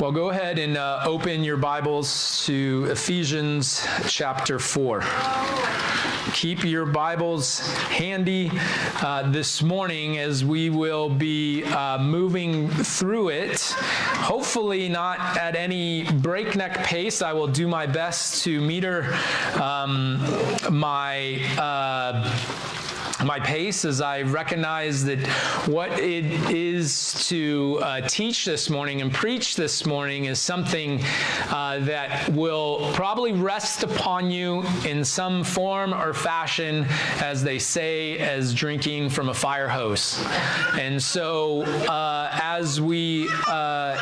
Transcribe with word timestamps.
Well, 0.00 0.12
go 0.12 0.30
ahead 0.30 0.58
and 0.58 0.78
uh, 0.78 1.02
open 1.04 1.44
your 1.44 1.58
Bibles 1.58 2.42
to 2.46 2.86
Ephesians 2.90 3.86
chapter 4.06 4.58
4. 4.58 5.04
Keep 6.32 6.64
your 6.64 6.86
Bibles 6.86 7.58
handy 7.58 8.50
uh, 9.02 9.30
this 9.30 9.60
morning 9.60 10.16
as 10.16 10.42
we 10.42 10.70
will 10.70 11.10
be 11.10 11.64
uh, 11.64 11.98
moving 11.98 12.70
through 12.70 13.28
it. 13.28 13.60
Hopefully, 13.60 14.88
not 14.88 15.36
at 15.36 15.54
any 15.54 16.04
breakneck 16.04 16.78
pace. 16.78 17.20
I 17.20 17.34
will 17.34 17.48
do 17.48 17.68
my 17.68 17.84
best 17.84 18.42
to 18.44 18.58
meter 18.58 19.14
um, 19.60 20.18
my 20.70 21.42
uh, 21.58 22.69
my 23.24 23.38
pace 23.38 23.84
as 23.84 24.00
I 24.00 24.22
recognize 24.22 25.04
that 25.04 25.26
what 25.66 25.90
it 25.98 26.24
is 26.50 27.14
to 27.28 27.78
uh, 27.82 28.00
teach 28.02 28.44
this 28.44 28.70
morning 28.70 29.02
and 29.02 29.12
preach 29.12 29.56
this 29.56 29.84
morning 29.84 30.24
is 30.24 30.38
something 30.38 31.02
uh, 31.50 31.80
that 31.80 32.28
will 32.30 32.90
probably 32.94 33.32
rest 33.32 33.82
upon 33.82 34.30
you 34.30 34.62
in 34.86 35.04
some 35.04 35.44
form 35.44 35.92
or 35.92 36.14
fashion, 36.14 36.86
as 37.20 37.42
they 37.42 37.58
say, 37.58 38.18
as 38.18 38.54
drinking 38.54 39.10
from 39.10 39.28
a 39.28 39.34
fire 39.34 39.68
hose. 39.68 40.24
And 40.78 41.02
so, 41.02 41.62
uh, 41.62 42.30
as 42.32 42.80
we 42.80 43.28
uh, 43.48 43.98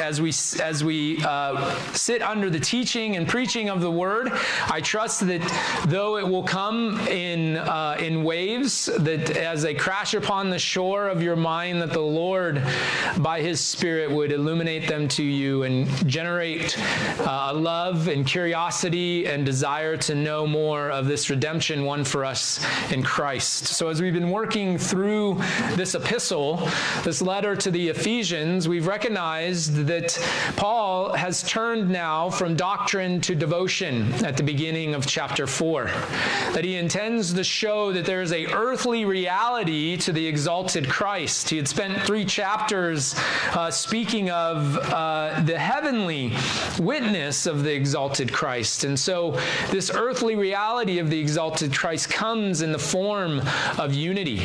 as 0.00 0.20
we 0.20 0.32
as 0.62 0.84
we 0.84 1.22
uh, 1.24 1.74
sit 1.92 2.22
under 2.22 2.48
the 2.50 2.60
teaching 2.60 3.16
and 3.16 3.28
preaching 3.28 3.68
of 3.68 3.80
the 3.80 3.90
word. 3.90 4.30
I 4.70 4.80
trust 4.80 5.26
that 5.26 5.42
though 5.86 6.18
it 6.18 6.26
will 6.26 6.42
come 6.42 7.00
in 7.08 7.56
uh, 7.56 7.96
in 7.98 8.24
waves, 8.24 8.86
that 8.98 9.36
as 9.36 9.62
they 9.62 9.74
crash 9.74 10.14
upon 10.14 10.50
the 10.50 10.58
shore 10.58 11.08
of 11.08 11.22
your 11.22 11.36
mind, 11.36 11.82
that 11.82 11.92
the 11.92 12.00
Lord, 12.00 12.62
by 13.18 13.40
His 13.40 13.60
Spirit, 13.60 14.10
would 14.10 14.32
illuminate 14.32 14.88
them 14.88 15.08
to 15.08 15.22
you 15.22 15.64
and 15.64 15.86
generate 16.08 16.78
uh, 17.20 17.52
love 17.54 18.08
and 18.08 18.26
curiosity 18.26 19.26
and 19.26 19.44
desire 19.44 19.96
to 19.96 20.14
know 20.14 20.46
more 20.46 20.90
of 20.90 21.06
this 21.06 21.30
redemption 21.30 21.84
won 21.84 22.04
for 22.04 22.24
us 22.24 22.64
in 22.90 23.02
Christ. 23.02 23.66
So 23.66 23.88
as 23.88 24.00
we've 24.00 24.12
been 24.12 24.30
working 24.30 24.78
through 24.78 25.34
this 25.74 25.94
epistle, 25.94 26.68
this 27.02 27.22
letter 27.22 27.56
to 27.56 27.70
the 27.70 27.88
Ephesians, 27.88 28.68
we've 28.68 28.86
recognized 28.86 29.81
that 29.86 30.18
Paul 30.56 31.12
has 31.12 31.42
turned 31.42 31.90
now 31.90 32.30
from 32.30 32.56
doctrine 32.56 33.20
to 33.22 33.34
devotion 33.34 34.12
at 34.24 34.36
the 34.36 34.42
beginning 34.42 34.94
of 34.94 35.06
chapter 35.06 35.46
4. 35.46 35.84
That 36.52 36.64
he 36.64 36.76
intends 36.76 37.32
to 37.32 37.44
show 37.44 37.92
that 37.92 38.04
there 38.04 38.22
is 38.22 38.32
a 38.32 38.46
earthly 38.46 39.04
reality 39.04 39.96
to 39.98 40.12
the 40.12 40.26
exalted 40.26 40.88
Christ. 40.88 41.48
He 41.48 41.56
had 41.56 41.68
spent 41.68 42.00
three 42.02 42.24
chapters 42.24 43.14
uh, 43.52 43.70
speaking 43.70 44.30
of 44.30 44.76
uh, 44.78 45.40
the 45.42 45.58
heavenly 45.58 46.32
witness 46.78 47.46
of 47.46 47.64
the 47.64 47.72
exalted 47.72 48.32
Christ. 48.32 48.84
And 48.84 48.98
so 48.98 49.38
this 49.70 49.90
earthly 49.94 50.36
reality 50.36 50.98
of 50.98 51.10
the 51.10 51.18
exalted 51.18 51.74
Christ 51.74 52.10
comes 52.10 52.62
in 52.62 52.72
the 52.72 52.78
form 52.78 53.40
of 53.78 53.94
unity. 53.94 54.42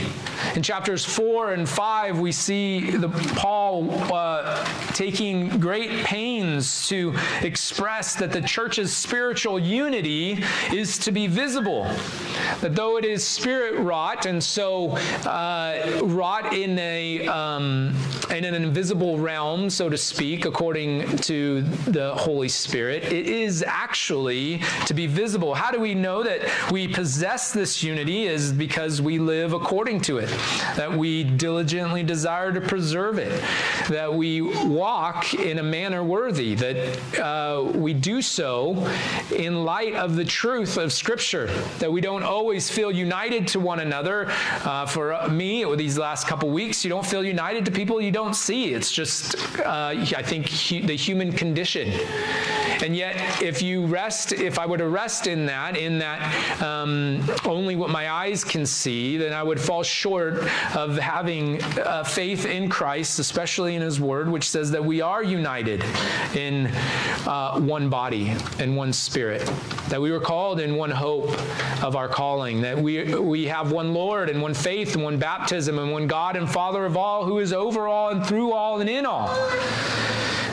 In 0.56 0.64
chapters 0.64 1.04
4 1.06 1.54
and 1.54 1.68
5, 1.68 2.20
we 2.20 2.32
see 2.32 2.92
the, 2.92 3.10
Paul 3.36 3.90
uh, 4.14 4.64
taking 4.94 5.27
taking 5.28 5.60
great 5.60 6.06
pains 6.06 6.88
to 6.88 7.14
express 7.42 8.16
that 8.16 8.32
the 8.32 8.42
church's 8.42 8.96
spiritual 8.96 9.60
unity 9.60 10.44
is 10.72 10.98
to 10.98 11.12
be 11.12 11.28
visible. 11.28 11.84
That 12.62 12.76
though 12.76 12.98
it 12.98 13.06
is 13.06 13.26
spirit 13.26 13.80
wrought, 13.80 14.26
and 14.26 14.44
so 14.44 14.92
uh, 15.26 16.00
wrought 16.04 16.54
in 16.54 16.80
a 16.80 17.28
um, 17.28 17.96
in 18.30 18.46
an 18.46 18.54
invisible 18.54 19.18
realm, 19.20 19.70
so 19.70 19.90
to 19.90 19.98
speak, 19.98 20.46
according 20.46 21.18
to 21.18 21.62
the 21.88 22.16
Holy 22.16 22.50
Spirit, 22.50 23.04
it 23.04 23.28
is 23.28 23.64
actually 23.68 24.62
to 24.86 24.94
be 24.94 25.08
visible. 25.08 25.54
How 25.54 25.72
do 25.72 25.80
we 25.80 25.94
know 25.94 26.24
that 26.24 26.72
we 26.72 26.88
possess 26.88 27.52
this 27.52 27.84
unity? 27.84 28.28
Is 28.28 28.54
because 28.54 29.02
we 29.02 29.20
live 29.20 29.54
according 29.54 30.02
to 30.02 30.18
it, 30.20 30.30
that 30.76 30.92
we 30.92 31.24
diligently 31.24 32.04
desire 32.04 32.52
to 32.54 32.62
preserve 32.62 33.18
it, 33.18 33.42
that 33.90 34.14
we 34.14 34.42
walk 34.42 35.17
walk 35.18 35.34
in 35.34 35.58
a 35.60 35.64
manner 35.64 36.04
worthy, 36.04 36.54
that 36.54 37.20
uh, 37.20 37.64
we 37.74 37.94
do 37.94 38.22
so 38.22 38.88
in 39.36 39.66
light 39.66 39.94
of 39.96 40.16
the 40.16 40.26
truth 40.26 40.78
of 40.78 40.94
Scripture, 40.94 41.48
that 41.80 41.92
we 41.92 42.02
don't 42.02 42.24
always 42.24 42.70
feel 42.70 42.92
united 42.92 43.48
to 43.48 43.60
one 43.60 43.80
another. 43.80 44.28
Uh, 44.64 44.86
for 44.86 45.28
me, 45.30 45.64
these 45.76 45.98
last 45.98 46.28
couple 46.28 46.50
weeks, 46.50 46.84
you 46.84 46.90
don't 46.90 47.06
feel 47.06 47.24
united 47.24 47.66
to 47.66 47.72
people 47.72 48.00
you 48.00 48.12
don't 48.12 48.36
see. 48.36 48.74
It's 48.74 48.92
just, 48.92 49.36
uh, 49.60 49.94
I 49.96 50.22
think, 50.22 50.50
hu- 50.50 50.86
the 50.86 50.96
human 50.96 51.32
condition. 51.32 51.92
And 52.84 52.96
yet, 52.96 53.42
if 53.42 53.62
you 53.62 53.86
rest, 53.86 54.34
if 54.34 54.60
I 54.60 54.66
were 54.68 54.78
to 54.78 54.88
rest 54.88 55.26
in 55.26 55.48
that, 55.48 55.78
in 55.78 55.98
that 56.00 56.62
um, 56.62 57.28
only 57.44 57.76
what 57.76 57.90
my 57.90 58.12
eyes 58.12 58.44
can 58.44 58.66
see, 58.66 59.18
then 59.18 59.34
I 59.34 59.42
would 59.42 59.60
fall 59.60 59.82
short 59.82 60.48
of 60.76 60.98
having 60.98 61.62
uh, 61.64 62.04
faith 62.04 62.46
in 62.46 62.70
Christ, 62.70 63.18
especially 63.18 63.76
in 63.76 63.82
His 63.82 64.00
Word, 64.00 64.30
which 64.30 64.50
says 64.50 64.70
that 64.72 64.86
we 64.86 64.97
are 65.02 65.24
united 65.24 65.84
in 66.36 66.68
uh, 67.26 67.60
one 67.60 67.90
body 67.90 68.34
and 68.60 68.76
one 68.76 68.94
spirit, 68.94 69.42
that 69.90 70.02
we 70.02 70.12
were 70.12 70.20
called 70.20 70.60
in 70.60 70.76
one 70.76 70.92
hope 70.92 71.30
of 71.84 71.96
our 71.96 72.08
calling, 72.08 72.62
that 72.62 72.78
we, 72.78 73.16
we 73.16 73.46
have 73.46 73.72
one 73.72 73.94
Lord 73.94 74.30
and 74.30 74.42
one 74.42 74.54
faith 74.54 74.96
and 74.96 75.04
one 75.04 75.18
baptism 75.18 75.80
and 75.80 75.92
one 75.92 76.08
God 76.08 76.36
and 76.36 76.50
Father 76.50 76.86
of 76.86 76.98
all 76.98 77.26
who 77.26 77.40
is 77.40 77.54
over 77.54 77.88
all 77.88 78.10
and 78.10 78.26
through 78.26 78.52
all 78.54 78.80
and 78.80 78.90
in 78.90 79.06
all. 79.06 79.28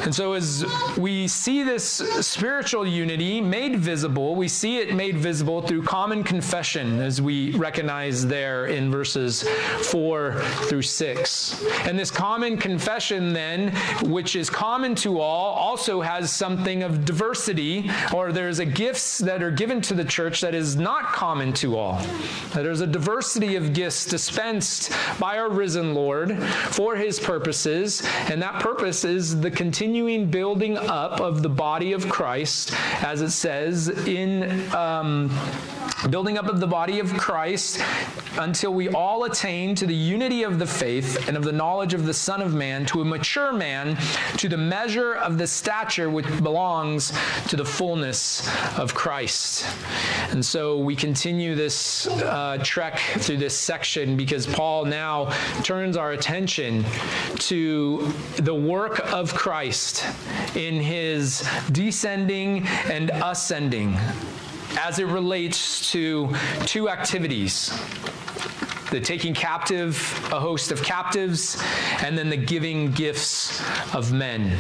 And 0.05 0.15
so, 0.15 0.35
as 0.35 0.67
we 0.99 1.27
see 1.27 1.63
this 1.63 1.87
spiritual 2.21 2.87
unity 2.87 3.41
made 3.41 3.77
visible, 3.77 4.35
we 4.35 4.49
see 4.49 4.77
it 4.77 4.95
made 4.95 5.17
visible 5.17 5.63
through 5.63 5.83
common 5.85 6.23
confession, 6.23 7.01
as 7.01 7.23
we 7.23 7.53
recognize 7.53 8.27
there 8.27 8.67
in 8.67 8.91
verses 8.91 9.49
4 9.85 10.35
through 10.69 10.83
6. 10.83 11.65
And 11.87 11.99
this 11.99 12.11
common 12.11 12.59
confession, 12.59 13.33
then, 13.33 13.75
which 14.03 14.37
is 14.37 14.51
common 14.51 14.95
to 14.97 15.21
all, 15.21 15.55
also 15.55 16.03
has 16.03 16.31
something 16.31 16.83
of 16.83 17.07
diversity, 17.07 17.91
or 18.13 18.31
there's 18.31 18.59
a 18.59 18.67
gifts 18.67 19.19
that 19.21 19.43
are 19.43 19.51
given 19.51 19.81
to 19.81 19.95
the 19.95 20.05
church 20.05 20.43
that 20.43 20.55
is 20.55 20.77
not 20.77 21.15
common 21.15 21.55
to 21.55 21.79
all. 21.79 22.05
There's 22.53 22.83
a 22.83 22.87
diversity 22.87 23.57
of 23.57 23.73
gifts 23.73 24.05
dispensed 24.05 24.93
by 25.19 25.39
our 25.39 25.49
risen 25.49 25.95
Lord 25.95 26.37
for 26.43 26.95
his 26.95 27.19
purposes, 27.19 28.03
and 28.29 28.43
that 28.43 28.61
purpose 28.61 29.07
is 29.07 29.41
the 29.41 29.51
continued 29.51 29.94
continuing 29.95 30.29
building 30.29 30.77
up 30.77 31.21
of 31.21 31.41
the 31.41 31.49
body 31.49 31.93
of 31.93 32.09
Christ, 32.09 32.73
as 33.05 33.23
it 33.23 33.31
says 33.31 33.89
in. 34.09 34.69
Um, 34.75 35.31
building 36.11 36.37
up 36.37 36.47
of 36.47 36.61
the 36.61 36.67
body 36.67 37.01
of 37.01 37.13
Christ 37.17 37.81
until 38.39 38.75
we 38.75 38.89
all 38.91 39.25
attain 39.25 39.75
to 39.77 39.87
the 39.87 39.95
unity 39.95 40.43
of 40.43 40.59
the 40.59 40.67
faith 40.67 41.29
and 41.29 41.37
of 41.37 41.45
the 41.45 41.53
knowledge 41.53 41.95
of 41.95 42.05
the 42.05 42.13
Son 42.13 42.43
of 42.43 42.53
Man, 42.53 42.85
to 42.87 43.01
a 43.01 43.05
mature 43.05 43.53
man, 43.53 43.97
to 44.37 44.49
the 44.49 44.57
measure 44.57 45.15
of 45.15 45.39
the 45.39 45.47
stature 45.47 46.11
which 46.11 46.27
belongs 46.43 47.13
to 47.49 47.57
the 47.57 47.65
fullness 47.65 48.49
of 48.77 48.95
Christ. 48.95 49.67
And 50.31 50.45
so 50.45 50.79
we 50.79 50.95
continue 50.95 51.55
this 51.55 52.07
uh, 52.07 52.59
trek 52.63 52.99
through 52.99 53.39
this 53.39 53.57
section 53.57 54.17
because 54.17 54.47
Paul 54.47 54.85
now 54.85 55.31
turns 55.63 55.97
our 55.97 56.13
attention 56.13 56.85
to 57.37 58.13
the 58.37 58.55
work 58.55 59.01
of 59.13 59.33
Christ 59.33 59.84
in 60.55 60.81
his 60.81 61.49
descending 61.73 62.67
and 62.91 63.11
ascending 63.11 63.97
as 64.79 64.99
it 64.99 65.07
relates 65.07 65.93
to 65.93 66.35
two 66.67 66.89
activities 66.89 67.71
the 68.95 69.01
taking 69.01 69.35
captive 69.35 69.97
a 70.33 70.39
host 70.39 70.71
of 70.71 70.81
captives, 70.85 71.61
and 72.05 72.17
then 72.17 72.31
the 72.31 72.37
giving 72.37 72.93
gifts 72.93 73.61
of 73.93 74.13
men, 74.13 74.57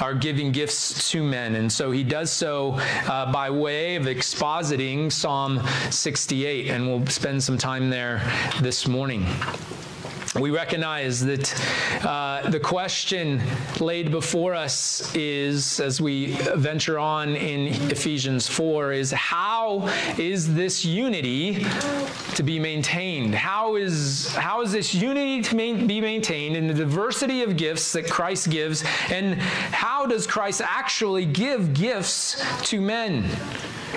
are 0.00 0.14
giving 0.14 0.52
gifts 0.52 1.10
to 1.10 1.20
men. 1.24 1.56
And 1.56 1.70
so 1.72 1.90
he 1.90 2.04
does 2.04 2.30
so 2.30 2.74
uh, 3.08 3.32
by 3.32 3.50
way 3.50 3.96
of 3.96 4.04
expositing 4.04 5.10
Psalm 5.10 5.60
68, 5.90 6.68
and 6.68 6.86
we'll 6.86 7.04
spend 7.08 7.42
some 7.42 7.58
time 7.58 7.90
there 7.90 8.22
this 8.60 8.86
morning 8.86 9.26
we 10.38 10.50
recognize 10.50 11.24
that 11.26 12.06
uh, 12.06 12.48
the 12.48 12.58
question 12.58 13.42
laid 13.80 14.10
before 14.10 14.54
us 14.54 15.14
is, 15.14 15.78
as 15.78 16.00
we 16.00 16.32
venture 16.54 16.98
on 16.98 17.36
in 17.36 17.68
Ephesians 17.90 18.48
4, 18.48 18.92
is 18.92 19.10
how 19.12 19.86
is 20.18 20.54
this 20.54 20.86
unity 20.86 21.66
to 22.34 22.42
be 22.42 22.58
maintained? 22.58 23.34
How 23.34 23.76
is, 23.76 24.32
how 24.34 24.62
is 24.62 24.72
this 24.72 24.94
unity 24.94 25.42
to 25.42 25.54
be 25.54 26.00
maintained 26.00 26.56
in 26.56 26.66
the 26.66 26.74
diversity 26.74 27.42
of 27.42 27.58
gifts 27.58 27.92
that 27.92 28.08
Christ 28.08 28.48
gives? 28.48 28.82
And 29.10 29.34
how 29.34 30.06
does 30.06 30.26
Christ 30.26 30.62
actually 30.64 31.26
give 31.26 31.74
gifts 31.74 32.42
to 32.70 32.80
men? 32.80 33.24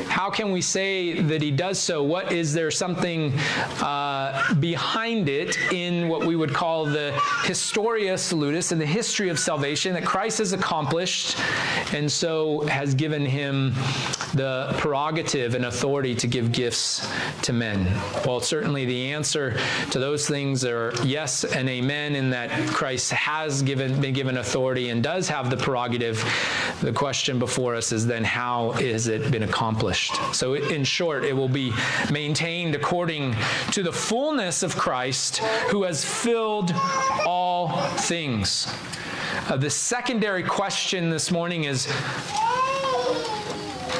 How 0.07 0.29
can 0.29 0.51
we 0.51 0.61
say 0.61 1.21
that 1.21 1.41
he 1.41 1.51
does 1.51 1.79
so? 1.79 2.03
What 2.03 2.33
is 2.33 2.53
there 2.53 2.69
something 2.69 3.33
uh, 3.81 4.53
behind 4.55 5.29
it 5.29 5.57
in 5.71 6.09
what 6.09 6.24
we 6.25 6.35
would 6.35 6.53
call 6.53 6.85
the 6.85 7.19
historia 7.43 8.17
salutis 8.17 8.71
and 8.71 8.81
the 8.81 8.85
history 8.85 9.29
of 9.29 9.39
salvation 9.39 9.93
that 9.93 10.05
Christ 10.05 10.39
has 10.39 10.53
accomplished 10.53 11.37
and 11.93 12.11
so 12.11 12.61
has 12.67 12.95
given 12.95 13.25
him 13.25 13.73
the 14.33 14.73
prerogative 14.77 15.55
and 15.55 15.65
authority 15.65 16.15
to 16.15 16.27
give 16.27 16.51
gifts 16.51 17.07
to 17.43 17.53
men. 17.53 17.85
Well, 18.25 18.39
certainly 18.39 18.85
the 18.85 19.11
answer 19.13 19.57
to 19.91 19.99
those 19.99 20.27
things 20.27 20.65
are 20.65 20.93
yes 21.03 21.43
and 21.43 21.69
amen 21.69 22.15
in 22.15 22.29
that 22.31 22.49
Christ 22.69 23.11
has 23.11 23.61
given 23.61 24.01
been 24.01 24.13
given 24.13 24.37
authority 24.37 24.89
and 24.89 25.01
does 25.03 25.29
have 25.29 25.49
the 25.49 25.57
prerogative. 25.57 26.23
The 26.81 26.91
question 26.91 27.39
before 27.39 27.75
us 27.75 27.91
is 27.91 28.05
then 28.05 28.23
how 28.23 28.71
has 28.71 29.07
it 29.07 29.31
been 29.31 29.43
accomplished? 29.43 30.19
So 30.33 30.55
in 30.55 30.83
short, 30.83 31.23
it 31.23 31.33
will 31.33 31.49
be 31.49 31.73
maintained 32.11 32.75
according 32.75 33.35
to 33.71 33.83
the 33.83 33.91
fullness 33.91 34.63
of 34.63 34.75
Christ 34.75 35.37
who 35.69 35.83
has 35.83 36.03
filled 36.15 36.73
all 37.25 37.69
things. 37.97 38.67
Uh, 39.47 39.57
the 39.57 39.69
secondary 39.69 40.43
question 40.43 41.09
this 41.09 41.29
morning 41.29 41.65
is 41.65 41.85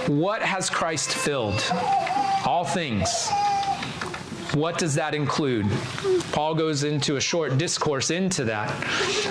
what 0.08 0.42
has 0.42 0.70
Christ 0.70 1.14
filled? 1.14 1.62
All 2.46 2.64
things. 2.64 3.30
What 4.54 4.78
does 4.78 4.96
that 4.96 5.14
include? 5.14 5.68
Paul 6.32 6.56
goes 6.56 6.84
into 6.84 7.18
a 7.18 7.22
short 7.22 7.58
discourse 7.58 8.10
into 8.10 8.46
that. 8.46 8.70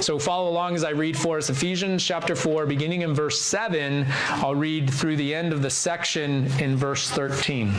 So 0.03 0.19
follow 0.19 0.51
along 0.51 0.75
as 0.75 0.85
I 0.85 0.91
read 0.91 1.17
for 1.17 1.39
us 1.39 1.49
Ephesians 1.49 2.05
chapter 2.05 2.37
4, 2.37 2.67
beginning 2.67 3.03
in 3.03 3.15
verse 3.15 3.41
7. 3.41 4.05
I'll 4.29 4.55
read 4.55 4.93
through 4.93 5.17
the 5.17 5.35
end 5.35 5.53
of 5.53 5.63
the 5.63 5.71
section 5.71 6.47
in 6.61 6.77
verse 6.77 7.09
13. 7.09 7.73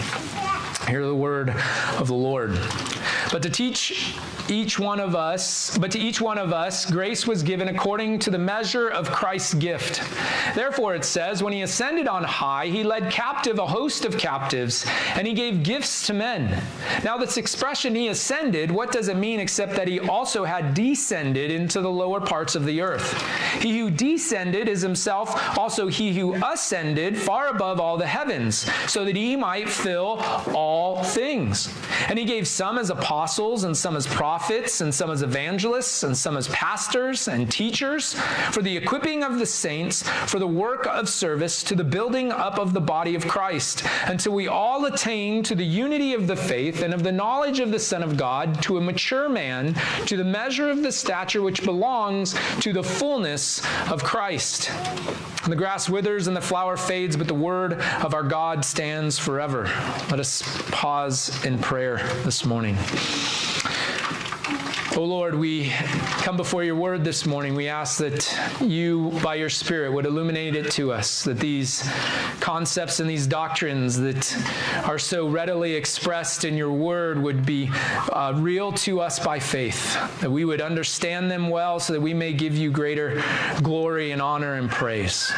Hear 0.87 1.05
the 1.05 1.15
word 1.15 1.49
of 1.97 2.07
the 2.07 2.15
Lord. 2.15 2.57
But 3.35 3.43
to 3.43 3.49
teach 3.49 4.15
each 4.47 4.79
one 4.79 5.01
of 5.01 5.13
us, 5.13 5.77
but 5.77 5.91
to 5.91 5.99
each 5.99 6.21
one 6.21 6.37
of 6.37 6.53
us, 6.53 6.85
grace 6.85 7.27
was 7.27 7.43
given 7.43 7.67
according 7.67 8.19
to 8.19 8.29
the 8.29 8.37
measure 8.37 8.87
of 8.87 9.11
Christ's 9.11 9.55
gift. 9.55 10.01
Therefore, 10.55 10.95
it 10.95 11.03
says, 11.03 11.43
when 11.43 11.51
he 11.51 11.63
ascended 11.63 12.07
on 12.07 12.23
high, 12.23 12.67
he 12.67 12.81
led 12.81 13.11
captive 13.11 13.59
a 13.59 13.67
host 13.67 14.05
of 14.05 14.17
captives, 14.17 14.85
and 15.15 15.27
he 15.27 15.33
gave 15.33 15.63
gifts 15.63 16.07
to 16.07 16.13
men. 16.13 16.63
Now, 17.03 17.17
this 17.17 17.35
expression, 17.35 17.93
he 17.93 18.07
ascended, 18.07 18.71
what 18.71 18.93
does 18.93 19.09
it 19.09 19.17
mean 19.17 19.41
except 19.41 19.75
that 19.75 19.89
he 19.89 19.99
also 19.99 20.45
had 20.45 20.73
descended 20.73 21.51
into 21.51 21.81
the 21.81 21.91
lower 21.91 22.21
parts 22.21 22.55
of 22.55 22.63
the 22.63 22.79
earth? 22.79 23.21
He 23.61 23.77
who 23.77 23.89
descended 23.89 24.69
is 24.69 24.81
himself 24.81 25.57
also 25.57 25.87
he 25.87 26.17
who 26.17 26.35
ascended 26.35 27.17
far 27.17 27.47
above 27.47 27.81
all 27.81 27.97
the 27.97 28.07
heavens, 28.07 28.65
so 28.87 29.03
that 29.03 29.17
he 29.17 29.35
might 29.35 29.67
fill 29.67 30.21
all 30.53 31.03
things. 31.03 31.69
And 32.07 32.17
he 32.17 32.23
gave 32.23 32.47
some 32.47 32.77
as 32.77 32.89
apostles, 32.91 33.24
and 33.63 33.75
some 33.75 33.95
as 33.95 34.07
prophets 34.07 34.81
and 34.81 34.93
some 34.93 35.09
as 35.11 35.21
evangelists, 35.21 36.03
and 36.03 36.15
some 36.15 36.37
as 36.37 36.47
pastors 36.49 37.27
and 37.27 37.51
teachers, 37.51 38.13
for 38.51 38.61
the 38.61 38.77
equipping 38.77 39.23
of 39.23 39.39
the 39.39 39.45
saints, 39.45 40.03
for 40.27 40.39
the 40.39 40.47
work 40.47 40.87
of 40.87 41.09
service, 41.09 41.63
to 41.63 41.75
the 41.75 41.83
building 41.83 42.31
up 42.31 42.59
of 42.59 42.73
the 42.73 42.81
body 42.81 43.15
of 43.15 43.27
Christ, 43.27 43.83
until 44.05 44.33
we 44.33 44.47
all 44.47 44.85
attain 44.85 45.43
to 45.43 45.55
the 45.55 45.65
unity 45.65 46.13
of 46.13 46.27
the 46.27 46.35
faith 46.35 46.81
and 46.81 46.93
of 46.93 47.03
the 47.03 47.11
knowledge 47.11 47.59
of 47.59 47.71
the 47.71 47.79
Son 47.79 48.03
of 48.03 48.15
God, 48.15 48.61
to 48.61 48.77
a 48.77 48.81
mature 48.81 49.27
man, 49.27 49.73
to 50.05 50.17
the 50.17 50.23
measure 50.23 50.69
of 50.69 50.83
the 50.83 50.91
stature 50.91 51.41
which 51.41 51.63
belongs 51.63 52.35
to 52.61 52.73
the 52.73 52.83
fullness 52.83 53.61
of 53.91 54.03
Christ. 54.03 54.71
The 55.47 55.55
grass 55.55 55.89
withers 55.89 56.27
and 56.27 56.35
the 56.35 56.41
flower 56.41 56.75
fades, 56.77 57.15
but 57.15 57.27
the 57.27 57.33
word 57.33 57.73
of 58.01 58.13
our 58.13 58.23
God 58.23 58.65
stands 58.65 59.19
forever. 59.19 59.65
Let 60.09 60.19
us 60.19 60.41
pause 60.71 61.43
in 61.45 61.59
prayer 61.59 61.97
this 62.23 62.45
morning. 62.45 62.75
Oh 64.97 65.03
Lord, 65.03 65.35
we 65.35 65.71
come 66.23 66.37
before 66.37 66.63
your 66.63 66.75
word 66.75 67.03
this 67.03 67.25
morning. 67.25 67.53
We 67.53 67.67
ask 67.67 67.97
that 67.97 68.33
you, 68.61 69.11
by 69.21 69.35
your 69.35 69.49
Spirit, 69.49 69.91
would 69.91 70.05
illuminate 70.05 70.55
it 70.55 70.71
to 70.71 70.93
us, 70.93 71.25
that 71.25 71.37
these 71.37 71.83
concepts 72.39 73.01
and 73.01 73.09
these 73.09 73.27
doctrines 73.27 73.99
that 73.99 74.33
are 74.87 74.97
so 74.97 75.27
readily 75.27 75.73
expressed 75.73 76.45
in 76.45 76.55
your 76.55 76.71
word 76.71 77.21
would 77.21 77.45
be 77.45 77.69
uh, 78.13 78.35
real 78.37 78.71
to 78.71 79.01
us 79.01 79.19
by 79.19 79.37
faith, 79.37 79.95
that 80.21 80.31
we 80.31 80.45
would 80.45 80.61
understand 80.61 81.29
them 81.29 81.49
well 81.49 81.77
so 81.77 81.91
that 81.91 82.01
we 82.01 82.13
may 82.13 82.31
give 82.31 82.55
you 82.55 82.71
greater 82.71 83.21
glory 83.61 84.11
and 84.11 84.21
honor 84.21 84.53
and 84.53 84.71
praise. 84.71 85.29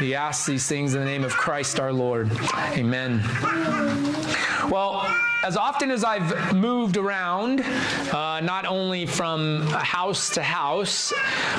We 0.00 0.16
ask 0.16 0.46
these 0.46 0.66
things 0.66 0.94
in 0.94 1.00
the 1.00 1.06
name 1.06 1.22
of 1.22 1.30
Christ 1.30 1.78
our 1.78 1.92
Lord. 1.92 2.28
Amen. 2.72 3.22
Well, 4.68 5.06
as 5.46 5.56
often 5.56 5.92
as 5.92 6.02
I've 6.02 6.56
moved 6.56 6.96
around, 6.96 7.60
uh, 7.60 8.40
not 8.40 8.66
only 8.66 9.06
from 9.06 9.62
house 9.68 10.30
to 10.30 10.42
house, 10.42 11.12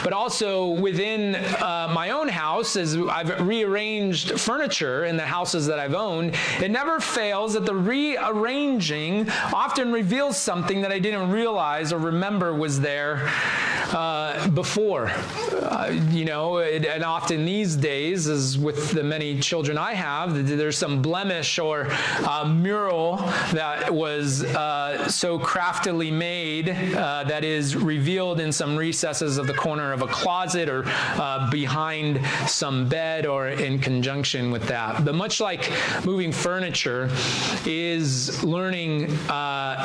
but 0.03 0.11
also 0.11 0.67
within 0.67 1.35
uh, 1.35 1.89
my 1.93 2.09
own 2.09 2.27
house, 2.27 2.75
as 2.75 2.97
I've 2.97 3.47
rearranged 3.47 4.41
furniture 4.41 5.05
in 5.05 5.15
the 5.15 5.25
houses 5.25 5.67
that 5.67 5.79
I've 5.79 5.93
owned, 5.93 6.35
it 6.59 6.69
never 6.69 6.99
fails 6.99 7.53
that 7.53 7.65
the 7.65 7.75
rearranging 7.75 9.29
often 9.53 9.93
reveals 9.93 10.35
something 10.35 10.81
that 10.81 10.91
I 10.91 10.99
didn't 10.99 11.31
realize 11.31 11.93
or 11.93 11.97
remember 11.97 12.53
was 12.53 12.81
there 12.81 13.31
uh, 13.93 14.47
before. 14.49 15.09
Uh, 15.09 15.93
you 16.09 16.25
know, 16.25 16.57
it, 16.57 16.85
and 16.85 17.03
often 17.03 17.45
these 17.45 17.75
days, 17.75 18.27
as 18.27 18.57
with 18.57 18.91
the 18.91 19.03
many 19.03 19.39
children 19.39 19.77
I 19.77 19.93
have, 19.93 20.47
there's 20.47 20.77
some 20.77 21.01
blemish 21.01 21.59
or 21.59 21.87
uh, 22.25 22.51
mural 22.53 23.17
that 23.53 23.93
was 23.93 24.43
uh, 24.43 25.07
so 25.09 25.39
craftily 25.39 26.11
made 26.11 26.69
uh, 26.69 27.23
that 27.25 27.43
is 27.43 27.75
revealed 27.75 28.39
in 28.39 28.51
some 28.51 28.75
recesses 28.75 29.37
of 29.37 29.47
the 29.47 29.53
corner 29.53 29.93
of 29.93 30.01
a 30.01 30.07
closet 30.07 30.69
or 30.69 30.83
uh, 30.87 31.49
behind 31.49 32.25
some 32.47 32.87
bed 32.87 33.25
or 33.25 33.49
in 33.49 33.79
conjunction 33.79 34.51
with 34.51 34.63
that. 34.67 35.05
But 35.05 35.15
much 35.15 35.39
like 35.39 35.71
moving 36.05 36.31
furniture 36.31 37.09
is 37.65 38.43
learning 38.43 39.17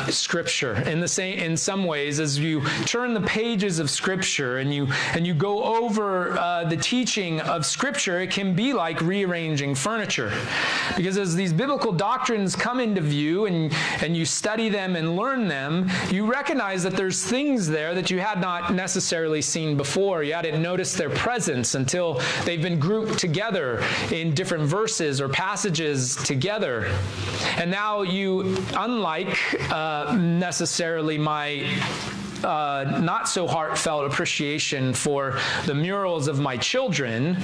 scripture 0.08 0.74
in 0.88 1.00
the 1.00 1.08
same 1.08 1.38
in 1.38 1.56
some 1.56 1.84
ways 1.84 2.20
as 2.20 2.38
you 2.38 2.62
turn 2.84 3.14
the 3.14 3.20
pages 3.22 3.78
of 3.78 3.90
scripture 3.92 4.58
and 4.58 4.72
you 4.72 4.88
and 5.14 5.26
you 5.26 5.34
go 5.34 5.62
over 5.62 6.38
uh, 6.38 6.64
the 6.64 6.76
teaching 6.76 7.40
of 7.40 7.64
scripture, 7.66 8.20
it 8.20 8.30
can 8.30 8.54
be 8.54 8.72
like 8.72 9.00
rearranging 9.00 9.74
furniture 9.74 10.32
because 10.96 11.18
as 11.18 11.34
these 11.34 11.52
biblical 11.52 11.92
doctrines 11.92 12.56
come 12.56 12.80
into 12.80 13.00
view 13.00 13.46
and 13.46 13.72
and 14.00 14.16
you 14.16 14.24
study 14.24 14.68
them 14.68 14.96
and 14.96 15.16
learn 15.16 15.48
them, 15.48 15.88
you 16.10 16.26
recognize 16.26 16.82
that 16.82 16.96
there's 16.96 17.22
things 17.22 17.68
there 17.68 17.94
that 17.94 18.10
you 18.10 18.20
had 18.20 18.40
not 18.40 18.72
necessarily 18.74 19.42
seen 19.42 19.76
before. 19.76 20.22
You 20.22 20.34
hadn't 20.34 20.60
noticed 20.60 20.96
their 20.96 21.10
presence 21.10 21.74
until 21.74 22.20
they've 22.44 22.62
been 22.62 22.78
grouped 22.78 23.18
together 23.18 23.84
in 24.10 24.34
different 24.34 24.64
verses 24.64 25.20
or 25.20 25.28
passages 25.28 26.16
together. 26.16 26.90
And 27.56 27.70
now 27.70 28.02
you, 28.02 28.56
unlike 28.76 29.36
uh, 29.70 30.16
necessarily 30.18 31.18
my 31.18 31.66
uh, 32.44 32.98
not 33.00 33.28
so 33.28 33.46
heartfelt 33.46 34.06
appreciation 34.06 34.94
for 34.94 35.38
the 35.66 35.74
murals 35.74 36.28
of 36.28 36.38
my 36.38 36.56
children, 36.56 37.36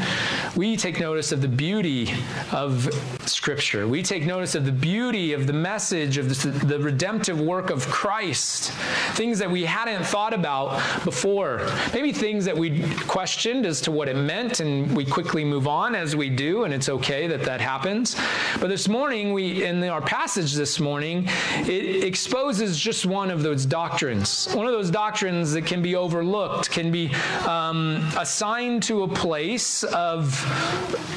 we 0.57 0.76
take 0.76 1.00
notice 1.00 1.33
of 1.33 1.40
the 1.43 1.49
beauty 1.49 2.11
of 2.52 2.88
Scripture. 3.26 3.87
We 3.87 4.02
take 4.02 4.25
notice 4.25 4.55
of 4.55 4.64
the 4.64 4.73
beauty 4.73 5.33
of 5.33 5.47
the 5.47 5.52
message 5.52 6.19
of 6.19 6.28
the, 6.28 6.50
the 6.50 6.78
redemptive 6.78 7.40
work 7.40 7.71
of 7.71 7.87
Christ, 7.88 8.73
things 9.14 9.38
that 9.38 9.50
we 9.50 9.64
hadn't 9.64 10.05
thought 10.05 10.35
about 10.35 10.81
before. 11.05 11.69
Maybe 11.93 12.12
things 12.12 12.45
that 12.45 12.57
we 12.57 12.83
questioned 13.07 13.67
as 13.67 13.81
to 13.83 13.90
what 13.90 14.09
it 14.09 14.17
meant, 14.17 14.61
and 14.61 14.97
we 14.97 15.05
quickly 15.05 15.45
move 15.45 15.67
on 15.69 15.95
as 15.95 16.17
we 16.17 16.28
do, 16.31 16.64
and 16.64 16.75
it's 16.75 16.88
okay 16.88 17.26
that 17.28 17.43
that 17.43 17.61
happens. 17.61 18.17
But 18.61 18.69
this 18.69 18.88
morning, 18.88 19.33
we 19.33 19.64
in 19.64 19.83
our 19.85 20.02
passage 20.02 20.55
this 20.55 20.81
morning, 20.81 21.28
it 21.59 22.05
exposes 22.05 22.78
just 22.78 23.07
one 23.07 23.31
of 23.31 23.43
those 23.43 23.67
doctrines, 23.67 24.49
one 24.55 24.67
of 24.67 24.73
those 24.73 24.88
those 24.88 24.95
doctrines 24.95 25.52
that 25.52 25.66
can 25.66 25.83
be 25.83 25.95
overlooked, 25.95 26.71
can 26.71 26.90
be 26.90 27.12
um, 27.47 28.07
assigned 28.18 28.83
to 28.85 29.02
a 29.02 29.09
place 29.09 29.85
of, 29.85 30.35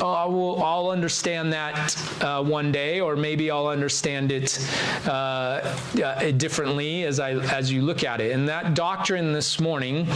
oh, 0.01 0.11
I 0.11 0.25
will, 0.25 0.61
I'll 0.63 0.89
understand 0.89 1.53
that 1.53 1.95
uh, 2.21 2.43
one 2.43 2.71
day, 2.71 2.99
or 2.99 3.15
maybe 3.15 3.49
I'll 3.49 3.67
understand 3.67 4.31
it 4.31 4.59
uh, 5.05 5.75
uh, 6.03 6.31
differently 6.31 7.03
as, 7.05 7.19
I, 7.19 7.31
as 7.31 7.71
you 7.71 7.81
look 7.81 8.03
at 8.03 8.19
it. 8.19 8.31
And 8.31 8.47
that 8.49 8.73
doctrine 8.73 9.31
this 9.31 9.59
morning 9.59 10.07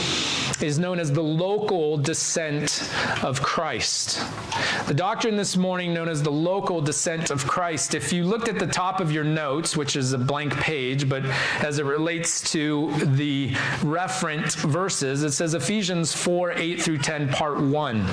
is 0.61 0.79
known 0.79 0.99
as 0.99 1.11
the 1.11 1.23
local 1.23 1.97
descent 1.97 2.89
of 3.23 3.41
Christ. 3.41 4.21
The 4.87 4.93
doctrine 4.93 5.35
this 5.35 5.55
morning 5.55 5.93
known 5.93 6.09
as 6.09 6.21
the 6.21 6.31
local 6.31 6.81
descent 6.81 7.31
of 7.31 7.45
Christ. 7.47 7.95
If 7.95 8.11
you 8.11 8.25
looked 8.25 8.47
at 8.47 8.59
the 8.59 8.67
top 8.67 8.99
of 8.99 9.11
your 9.11 9.23
notes, 9.23 9.77
which 9.77 9.95
is 9.95 10.13
a 10.13 10.17
blank 10.17 10.55
page, 10.57 11.07
but 11.07 11.25
as 11.63 11.79
it 11.79 11.85
relates 11.85 12.41
to 12.51 12.91
the 13.15 13.44
the 13.45 13.55
referent 13.85 14.55
verses. 14.55 15.23
It 15.23 15.31
says 15.31 15.53
Ephesians 15.53 16.13
4 16.13 16.53
8 16.53 16.81
through 16.81 16.97
10, 16.99 17.29
part 17.29 17.59
1. 17.59 18.05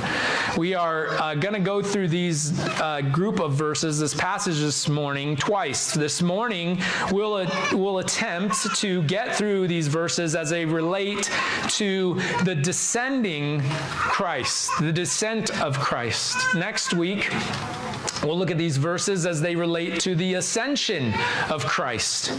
We 0.57 0.75
are 0.75 1.09
uh, 1.09 1.35
going 1.35 1.55
to 1.55 1.61
go 1.61 1.83
through 1.83 2.09
these 2.09 2.59
uh, 2.81 3.03
group 3.13 3.41
of 3.41 3.53
verses, 3.53 3.99
this 3.99 4.15
passage 4.15 4.59
this 4.59 4.89
morning, 4.89 5.37
twice. 5.37 5.93
This 5.95 6.23
morning, 6.23 6.81
we'll, 7.11 7.35
uh, 7.35 7.69
we'll 7.73 7.99
attempt 7.99 8.75
to 8.77 9.03
get 9.05 9.35
through 9.35 9.69
these 9.69 9.89
verses 9.89 10.35
as 10.35 10.51
they 10.51 10.65
relate 10.65 11.31
to 11.69 12.15
the 12.45 12.55
descending 12.55 13.63
Christ, 13.63 14.71
the 14.81 14.93
descent 14.93 15.51
of 15.61 15.79
Christ. 15.79 16.55
Next 16.55 16.95
week, 16.95 17.31
We'll 18.25 18.39
look 18.39 18.53
at 18.53 18.59
these 18.59 18.77
verses 18.77 19.27
as 19.27 19.41
they 19.41 19.57
relate 19.57 19.99
to 20.01 20.15
the 20.15 20.35
ascension 20.35 21.13
of 21.51 21.67
Christ. 21.67 22.31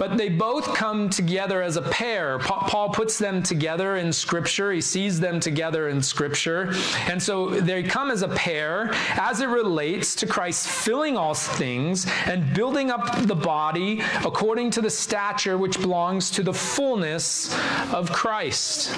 But 0.00 0.16
they 0.16 0.30
both 0.30 0.72
come 0.74 1.10
together 1.10 1.60
as 1.60 1.76
a 1.76 1.82
pair. 1.82 2.38
Paul 2.38 2.88
puts 2.88 3.18
them 3.18 3.42
together 3.42 3.96
in 3.96 4.14
Scripture. 4.14 4.72
He 4.72 4.80
sees 4.80 5.20
them 5.20 5.40
together 5.40 5.90
in 5.90 6.00
Scripture. 6.00 6.72
And 7.06 7.22
so 7.22 7.50
they 7.50 7.82
come 7.82 8.10
as 8.10 8.22
a 8.22 8.28
pair 8.28 8.90
as 9.10 9.42
it 9.42 9.48
relates 9.48 10.14
to 10.14 10.26
Christ 10.26 10.68
filling 10.68 11.18
all 11.18 11.34
things 11.34 12.06
and 12.24 12.54
building 12.54 12.90
up 12.90 13.14
the 13.26 13.34
body 13.34 14.00
according 14.24 14.70
to 14.70 14.80
the 14.80 14.88
stature 14.88 15.58
which 15.58 15.78
belongs 15.78 16.30
to 16.30 16.42
the 16.42 16.54
fullness 16.54 17.54
of 17.92 18.10
Christ. 18.10 18.96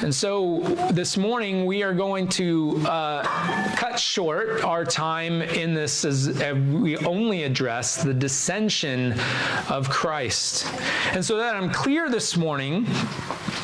And 0.00 0.14
so 0.14 0.60
this 0.90 1.18
morning 1.18 1.66
we 1.66 1.82
are 1.82 1.92
going 1.92 2.26
to 2.28 2.82
uh, 2.86 3.22
cut 3.76 4.00
short 4.00 4.64
our 4.64 4.86
time 4.86 5.42
in 5.42 5.74
this 5.74 6.06
as 6.06 6.30
we 6.54 6.96
only 6.98 7.42
address 7.42 8.02
the 8.02 8.14
descension 8.14 9.12
of 9.70 9.90
Christ. 9.90 10.29
Christ. 10.30 10.64
And 11.12 11.24
so 11.24 11.38
that 11.38 11.56
I'm 11.56 11.70
clear 11.70 12.08
this 12.08 12.36
morning, 12.36 12.86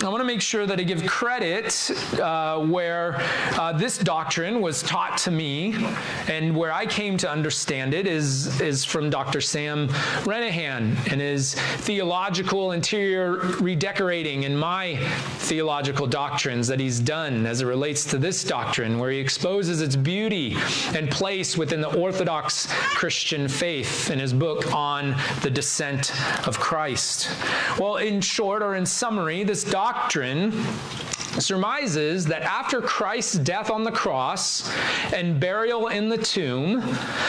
I 0.02 0.08
want 0.08 0.20
to 0.20 0.24
make 0.24 0.42
sure 0.42 0.66
that 0.66 0.80
I 0.80 0.82
give 0.82 1.06
credit 1.06 1.90
uh, 2.20 2.58
where 2.58 3.16
uh, 3.56 3.72
this 3.72 3.98
doctrine 3.98 4.60
was 4.60 4.82
taught 4.82 5.16
to 5.18 5.30
me 5.30 5.76
and 6.26 6.56
where 6.56 6.72
I 6.72 6.84
came 6.84 7.16
to 7.18 7.30
understand 7.30 7.94
it 7.94 8.08
is, 8.08 8.60
is 8.60 8.84
from 8.84 9.10
Dr. 9.10 9.40
Sam 9.40 9.88
Renihan 10.24 10.96
and 11.12 11.20
his 11.20 11.54
theological 11.54 12.72
interior 12.72 13.36
redecorating 13.60 14.44
and 14.44 14.58
my 14.58 14.96
theological 15.38 16.08
doctrines 16.08 16.66
that 16.66 16.80
he's 16.80 16.98
done 16.98 17.46
as 17.46 17.60
it 17.60 17.66
relates 17.66 18.04
to 18.06 18.18
this 18.18 18.42
doctrine, 18.42 18.98
where 18.98 19.12
he 19.12 19.18
exposes 19.18 19.80
its 19.80 19.94
beauty 19.94 20.56
and 20.94 21.10
place 21.10 21.56
within 21.56 21.80
the 21.80 21.94
Orthodox 21.96 22.66
Christian 22.70 23.46
faith 23.46 24.10
in 24.10 24.18
his 24.18 24.32
book 24.32 24.74
on 24.74 25.14
the 25.42 25.50
descent 25.50 26.12
of 26.46 26.55
Christ. 26.58 27.30
Well, 27.78 27.96
in 27.96 28.20
short 28.20 28.62
or 28.62 28.74
in 28.74 28.86
summary, 28.86 29.44
this 29.44 29.64
doctrine 29.64 30.52
surmises 31.38 32.24
that 32.26 32.42
after 32.42 32.80
Christ's 32.80 33.34
death 33.38 33.70
on 33.70 33.84
the 33.84 33.90
cross 33.90 34.70
and 35.12 35.38
burial 35.38 35.88
in 35.88 36.08
the 36.08 36.18
tomb, 36.18 36.82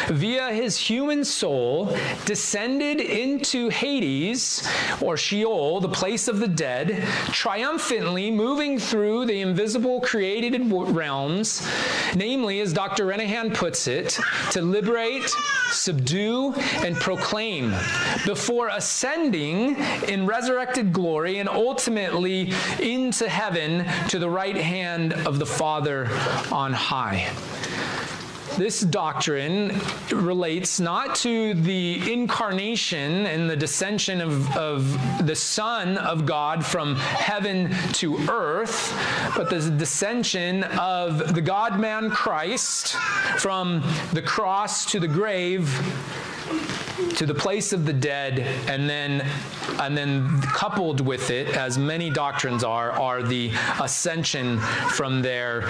via 0.07 0.51
his 0.51 0.77
human 0.77 1.23
soul, 1.23 1.95
descended 2.25 3.01
into 3.01 3.69
Hades, 3.69 4.67
or 5.01 5.17
Sheol, 5.17 5.81
the 5.81 5.89
place 5.89 6.27
of 6.27 6.39
the 6.39 6.47
dead, 6.47 7.03
triumphantly 7.31 8.31
moving 8.31 8.79
through 8.79 9.25
the 9.25 9.41
invisible 9.41 10.01
created 10.01 10.71
realms, 10.71 11.67
namely, 12.15 12.61
as 12.61 12.73
Dr. 12.73 13.05
Renihan 13.05 13.53
puts 13.53 13.87
it, 13.87 14.19
to 14.51 14.61
liberate, 14.61 15.29
subdue, 15.71 16.53
and 16.77 16.95
proclaim 16.95 17.73
before 18.25 18.69
ascending 18.69 19.75
in 20.07 20.25
resurrected 20.25 20.93
glory 20.93 21.39
and 21.39 21.49
ultimately 21.49 22.53
into 22.79 23.27
heaven 23.27 23.76
to 24.09 24.19
the 24.19 24.29
right 24.29 24.55
hand 24.55 25.13
of 25.13 25.39
the 25.39 25.45
Father 25.45 26.07
on 26.51 26.73
high. 26.73 27.29
This 28.57 28.81
doctrine 28.81 29.79
relates 30.11 30.79
not 30.79 31.15
to 31.17 31.53
the 31.53 32.11
incarnation 32.11 33.27
and 33.27 33.47
the 33.47 33.55
descension 33.55 34.19
of, 34.19 34.57
of 34.57 35.27
the 35.27 35.35
Son 35.35 35.99
of 35.99 36.25
God 36.25 36.65
from 36.65 36.95
heaven 36.95 37.71
to 37.93 38.17
earth, 38.27 38.97
but 39.35 39.51
the 39.51 39.57
descension 39.57 40.63
of 40.75 41.35
the 41.35 41.41
God 41.41 41.79
man 41.79 42.09
Christ 42.09 42.93
from 43.37 43.83
the 44.13 44.23
cross 44.23 44.87
to 44.87 44.99
the 44.99 45.07
grave 45.07 45.69
to 47.15 47.25
the 47.25 47.33
place 47.33 47.73
of 47.73 47.85
the 47.85 47.93
dead, 47.93 48.39
and 48.69 48.89
then 48.89 49.25
and 49.79 49.95
then 49.97 50.41
coupled 50.41 51.01
with 51.01 51.29
it, 51.29 51.55
as 51.55 51.77
many 51.77 52.09
doctrines 52.09 52.63
are, 52.63 52.91
are 52.91 53.21
the 53.21 53.51
ascension 53.79 54.57
from 54.89 55.21
there 55.21 55.69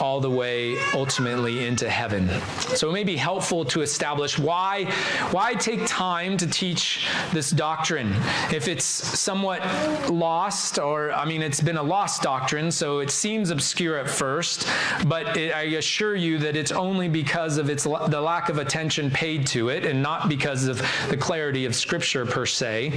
all 0.00 0.20
the 0.20 0.30
way 0.30 0.78
ultimately 0.92 1.66
into 1.66 1.88
heaven. 1.88 2.28
So 2.74 2.90
it 2.90 2.92
may 2.92 3.04
be 3.04 3.16
helpful 3.16 3.64
to 3.66 3.80
establish 3.80 4.38
why 4.38 4.84
why 5.30 5.54
take 5.54 5.86
time 5.86 6.36
to 6.36 6.46
teach 6.46 7.06
this 7.32 7.50
doctrine 7.50 8.14
if 8.52 8.68
it's 8.68 8.84
somewhat 8.84 9.62
lost, 10.10 10.78
or 10.78 11.12
I 11.12 11.24
mean, 11.24 11.42
it's 11.42 11.60
been 11.60 11.78
a 11.78 11.82
lost 11.82 12.22
doctrine, 12.22 12.70
so 12.70 12.98
it 12.98 13.10
seems 13.10 13.50
obscure 13.50 13.98
at 13.98 14.10
first, 14.10 14.68
but 15.06 15.36
it, 15.36 15.54
I 15.54 15.62
assure 15.62 16.16
you 16.16 16.38
that 16.38 16.56
it's 16.56 16.72
only 16.72 17.08
because 17.08 17.56
of 17.56 17.70
its 17.70 17.84
the 17.84 18.20
lack 18.20 18.48
of 18.48 18.58
attention 18.58 19.10
paid 19.10 19.46
to 19.48 19.70
it, 19.70 19.86
and 19.86 20.02
not 20.02 20.28
because 20.28 20.65
of 20.68 20.82
the 21.08 21.16
clarity 21.16 21.64
of 21.64 21.74
Scripture 21.74 22.26
per 22.26 22.46
se. 22.46 22.92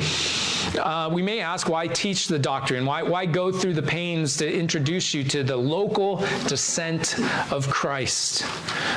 Uh, 0.79 1.09
we 1.11 1.21
may 1.21 1.39
ask, 1.39 1.69
why 1.69 1.87
teach 1.87 2.27
the 2.27 2.39
doctrine? 2.39 2.85
Why, 2.85 3.01
why 3.03 3.25
go 3.25 3.51
through 3.51 3.73
the 3.73 3.83
pains 3.83 4.37
to 4.37 4.51
introduce 4.51 5.13
you 5.13 5.23
to 5.25 5.43
the 5.43 5.55
local 5.55 6.17
descent 6.47 7.19
of 7.51 7.69
Christ? 7.69 8.41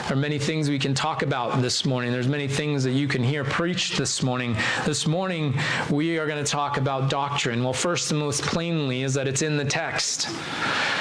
There 0.08 0.12
are 0.12 0.16
many 0.16 0.38
things 0.38 0.68
we 0.68 0.78
can 0.78 0.94
talk 0.94 1.22
about 1.22 1.62
this 1.62 1.84
morning. 1.84 2.12
There's 2.12 2.28
many 2.28 2.48
things 2.48 2.84
that 2.84 2.92
you 2.92 3.08
can 3.08 3.22
hear 3.22 3.44
preached 3.44 3.96
this 3.96 4.22
morning. 4.22 4.56
This 4.84 5.06
morning, 5.06 5.54
we 5.90 6.18
are 6.18 6.26
going 6.26 6.42
to 6.42 6.50
talk 6.50 6.76
about 6.76 7.08
doctrine. 7.08 7.62
Well, 7.62 7.72
first 7.72 8.10
and 8.10 8.20
most 8.20 8.42
plainly 8.42 9.02
is 9.02 9.14
that 9.14 9.28
it's 9.28 9.42
in 9.42 9.56
the 9.56 9.64
text. 9.64 10.28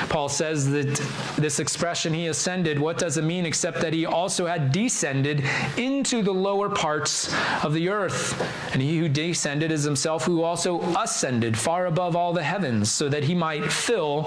Paul 0.10 0.30
says 0.30 0.70
that 0.72 0.96
this 1.38 1.60
expression, 1.60 2.14
he 2.14 2.28
ascended, 2.28 2.80
what 2.80 2.98
does 2.98 3.18
it 3.18 3.24
mean 3.24 3.46
except 3.46 3.82
that 3.82 3.94
he 3.94 4.06
also 4.06 4.46
had 4.46 4.72
descended 4.72 5.44
into 5.78 6.22
the 6.22 6.34
lower 6.34 6.70
parts 6.70 7.34
of 7.64 7.74
the 7.74 7.90
earth? 7.90 8.42
And 8.74 8.82
he 8.82 8.98
who 9.00 9.10
descended 9.10 9.72
is 9.72 9.84
himself 9.84 10.26
who 10.26 10.44
also 10.44 10.82
ascended 10.96 11.58
far 11.58 11.88
above 11.88 12.16
all 12.16 12.34
the 12.34 12.44
heavens, 12.44 12.92
so 12.92 13.10
that 13.10 13.24
he 13.24 13.36
might 13.36 13.72
fill 13.72 14.26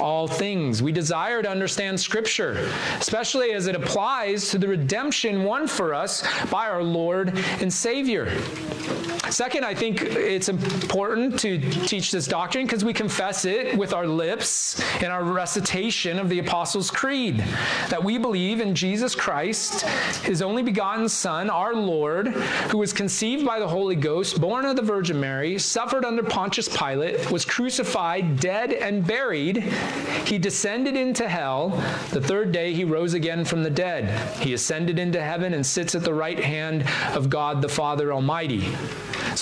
all 0.00 0.26
things. 0.26 0.82
We 0.82 0.92
desire 0.92 1.42
to 1.42 1.50
understand 1.50 2.00
Scripture, 2.00 2.70
especially 2.98 3.52
as 3.52 3.66
it 3.66 3.74
applies 3.74 4.50
to 4.50 4.58
the 4.58 4.68
redemption 4.68 5.44
won 5.44 5.66
for 5.66 5.94
us 5.94 6.22
by 6.50 6.68
our 6.68 6.82
Lord 6.82 7.36
and 7.60 7.72
Savior. 7.72 8.30
Second, 9.30 9.64
I 9.64 9.74
think 9.74 10.02
it's 10.02 10.50
important 10.50 11.38
to 11.40 11.58
teach 11.58 12.10
this 12.10 12.26
doctrine 12.26 12.66
because 12.66 12.84
we 12.84 12.92
confess 12.92 13.46
it 13.46 13.78
with 13.78 13.94
our 13.94 14.06
lips 14.06 14.82
in 15.00 15.10
our 15.10 15.24
recitation 15.24 16.18
of 16.18 16.28
the 16.28 16.40
Apostles' 16.40 16.90
Creed 16.90 17.38
that 17.88 18.02
we 18.02 18.18
believe 18.18 18.60
in 18.60 18.74
Jesus 18.74 19.14
Christ, 19.14 19.82
his 20.22 20.42
only 20.42 20.62
begotten 20.62 21.08
Son, 21.08 21.48
our 21.48 21.74
Lord, 21.74 22.34
who 22.72 22.78
was 22.78 22.94
conceived 22.94 23.44
by 23.44 23.58
the 23.58 23.68
Holy 23.68 23.94
Ghost, 23.94 24.40
born 24.40 24.64
of 24.64 24.76
the 24.76 24.82
Virgin 24.82 25.20
Mary, 25.20 25.58
suffered 25.58 26.06
under 26.06 26.22
Pontius 26.22 26.74
Pilate, 26.74 27.30
was 27.30 27.44
crucified, 27.44 28.40
dead, 28.40 28.72
and 28.72 29.06
buried. 29.06 29.58
He 30.24 30.38
descended 30.38 30.96
into 30.96 31.28
hell. 31.28 31.68
The 32.12 32.20
third 32.22 32.50
day 32.50 32.72
he 32.72 32.84
rose 32.84 33.12
again 33.12 33.44
from 33.44 33.62
the 33.62 33.68
dead. 33.68 34.38
He 34.38 34.54
ascended 34.54 34.98
into 34.98 35.22
heaven 35.22 35.52
and 35.52 35.66
sits 35.66 35.94
at 35.94 36.02
the 36.02 36.14
right 36.14 36.42
hand 36.42 36.88
of 37.14 37.28
God 37.28 37.60
the 37.60 37.68
Father 37.68 38.10
Almighty. 38.10 38.74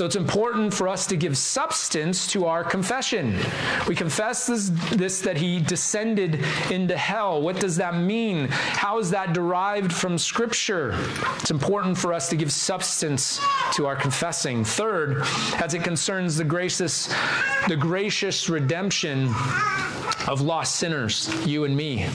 So 0.00 0.06
it's 0.06 0.16
important 0.16 0.72
for 0.72 0.88
us 0.88 1.06
to 1.08 1.16
give 1.18 1.36
substance 1.36 2.26
to 2.28 2.46
our 2.46 2.64
confession. 2.64 3.38
We 3.86 3.94
confess 3.94 4.46
this, 4.46 4.70
this 4.92 5.20
that 5.20 5.36
he 5.36 5.60
descended 5.60 6.42
into 6.70 6.96
hell. 6.96 7.42
What 7.42 7.60
does 7.60 7.76
that 7.76 7.94
mean? 7.94 8.48
How 8.48 8.98
is 8.98 9.10
that 9.10 9.34
derived 9.34 9.92
from 9.92 10.16
Scripture? 10.16 10.94
It's 11.36 11.50
important 11.50 11.98
for 11.98 12.14
us 12.14 12.30
to 12.30 12.36
give 12.36 12.50
substance 12.50 13.40
to 13.74 13.86
our 13.86 13.94
confessing. 13.94 14.64
Third, 14.64 15.22
as 15.62 15.74
it 15.74 15.84
concerns 15.84 16.34
the 16.34 16.44
gracious, 16.44 17.14
the 17.68 17.76
gracious 17.76 18.48
redemption 18.48 19.26
of 20.26 20.40
lost 20.40 20.76
sinners, 20.76 21.28
you 21.46 21.64
and 21.64 21.76
me. 21.76 22.06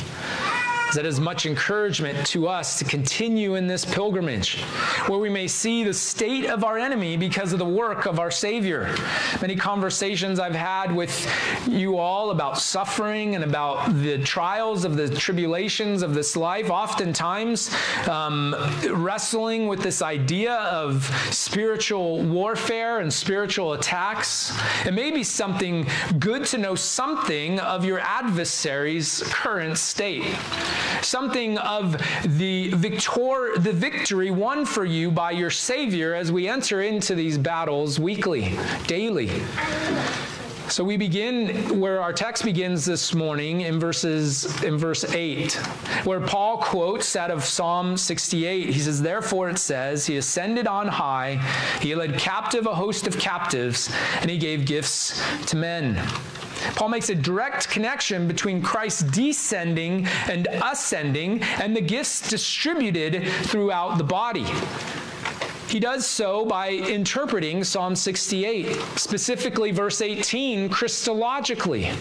That 0.94 1.06
is 1.06 1.20
much 1.20 1.46
encouragement 1.46 2.26
to 2.28 2.48
us 2.48 2.80
to 2.80 2.86
continue 2.86 3.56
in 3.56 3.68
this 3.68 3.84
pilgrimage, 3.84 4.62
where 5.08 5.20
we 5.20 5.30
may 5.30 5.48
see 5.48 5.84
the 5.84 5.94
state 5.94 6.46
of 6.46 6.64
our 6.64 6.78
enemy 6.78 7.18
because 7.18 7.54
of 7.54 7.60
the 7.60 7.66
work 7.66 8.06
of 8.06 8.20
our 8.20 8.32
Savior. 8.32 8.96
Many 9.42 9.56
conversations 9.56 10.40
I've 10.40 10.56
had 10.56 10.96
with 10.96 11.28
you 11.68 11.98
all 11.98 12.32
about 12.32 12.60
suffering 12.60 13.36
and 13.36 13.44
about 13.44 13.94
the 14.02 14.20
trials 14.20 14.86
of 14.86 14.96
the 14.96 15.10
tribulations 15.10 16.02
of 16.02 16.14
this 16.14 16.36
life, 16.36 16.70
oftentimes 16.70 17.76
um, 18.08 18.56
wrestling 18.90 19.68
with 19.68 19.82
this 19.82 20.02
idea 20.02 20.54
of 20.54 21.04
spiritual 21.32 22.22
warfare 22.22 23.00
and 23.00 23.12
spiritual 23.12 23.74
attacks. 23.74 24.54
It 24.86 24.94
may 24.94 25.12
be 25.12 25.24
something 25.24 25.88
good 26.20 26.46
to 26.46 26.58
know 26.58 26.76
something 26.76 27.60
of 27.60 27.84
your 27.84 28.00
adversary's 28.00 29.24
current 29.26 29.78
state 29.78 30.26
something 31.02 31.58
of 31.60 31.94
the 32.38 32.70
victor 32.70 33.58
the 33.58 33.72
victory 33.74 34.32
won 34.32 34.66
for 34.66 34.86
you 34.86 35.12
by 35.12 35.32
your 35.32 35.50
savior 35.50 36.14
as 36.16 36.32
we 36.32 36.48
enter 36.48 36.82
into 36.82 37.16
these 37.16 37.38
battles 37.38 38.00
weekly 38.00 38.58
daily 38.88 39.30
so 40.70 40.84
we 40.84 40.98
begin 40.98 41.80
where 41.80 42.02
our 42.02 42.12
text 42.12 42.44
begins 42.44 42.86
this 42.86 43.14
morning 43.14 43.62
in 43.62 43.80
verses 43.80 44.62
in 44.64 44.78
verse 44.78 45.04
8 45.04 45.54
where 46.06 46.20
Paul 46.20 46.58
quotes 46.58 47.16
out 47.16 47.30
of 47.30 47.44
Psalm 47.44 47.96
68 47.96 48.70
he 48.70 48.80
says 48.80 49.02
therefore 49.02 49.50
it 49.50 49.60
says 49.60 50.06
he 50.06 50.18
ascended 50.18 50.68
on 50.68 50.88
high 50.88 51.36
he 51.82 51.94
led 51.94 52.18
captive 52.18 52.66
a 52.66 52.74
host 52.74 53.06
of 53.06 53.18
captives 53.20 53.94
and 54.22 54.30
he 54.30 54.38
gave 54.38 54.66
gifts 54.66 55.22
to 55.48 55.56
men 55.56 55.96
Paul 56.76 56.90
makes 56.90 57.10
a 57.10 57.16
direct 57.16 57.70
connection 57.70 58.28
between 58.28 58.62
Christ 58.62 59.12
descending 59.12 60.08
and 60.28 60.48
ascending 60.48 61.44
and 61.44 61.76
the 61.76 61.82
gifts 61.82 62.28
distributed 62.28 63.28
throughout 63.44 63.98
the 63.98 64.04
body. 64.04 64.46
He 65.68 65.80
does 65.80 66.06
so 66.06 66.46
by 66.46 66.70
interpreting 66.70 67.64
Psalm 67.64 67.96
68, 67.96 68.76
specifically 68.96 69.72
verse 69.72 70.00
18, 70.00 70.70
Christologically. 70.70 71.96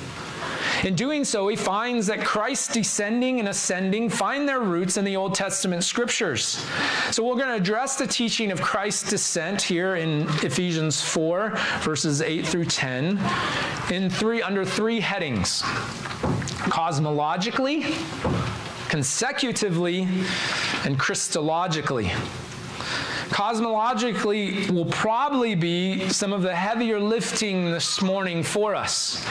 In 0.84 0.94
doing 0.94 1.24
so, 1.24 1.48
he 1.48 1.56
finds 1.56 2.06
that 2.08 2.20
Christ's 2.24 2.72
descending 2.72 3.40
and 3.40 3.48
ascending 3.48 4.10
find 4.10 4.46
their 4.46 4.60
roots 4.60 4.98
in 4.98 5.04
the 5.04 5.16
Old 5.16 5.34
Testament 5.34 5.82
scriptures. 5.82 6.64
So 7.10 7.24
we're 7.24 7.36
going 7.36 7.48
to 7.48 7.54
address 7.54 7.96
the 7.96 8.06
teaching 8.06 8.52
of 8.52 8.60
Christ's 8.60 9.08
descent 9.08 9.62
here 9.62 9.96
in 9.96 10.28
Ephesians 10.42 11.00
4, 11.00 11.54
verses 11.80 12.20
8 12.20 12.46
through 12.46 12.66
10, 12.66 13.18
in 13.90 14.10
three 14.10 14.42
under 14.42 14.64
three 14.64 15.00
headings. 15.00 15.62
Cosmologically, 16.68 17.94
consecutively, 18.90 20.02
and 20.84 20.98
Christologically 20.98 22.12
cosmologically 23.30 24.70
will 24.70 24.86
probably 24.86 25.54
be 25.54 26.08
some 26.08 26.32
of 26.32 26.42
the 26.42 26.54
heavier 26.54 27.00
lifting 27.00 27.70
this 27.70 28.00
morning 28.00 28.42
for 28.42 28.74
us. 28.74 29.22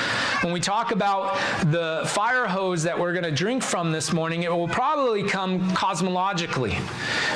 When 0.41 0.51
we 0.51 0.59
talk 0.59 0.91
about 0.91 1.35
the 1.71 2.03
fire 2.07 2.47
hose 2.47 2.83
that 2.83 2.97
we're 2.97 3.13
going 3.13 3.23
to 3.23 3.31
drink 3.31 3.63
from 3.63 3.91
this 3.91 4.11
morning, 4.11 4.43
it 4.43 4.51
will 4.51 4.67
probably 4.67 5.23
come 5.23 5.69
cosmologically. 5.71 6.77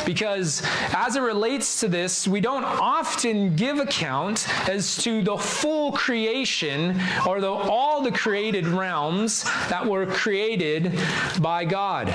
Because 0.05 0.61
as 0.93 1.15
it 1.15 1.21
relates 1.21 1.79
to 1.81 1.87
this, 1.87 2.27
we 2.27 2.41
don't 2.41 2.65
often 2.65 3.55
give 3.55 3.79
account 3.79 4.47
as 4.67 4.97
to 4.97 5.21
the 5.21 5.37
full 5.37 5.91
creation 5.91 6.99
or 7.25 7.41
the, 7.41 7.49
all 7.49 8.01
the 8.01 8.11
created 8.11 8.67
realms 8.67 9.43
that 9.69 9.85
were 9.85 10.05
created 10.05 10.99
by 11.39 11.65
God. 11.65 12.13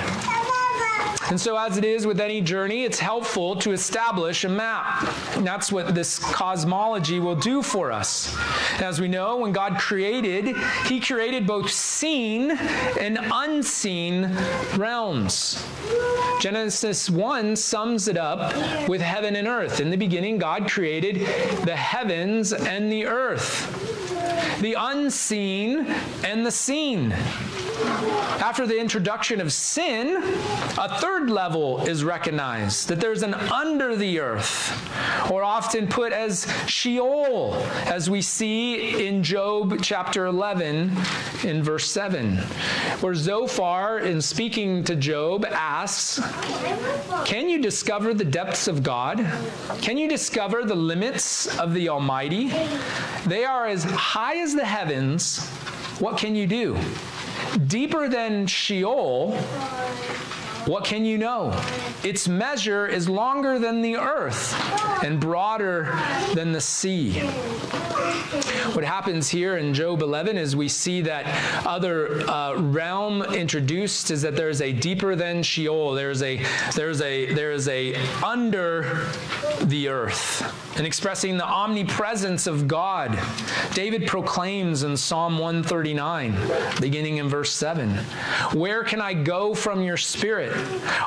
And 1.29 1.39
so, 1.39 1.57
as 1.57 1.77
it 1.77 1.85
is 1.85 2.05
with 2.05 2.19
any 2.19 2.41
journey, 2.41 2.83
it's 2.83 2.99
helpful 2.99 3.55
to 3.55 3.71
establish 3.71 4.43
a 4.43 4.49
map. 4.49 5.07
And 5.35 5.47
that's 5.47 5.71
what 5.71 5.95
this 5.95 6.19
cosmology 6.19 7.19
will 7.19 7.35
do 7.35 7.63
for 7.63 7.91
us. 7.91 8.35
As 8.79 8.99
we 8.99 9.07
know, 9.07 9.37
when 9.37 9.51
God 9.51 9.79
created, 9.79 10.55
He 10.85 10.99
created 10.99 11.47
both 11.47 11.71
seen 11.71 12.51
and 12.99 13.17
unseen 13.19 14.35
realms. 14.75 15.65
Genesis 16.39 17.09
1 17.09 17.55
sums 17.55 18.07
it 18.07 18.17
up 18.17 18.87
with 18.89 19.01
heaven 19.01 19.35
and 19.35 19.47
earth. 19.47 19.79
In 19.79 19.89
the 19.89 19.97
beginning, 19.97 20.37
God 20.37 20.69
created 20.69 21.21
the 21.65 21.75
heavens 21.75 22.53
and 22.53 22.91
the 22.91 23.05
earth, 23.05 24.02
the 24.61 24.75
unseen 24.77 25.87
and 26.23 26.45
the 26.45 26.51
seen. 26.51 27.13
After 28.39 28.67
the 28.67 28.79
introduction 28.79 29.41
of 29.41 29.51
sin, 29.51 30.17
a 30.77 30.99
third 30.99 31.29
level 31.29 31.81
is 31.87 32.03
recognized 32.03 32.87
that 32.87 32.99
there's 32.99 33.23
an 33.23 33.33
under 33.33 33.95
the 33.95 34.19
earth, 34.19 34.71
or 35.31 35.43
often 35.43 35.87
put 35.87 36.13
as 36.13 36.47
Sheol, 36.67 37.55
as 37.85 38.09
we 38.09 38.21
see 38.21 39.07
in 39.07 39.23
Job 39.23 39.79
chapter 39.81 40.25
11 40.25 40.91
in 41.43 41.63
verse 41.63 41.89
7, 41.89 42.37
where 43.01 43.15
Zophar, 43.15 43.99
in 43.99 44.21
speaking 44.21 44.83
to 44.85 44.95
Job, 44.95 45.45
asks, 45.45 46.21
Can 47.25 47.49
you 47.49 47.59
discover 47.59 48.13
the 48.13 48.25
depths 48.25 48.67
of 48.67 48.83
God? 48.83 49.25
Can 49.81 49.97
you 49.97 50.07
discover 50.07 50.63
the 50.63 50.75
limits 50.75 51.57
of 51.59 51.73
the 51.73 51.89
Almighty? 51.89 52.51
They 53.25 53.45
are 53.45 53.67
as 53.67 53.83
high 53.83 54.12
as 54.15 54.55
the 54.55 54.65
heavens. 54.65 55.47
What 55.99 56.17
can 56.17 56.35
you 56.35 56.47
do? 56.47 56.77
deeper 57.67 58.07
than 58.07 58.47
Sheol, 58.47 59.35
what 60.65 60.85
can 60.85 61.03
you 61.03 61.17
know? 61.17 61.51
Its 62.03 62.27
measure 62.27 62.87
is 62.87 63.09
longer 63.09 63.59
than 63.59 63.81
the 63.81 63.97
earth 63.97 64.53
and 65.03 65.19
broader 65.19 65.93
than 66.33 66.51
the 66.51 66.61
sea. 66.61 67.19
What 68.73 68.85
happens 68.85 69.29
here 69.29 69.57
in 69.57 69.73
Job 69.73 70.01
11 70.01 70.37
is 70.37 70.55
we 70.55 70.69
see 70.69 71.01
that 71.01 71.27
other 71.65 72.21
uh, 72.29 72.55
realm 72.55 73.21
introduced 73.21 74.09
is 74.09 74.21
that 74.21 74.35
there's 74.35 74.61
a 74.61 74.71
deeper 74.71 75.15
than 75.15 75.43
Sheol. 75.43 75.93
There's 75.93 76.23
a 76.23 76.43
there's 76.75 77.01
a 77.01 77.33
there 77.33 77.51
is 77.51 77.67
a 77.67 77.95
under 78.23 79.05
the 79.61 79.89
earth 79.89 80.62
and 80.75 80.87
expressing 80.87 81.37
the 81.37 81.45
omnipresence 81.45 82.47
of 82.47 82.67
God. 82.67 83.17
David 83.73 84.07
proclaims 84.07 84.83
in 84.83 84.97
Psalm 84.97 85.37
139, 85.37 86.35
beginning 86.81 87.17
in 87.17 87.29
verse 87.29 87.51
7, 87.51 87.89
Where 88.53 88.83
can 88.83 89.01
I 89.01 89.13
go 89.13 89.53
from 89.53 89.81
your 89.81 89.97
spirit? 89.97 90.55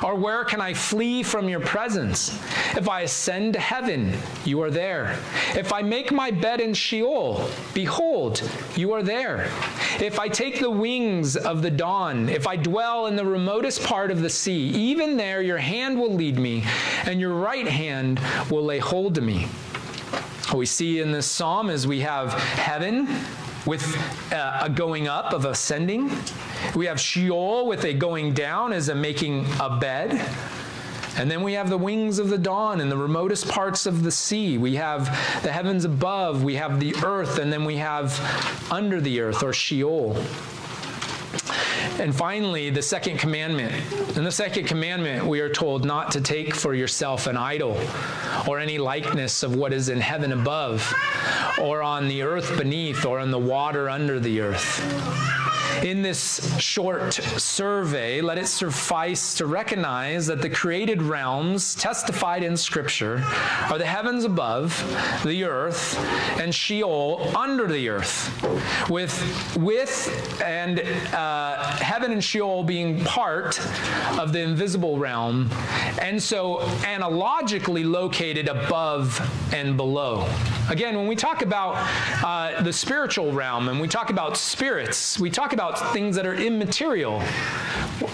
Or 0.03 0.15
where 0.15 0.43
can 0.43 0.61
I 0.61 0.73
flee 0.73 1.23
from 1.23 1.49
your 1.49 1.59
presence? 1.59 2.37
If 2.75 2.87
I 2.87 3.01
ascend 3.01 3.53
to 3.53 3.59
heaven, 3.59 4.13
you 4.45 4.61
are 4.61 4.71
there. 4.71 5.19
If 5.55 5.73
I 5.73 5.81
make 5.81 6.11
my 6.11 6.31
bed 6.31 6.61
in 6.61 6.73
Sheol, 6.73 7.49
behold, 7.73 8.49
you 8.75 8.93
are 8.93 9.03
there. 9.03 9.49
If 9.99 10.19
I 10.19 10.27
take 10.29 10.59
the 10.59 10.69
wings 10.69 11.35
of 11.35 11.61
the 11.61 11.71
dawn, 11.71 12.29
if 12.29 12.47
I 12.47 12.55
dwell 12.55 13.07
in 13.07 13.15
the 13.15 13.25
remotest 13.25 13.83
part 13.83 14.11
of 14.11 14.21
the 14.21 14.29
sea, 14.29 14.69
even 14.69 15.17
there 15.17 15.41
your 15.41 15.57
hand 15.57 15.99
will 15.99 16.13
lead 16.13 16.37
me, 16.37 16.63
and 17.05 17.19
your 17.19 17.33
right 17.33 17.67
hand 17.67 18.19
will 18.49 18.63
lay 18.63 18.79
hold 18.79 19.17
of 19.17 19.23
me. 19.23 19.47
What 20.47 20.59
we 20.59 20.65
see 20.65 21.01
in 21.01 21.11
this 21.11 21.25
psalm 21.25 21.69
is 21.69 21.85
we 21.85 21.99
have 21.99 22.31
heaven 22.31 23.05
with 23.65 23.83
uh, 24.31 24.59
a 24.61 24.69
going 24.69 25.09
up 25.09 25.33
of 25.33 25.43
ascending. 25.43 26.09
We 26.73 26.85
have 26.85 27.01
Sheol 27.01 27.67
with 27.67 27.83
a 27.83 27.93
going 27.93 28.33
down 28.33 28.71
as 28.71 28.87
a 28.87 28.95
making 28.95 29.45
a 29.59 29.77
bed. 29.77 30.25
And 31.17 31.29
then 31.29 31.43
we 31.43 31.51
have 31.51 31.69
the 31.69 31.77
wings 31.77 32.17
of 32.17 32.29
the 32.29 32.37
dawn 32.37 32.79
in 32.79 32.87
the 32.87 32.95
remotest 32.95 33.49
parts 33.49 33.85
of 33.85 34.03
the 34.03 34.11
sea. 34.11 34.57
We 34.57 34.75
have 34.75 35.07
the 35.43 35.51
heavens 35.51 35.83
above, 35.83 36.45
we 36.45 36.55
have 36.55 36.79
the 36.79 36.95
earth, 37.03 37.39
and 37.39 37.51
then 37.51 37.65
we 37.65 37.75
have 37.77 38.17
under 38.71 39.01
the 39.01 39.19
earth 39.19 39.43
or 39.43 39.51
Sheol. 39.51 40.15
And 41.99 42.15
finally, 42.15 42.69
the 42.69 42.81
second 42.81 43.17
commandment. 43.17 43.73
In 44.17 44.23
the 44.23 44.31
second 44.31 44.65
commandment, 44.65 45.25
we 45.25 45.39
are 45.39 45.49
told 45.49 45.85
not 45.85 46.11
to 46.11 46.21
take 46.21 46.55
for 46.55 46.73
yourself 46.73 47.27
an 47.27 47.37
idol 47.37 47.79
or 48.47 48.59
any 48.59 48.77
likeness 48.77 49.43
of 49.43 49.55
what 49.55 49.73
is 49.73 49.89
in 49.89 49.99
heaven 49.99 50.31
above, 50.31 50.93
or 51.59 51.81
on 51.81 52.07
the 52.07 52.21
earth 52.21 52.57
beneath, 52.57 53.05
or 53.05 53.19
in 53.19 53.31
the 53.31 53.39
water 53.39 53.89
under 53.89 54.19
the 54.19 54.41
earth 54.41 55.56
in 55.83 56.01
this 56.01 56.57
short 56.59 57.13
survey, 57.13 58.21
let 58.21 58.37
it 58.37 58.47
suffice 58.47 59.33
to 59.35 59.45
recognize 59.45 60.27
that 60.27 60.41
the 60.41 60.49
created 60.49 61.01
realms 61.01 61.75
testified 61.75 62.43
in 62.43 62.57
Scripture 62.57 63.23
are 63.69 63.77
the 63.77 63.85
heavens 63.85 64.23
above, 64.23 64.73
the 65.25 65.43
earth, 65.43 65.97
and 66.39 66.53
Sheol 66.53 67.31
under 67.35 67.67
the 67.67 67.89
earth, 67.89 68.31
with 68.89 69.13
with 69.57 70.41
and 70.43 70.79
uh, 71.13 71.77
heaven 71.77 72.11
and 72.11 72.23
Sheol 72.23 72.63
being 72.63 73.03
part 73.03 73.59
of 74.19 74.33
the 74.33 74.41
invisible 74.41 74.97
realm, 74.97 75.49
and 76.01 76.21
so 76.21 76.61
analogically 76.85 77.83
located 77.83 78.47
above 78.47 79.19
and 79.53 79.77
below. 79.77 80.27
Again, 80.69 80.97
when 80.97 81.07
we 81.07 81.15
talk 81.15 81.41
about 81.43 81.75
uh, 82.23 82.61
the 82.61 82.73
spiritual 82.73 83.31
realm 83.31 83.69
and 83.69 83.79
we 83.79 83.87
talk 83.87 84.09
about 84.09 84.35
spirits, 84.35 85.17
we 85.17 85.29
talk 85.29 85.53
about 85.57 85.91
things 85.91 86.15
that 86.15 86.27
are 86.27 86.35
immaterial. 86.35 87.19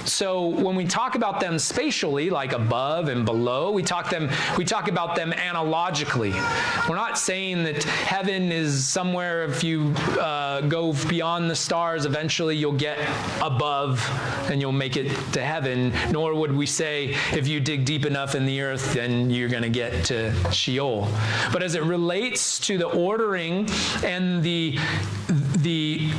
so 0.06 0.46
when 0.46 0.78
we 0.78 0.86
talk 0.86 1.16
about 1.16 1.42
them 1.42 1.60
spatially, 1.60 2.30
like 2.30 2.54
above 2.54 3.10
and 3.10 3.26
below, 3.26 3.70
we 3.70 3.84
talk 3.84 4.10
them 4.10 4.30
we 4.58 4.64
talk 4.64 4.88
about 4.88 5.18
them 5.18 5.34
analogically. 5.34 6.32
We're 6.88 6.96
not 6.96 7.18
saying 7.18 7.64
that 7.64 7.84
heaven 7.84 8.50
is 8.50 8.88
somewhere. 8.88 9.44
If 9.44 9.62
you 9.62 9.94
uh, 10.22 10.62
go 10.62 10.94
beyond 11.10 11.50
the 11.50 11.56
stars, 11.56 12.06
eventually 12.06 12.56
you'll 12.56 12.72
get 12.90 12.98
above 13.42 14.00
and 14.50 14.62
you'll 14.62 14.72
make 14.72 14.96
it 14.96 15.10
to 15.34 15.42
heaven. 15.44 15.92
Nor 16.12 16.36
would 16.36 16.56
we 16.56 16.66
say 16.66 17.18
if 17.34 17.46
you 17.46 17.60
dig 17.60 17.84
deep 17.84 18.06
enough 18.06 18.36
in 18.36 18.46
the 18.46 18.62
earth, 18.62 18.94
then 18.94 19.30
you're 19.30 19.50
going 19.50 19.64
to 19.64 19.70
get 19.84 20.06
to 20.06 20.34
Sheol. 20.50 21.10
But 21.52 21.62
as 21.62 21.76
it 21.76 21.84
relates 21.84 22.58
to 22.60 22.78
the 22.78 22.88
ordering 22.88 23.68
and 24.02 24.42
the 24.42 24.80
the 25.64 26.12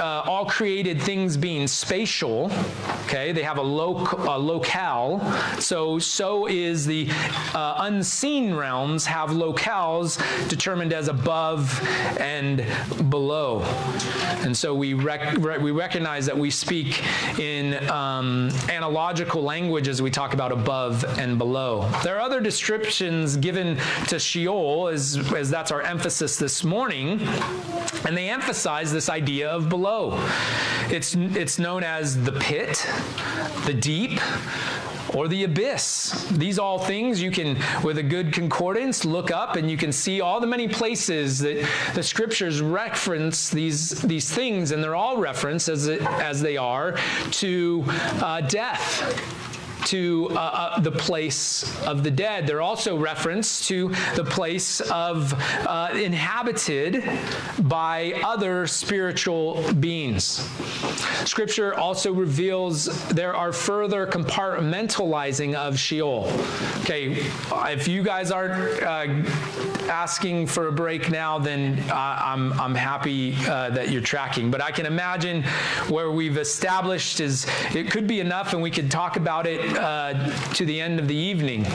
uh, 0.00 0.22
all 0.24 0.46
created 0.46 1.00
things 1.00 1.36
being 1.36 1.66
spatial, 1.66 2.50
okay, 3.04 3.32
they 3.32 3.42
have 3.42 3.58
a, 3.58 3.62
loc- 3.62 4.12
a 4.12 4.38
locale. 4.38 5.20
So, 5.60 5.98
so 5.98 6.46
is 6.46 6.86
the 6.86 7.08
uh, 7.54 7.76
unseen 7.78 8.54
realms 8.54 9.04
have 9.06 9.30
locales 9.30 10.18
determined 10.48 10.92
as 10.92 11.08
above 11.08 11.80
and 12.18 12.64
below. 13.10 13.62
And 14.42 14.56
so 14.56 14.74
we, 14.74 14.94
rec- 14.94 15.38
we 15.38 15.70
recognize 15.70 16.26
that 16.26 16.36
we 16.36 16.50
speak 16.50 17.02
in 17.38 17.88
um, 17.90 18.50
analogical 18.68 19.42
language 19.42 19.88
as 19.88 20.00
we 20.02 20.10
talk 20.10 20.34
about 20.34 20.52
above 20.52 21.04
and 21.18 21.38
below. 21.38 21.88
There 22.02 22.16
are 22.16 22.20
other 22.20 22.40
descriptions 22.40 23.36
given 23.36 23.78
to 24.08 24.18
Sheol, 24.18 24.88
as, 24.88 25.16
as 25.34 25.50
that's 25.50 25.70
our 25.70 25.82
emphasis 25.82 26.36
this 26.36 26.64
morning, 26.64 27.20
and 28.06 28.16
they 28.16 28.28
emphasize 28.28 28.73
this 28.82 29.08
idea 29.08 29.48
of 29.48 29.68
below. 29.68 30.18
It's, 30.90 31.14
it's 31.14 31.58
known 31.58 31.82
as 31.82 32.22
the 32.22 32.32
pit, 32.32 32.86
the 33.66 33.74
deep, 33.74 34.20
or 35.14 35.28
the 35.28 35.44
abyss. 35.44 36.28
These 36.32 36.58
all 36.58 36.78
things 36.78 37.22
you 37.22 37.30
can, 37.30 37.58
with 37.82 37.98
a 37.98 38.02
good 38.02 38.32
concordance, 38.32 39.04
look 39.04 39.30
up 39.30 39.56
and 39.56 39.70
you 39.70 39.76
can 39.76 39.92
see 39.92 40.20
all 40.20 40.40
the 40.40 40.46
many 40.46 40.68
places 40.68 41.38
that 41.38 41.66
the 41.94 42.02
scriptures 42.02 42.60
reference 42.60 43.48
these, 43.48 43.90
these 44.02 44.30
things, 44.30 44.72
and 44.72 44.82
they're 44.82 44.96
all 44.96 45.16
referenced 45.16 45.68
as, 45.68 45.86
it, 45.86 46.02
as 46.02 46.40
they 46.40 46.56
are 46.56 46.96
to 47.30 47.84
uh, 47.88 48.40
death 48.42 49.53
to 49.86 50.28
uh, 50.30 50.34
uh, 50.34 50.80
the 50.80 50.90
place 50.90 51.64
of 51.86 52.02
the 52.02 52.10
dead. 52.10 52.46
They're 52.46 52.62
also 52.62 52.96
referenced 52.96 53.68
to 53.68 53.88
the 54.14 54.24
place 54.24 54.80
of 54.80 55.34
uh, 55.66 55.90
inhabited 55.94 57.04
by 57.60 58.20
other 58.24 58.66
spiritual 58.66 59.72
beings. 59.74 60.48
Scripture 61.24 61.74
also 61.74 62.12
reveals 62.12 62.86
there 63.08 63.34
are 63.34 63.52
further 63.52 64.06
compartmentalizing 64.06 65.54
of 65.54 65.78
Sheol. 65.78 66.30
Okay, 66.80 67.16
if 67.70 67.88
you 67.88 68.02
guys 68.02 68.30
aren't 68.30 68.82
uh, 68.82 69.06
asking 69.88 70.46
for 70.46 70.68
a 70.68 70.72
break 70.72 71.10
now, 71.10 71.38
then 71.38 71.78
uh, 71.90 72.18
I'm, 72.24 72.52
I'm 72.54 72.74
happy 72.74 73.34
uh, 73.46 73.70
that 73.70 73.90
you're 73.90 74.02
tracking. 74.02 74.50
But 74.50 74.62
I 74.62 74.70
can 74.70 74.86
imagine 74.86 75.42
where 75.88 76.10
we've 76.10 76.38
established 76.38 77.20
is 77.20 77.46
it 77.74 77.90
could 77.90 78.06
be 78.06 78.20
enough 78.20 78.52
and 78.52 78.62
we 78.62 78.70
could 78.70 78.90
talk 78.90 79.16
about 79.16 79.46
it 79.46 79.60
uh, 79.76 80.52
to 80.54 80.64
the 80.64 80.80
end 80.80 80.98
of 80.98 81.08
the 81.08 81.14
evening. 81.14 81.66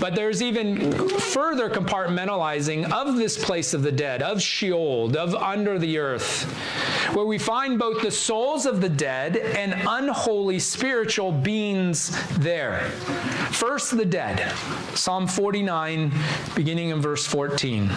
But 0.00 0.14
there's 0.14 0.42
even 0.42 0.92
further 1.08 1.70
compartmentalizing 1.70 2.90
of 2.90 3.16
this 3.16 3.42
place 3.42 3.74
of 3.74 3.82
the 3.82 3.92
dead, 3.92 4.22
of 4.22 4.40
Sheol, 4.40 5.16
of 5.16 5.34
under 5.34 5.78
the 5.78 5.98
earth, 5.98 6.44
where 7.14 7.26
we 7.26 7.38
find 7.38 7.78
both 7.78 8.02
the 8.02 8.10
souls 8.10 8.66
of 8.66 8.80
the 8.80 8.88
dead 8.88 9.36
and 9.36 9.74
unholy 9.86 10.58
spiritual 10.58 11.32
beings 11.32 12.16
there. 12.38 12.80
First, 13.50 13.96
the 13.96 14.04
dead. 14.04 14.52
Psalm 14.94 15.26
49, 15.26 16.12
beginning 16.54 16.90
in 16.90 17.00
verse 17.00 17.26
14. 17.26 17.90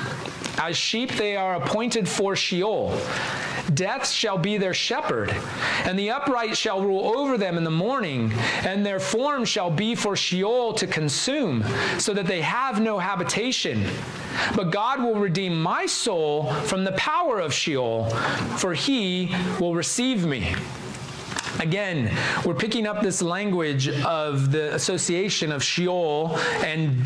As 0.58 0.78
sheep, 0.78 1.12
they 1.14 1.36
are 1.36 1.56
appointed 1.56 2.08
for 2.08 2.36
Sheol. 2.36 3.00
Death 3.74 4.10
shall 4.10 4.38
be 4.38 4.58
their 4.58 4.74
shepherd, 4.74 5.36
and 5.84 5.98
the 5.98 6.12
upright 6.12 6.56
shall 6.56 6.82
rule 6.82 7.18
over 7.18 7.38
them 7.38 7.58
in 7.58 7.64
the 7.64 7.72
morning, 7.72 8.32
and 8.64 8.86
their 8.86 9.00
form 9.00 9.46
shall 9.46 9.72
be 9.72 9.96
for 9.96 10.16
Sheol 10.16 10.74
to 10.74 10.88
consume, 10.88 11.64
so 11.98 12.14
that 12.14 12.28
they 12.28 12.42
have 12.42 12.80
no 12.80 13.00
habitation. 13.00 13.86
But 14.56 14.72
God 14.72 15.02
will 15.02 15.16
redeem 15.16 15.62
my 15.62 15.86
soul 15.86 16.54
from 16.66 16.84
the 16.84 16.92
power 16.94 17.40
of 17.40 17.54
Sheol, 17.54 18.10
for 18.58 18.74
he 18.74 19.36
will 19.60 19.74
receive 19.74 20.26
me. 20.26 20.56
Again, 21.60 22.12
we're 22.46 22.54
picking 22.54 22.86
up 22.86 23.02
this 23.02 23.22
language 23.22 23.88
of 24.02 24.52
the 24.52 24.74
association 24.76 25.52
of 25.52 25.64
Sheol 25.64 26.38
and 26.64 27.04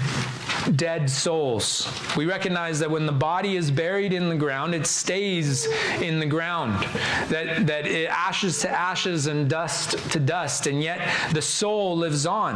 dead 0.76 1.10
souls. 1.10 1.92
We 2.18 2.26
recognize 2.26 2.80
that 2.80 2.90
when 2.90 3.06
the 3.06 3.12
body 3.12 3.56
is 3.56 3.72
buried 3.72 4.14
in 4.14 4.30
the 4.30 4.36
ground, 4.36 4.74
it 4.74 4.86
stays 4.88 5.68
in 6.02 6.20
the 6.20 6.26
ground, 6.26 6.84
that, 7.30 7.68
that 7.68 7.86
it 7.86 8.10
ashes 8.10 8.60
to 8.60 8.70
ashes 8.70 9.28
and 9.28 9.50
dust 9.50 9.98
to 10.12 10.20
dust, 10.20 10.68
and 10.68 10.82
yet 10.82 11.10
the 11.34 11.42
soul 11.42 11.98
lives 11.98 12.26
on. 12.26 12.56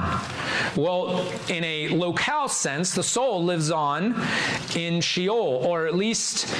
Well, 0.75 1.27
in 1.49 1.63
a 1.63 1.89
locale 1.89 2.49
sense, 2.49 2.93
the 2.93 3.03
soul 3.03 3.43
lives 3.43 3.71
on 3.71 4.19
in 4.75 5.01
Sheol, 5.01 5.61
or 5.63 5.87
at 5.87 5.95
least 5.95 6.53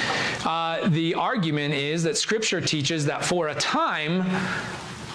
uh, 0.46 0.88
the 0.88 1.14
argument 1.14 1.74
is 1.74 2.02
that 2.04 2.16
Scripture 2.16 2.60
teaches 2.60 3.06
that 3.06 3.24
for 3.24 3.48
a 3.48 3.54
time, 3.54 4.24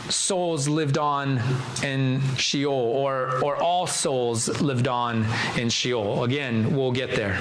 souls 0.10 0.68
lived 0.68 0.98
on 0.98 1.42
in 1.84 2.22
Sheol, 2.36 2.74
or, 2.74 3.44
or 3.44 3.56
all 3.58 3.88
souls 3.88 4.62
lived 4.62 4.88
on 4.88 5.26
in 5.58 5.70
Sheol. 5.70 6.24
Again, 6.24 6.76
we'll 6.76 6.92
get 6.92 7.16
there. 7.16 7.40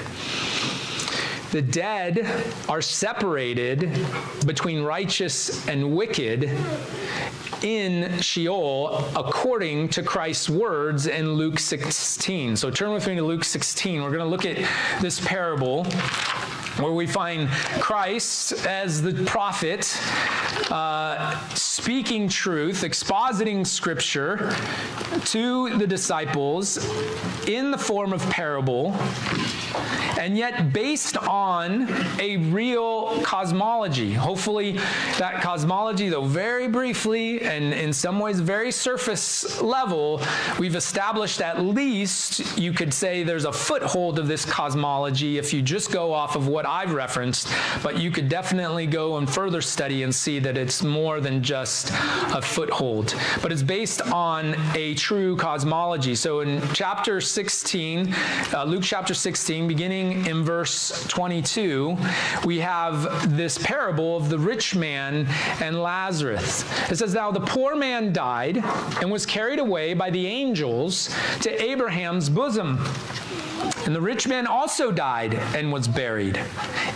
The 1.51 1.61
dead 1.63 2.27
are 2.67 2.81
separated 2.81 3.91
between 4.45 4.83
righteous 4.83 5.67
and 5.67 5.95
wicked 5.95 6.51
in 7.63 8.19
Sheol 8.19 9.09
according 9.15 9.89
to 9.89 10.03
Christ's 10.03 10.49
words 10.49 11.07
in 11.07 11.33
Luke 11.33 11.59
16. 11.59 12.55
So 12.55 12.69
turn 12.69 12.93
with 12.93 13.07
me 13.07 13.15
to 13.15 13.23
Luke 13.23 13.43
16. 13.43 14.01
We're 14.01 14.09
going 14.09 14.19
to 14.19 14.25
look 14.25 14.45
at 14.45 14.57
this 15.01 15.19
parable 15.19 15.87
where 16.79 16.93
we 16.93 17.05
find 17.05 17.49
Christ 17.81 18.53
as 18.65 19.01
the 19.01 19.13
prophet 19.25 19.97
uh, 20.71 21.37
speaking 21.55 22.29
truth, 22.29 22.81
expositing 22.81 23.65
scripture 23.65 24.55
to 25.25 25.77
the 25.77 25.87
disciples 25.87 26.77
in 27.47 27.71
the 27.71 27.77
form 27.77 28.13
of 28.13 28.21
parable, 28.29 28.93
and 30.19 30.37
yet 30.37 30.71
based 30.73 31.17
on 31.17 31.87
a 32.19 32.37
real 32.37 33.21
cosmology. 33.23 34.13
Hopefully, 34.13 34.73
that 35.17 35.41
cosmology, 35.41 36.09
though 36.09 36.25
very 36.25 36.67
briefly 36.67 37.41
and 37.41 37.73
in 37.73 37.91
some 37.91 38.19
ways 38.19 38.39
very 38.39 38.71
surface 38.71 39.61
level, 39.61 40.21
we've 40.59 40.75
established 40.75 41.41
at 41.41 41.61
least 41.61 42.57
you 42.57 42.73
could 42.73 42.93
say 42.93 43.23
there's 43.23 43.45
a 43.45 43.53
foothold 43.53 44.19
of 44.19 44.27
this 44.27 44.45
cosmology 44.45 45.37
if 45.37 45.53
you 45.53 45.61
just 45.61 45.91
go 45.91 46.13
off 46.13 46.35
of 46.35 46.47
what 46.47 46.65
I've 46.69 46.93
referenced, 46.93 47.51
but 47.81 47.99
you 47.99 48.11
could 48.11 48.29
definitely 48.29 48.85
go 48.85 49.17
and 49.17 49.27
further 49.27 49.59
study 49.59 50.03
and 50.03 50.13
see 50.13 50.37
that 50.39 50.55
it's 50.55 50.83
more 50.83 51.19
than 51.19 51.41
just 51.41 51.89
a 51.89 52.41
foothold. 52.41 53.15
But 53.41 53.51
it's 53.51 53.63
based 53.63 54.01
on 54.03 54.55
a 54.75 54.93
true 54.93 55.35
cosmology. 55.35 56.13
So 56.13 56.41
in 56.41 56.61
chapter 56.73 57.19
16, 57.21 58.13
uh, 58.53 58.63
Luke 58.65 58.83
chapter 58.83 59.15
16, 59.15 59.67
beginning 59.67 60.27
in 60.27 60.43
verse 60.43 61.05
22, 61.07 61.97
we 62.45 62.59
have 62.59 63.35
this 63.35 63.57
parable 63.57 64.15
of 64.15 64.29
the 64.29 64.37
rich 64.37 64.75
man 64.75 65.27
and 65.61 65.81
Lazarus. 65.81 66.63
It 66.91 66.97
says, 66.97 67.15
Now 67.15 67.31
the 67.31 67.41
poor 67.41 67.75
man 67.75 68.13
died 68.13 68.57
and 69.01 69.09
was 69.11 69.25
carried 69.25 69.57
away 69.57 69.95
by 69.95 70.11
the 70.11 70.27
angels 70.27 71.09
to 71.41 71.63
Abraham's 71.63 72.29
bosom. 72.29 72.79
And 73.89 73.95
the 73.95 74.01
rich 74.01 74.27
man 74.27 74.45
also 74.45 74.91
died 74.91 75.33
and 75.33 75.71
was 75.71 75.87
buried. 75.87 76.39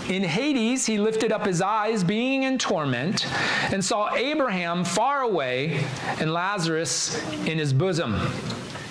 In 0.10 0.21
Hades, 0.21 0.86
he 0.86 0.99
lifted 0.99 1.32
up 1.32 1.43
his 1.43 1.60
eyes, 1.60 2.03
being 2.03 2.43
in 2.43 2.60
torment, 2.60 3.25
and 3.73 3.84
saw 3.84 4.13
Abraham 4.13 4.86
far 4.86 5.21
away 5.21 5.84
and 6.19 6.32
Lazarus 6.32 7.19
in 7.47 7.58
his 7.58 7.73
bosom. 7.73 8.13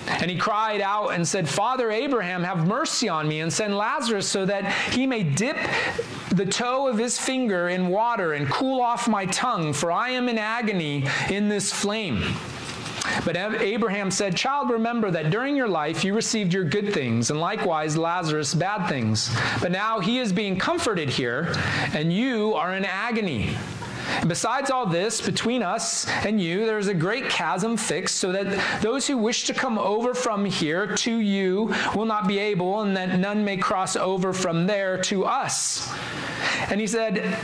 And 0.07 0.29
he 0.29 0.37
cried 0.37 0.81
out 0.81 1.11
and 1.11 1.25
said, 1.25 1.47
Father 1.47 1.91
Abraham, 1.91 2.43
have 2.43 2.67
mercy 2.67 3.07
on 3.07 3.25
me 3.25 3.39
and 3.39 3.53
send 3.53 3.77
Lazarus 3.77 4.27
so 4.27 4.45
that 4.47 4.69
he 4.91 5.07
may 5.07 5.23
dip 5.23 5.55
the 6.31 6.45
toe 6.45 6.89
of 6.89 6.97
his 6.97 7.17
finger 7.17 7.69
in 7.69 7.87
water 7.87 8.33
and 8.33 8.49
cool 8.49 8.81
off 8.81 9.07
my 9.07 9.27
tongue, 9.27 9.71
for 9.71 9.93
I 9.93 10.09
am 10.09 10.27
in 10.27 10.37
agony 10.37 11.05
in 11.29 11.47
this 11.47 11.71
flame. 11.71 12.21
But 13.25 13.37
Abraham 13.37 14.11
said, 14.11 14.35
Child, 14.35 14.69
remember 14.69 15.11
that 15.11 15.29
during 15.29 15.55
your 15.55 15.67
life 15.67 16.03
you 16.03 16.13
received 16.13 16.53
your 16.53 16.63
good 16.63 16.93
things, 16.93 17.29
and 17.29 17.39
likewise 17.39 17.97
Lazarus 17.97 18.53
bad 18.53 18.87
things. 18.87 19.33
But 19.61 19.71
now 19.71 19.99
he 19.99 20.19
is 20.19 20.33
being 20.33 20.57
comforted 20.57 21.09
here, 21.09 21.53
and 21.93 22.11
you 22.11 22.53
are 22.55 22.75
in 22.75 22.85
agony. 22.85 23.55
Besides 24.27 24.69
all 24.69 24.85
this, 24.85 25.21
between 25.21 25.63
us 25.63 26.07
and 26.25 26.39
you, 26.39 26.65
there 26.65 26.77
is 26.77 26.87
a 26.87 26.93
great 26.93 27.29
chasm 27.29 27.77
fixed, 27.77 28.17
so 28.17 28.31
that 28.31 28.81
those 28.81 29.07
who 29.07 29.17
wish 29.17 29.45
to 29.45 29.53
come 29.53 29.77
over 29.77 30.13
from 30.13 30.45
here 30.45 30.87
to 30.97 31.17
you 31.17 31.73
will 31.95 32.05
not 32.05 32.27
be 32.27 32.37
able, 32.37 32.81
and 32.81 32.95
that 32.97 33.19
none 33.19 33.43
may 33.45 33.57
cross 33.57 33.95
over 33.95 34.33
from 34.33 34.67
there 34.67 34.97
to 35.03 35.25
us. 35.25 35.91
And 36.69 36.81
he 36.81 36.87
said, 36.87 37.37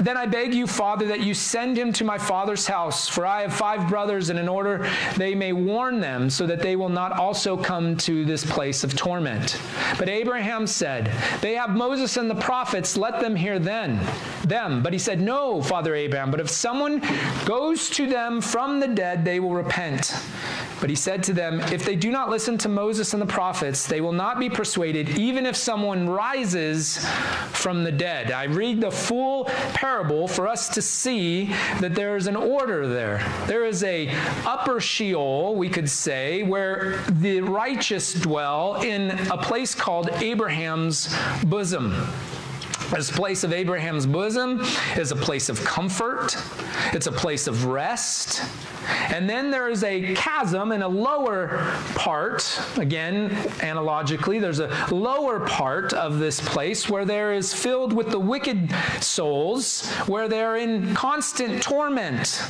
then 0.00 0.16
I 0.16 0.26
beg 0.26 0.54
you, 0.54 0.66
Father, 0.66 1.06
that 1.06 1.20
you 1.20 1.34
send 1.34 1.76
him 1.76 1.92
to 1.94 2.04
my 2.04 2.18
father's 2.18 2.66
house, 2.66 3.08
for 3.08 3.24
I 3.24 3.42
have 3.42 3.54
five 3.54 3.88
brothers, 3.88 4.28
and 4.28 4.38
in 4.38 4.48
order 4.48 4.88
they 5.16 5.34
may 5.34 5.52
warn 5.52 6.00
them, 6.00 6.28
so 6.28 6.46
that 6.46 6.60
they 6.60 6.76
will 6.76 6.88
not 6.88 7.12
also 7.12 7.56
come 7.56 7.96
to 7.98 8.24
this 8.24 8.44
place 8.44 8.84
of 8.84 8.94
torment. 8.94 9.60
But 9.98 10.08
Abraham 10.08 10.66
said, 10.66 11.10
They 11.40 11.54
have 11.54 11.70
Moses 11.70 12.16
and 12.16 12.28
the 12.28 12.34
prophets, 12.34 12.96
let 12.96 13.20
them 13.20 13.34
hear 13.34 13.58
then 13.58 14.00
them. 14.44 14.82
But 14.82 14.92
he 14.92 14.98
said, 14.98 15.20
No, 15.20 15.62
Father 15.62 15.94
Abraham, 15.94 16.30
but 16.30 16.40
if 16.40 16.50
someone 16.50 17.02
goes 17.44 17.88
to 17.90 18.06
them 18.06 18.40
from 18.40 18.80
the 18.80 18.88
dead, 18.88 19.24
they 19.24 19.40
will 19.40 19.54
repent. 19.54 20.14
But 20.80 20.90
he 20.90 20.96
said 20.96 21.22
to 21.24 21.32
them, 21.32 21.60
If 21.72 21.84
they 21.84 21.96
do 21.96 22.10
not 22.10 22.28
listen 22.28 22.58
to 22.58 22.68
Moses 22.68 23.14
and 23.14 23.22
the 23.22 23.26
prophets, 23.26 23.86
they 23.86 24.00
will 24.02 24.12
not 24.12 24.38
be 24.38 24.50
persuaded, 24.50 25.18
even 25.18 25.46
if 25.46 25.56
someone 25.56 26.08
rises 26.08 27.04
from 27.52 27.82
the 27.82 27.92
dead. 27.92 28.30
I 28.30 28.44
read 28.44 28.80
the 28.80 28.90
full 28.90 29.46
parable 29.46 29.85
for 29.86 30.48
us 30.48 30.68
to 30.68 30.82
see 30.82 31.44
that 31.80 31.94
there 31.94 32.16
is 32.16 32.26
an 32.26 32.34
order 32.34 32.88
there. 32.88 33.24
There 33.46 33.64
is 33.64 33.84
a 33.84 34.08
upper 34.44 34.80
Sheol, 34.80 35.54
we 35.54 35.68
could 35.68 35.88
say, 35.88 36.42
where 36.42 36.98
the 37.08 37.40
righteous 37.40 38.12
dwell 38.12 38.82
in 38.82 39.12
a 39.30 39.36
place 39.36 39.76
called 39.76 40.10
Abraham's 40.14 41.14
bosom. 41.44 41.94
This 42.90 43.10
place 43.10 43.42
of 43.42 43.52
Abraham's 43.52 44.06
bosom 44.06 44.60
is 44.96 45.10
a 45.10 45.16
place 45.16 45.48
of 45.48 45.62
comfort. 45.64 46.36
It's 46.92 47.08
a 47.08 47.12
place 47.12 47.48
of 47.48 47.64
rest. 47.64 48.42
And 49.12 49.28
then 49.28 49.50
there 49.50 49.68
is 49.68 49.82
a 49.82 50.14
chasm 50.14 50.70
in 50.70 50.82
a 50.82 50.88
lower 50.88 51.74
part. 51.96 52.60
Again, 52.76 53.32
analogically, 53.60 54.38
there's 54.38 54.60
a 54.60 54.86
lower 54.92 55.40
part 55.40 55.94
of 55.94 56.20
this 56.20 56.40
place 56.40 56.88
where 56.88 57.04
there 57.04 57.32
is 57.32 57.52
filled 57.52 57.92
with 57.92 58.10
the 58.10 58.20
wicked 58.20 58.72
souls, 59.00 59.90
where 60.06 60.28
they're 60.28 60.56
in 60.56 60.94
constant 60.94 61.62
torment. 61.62 62.40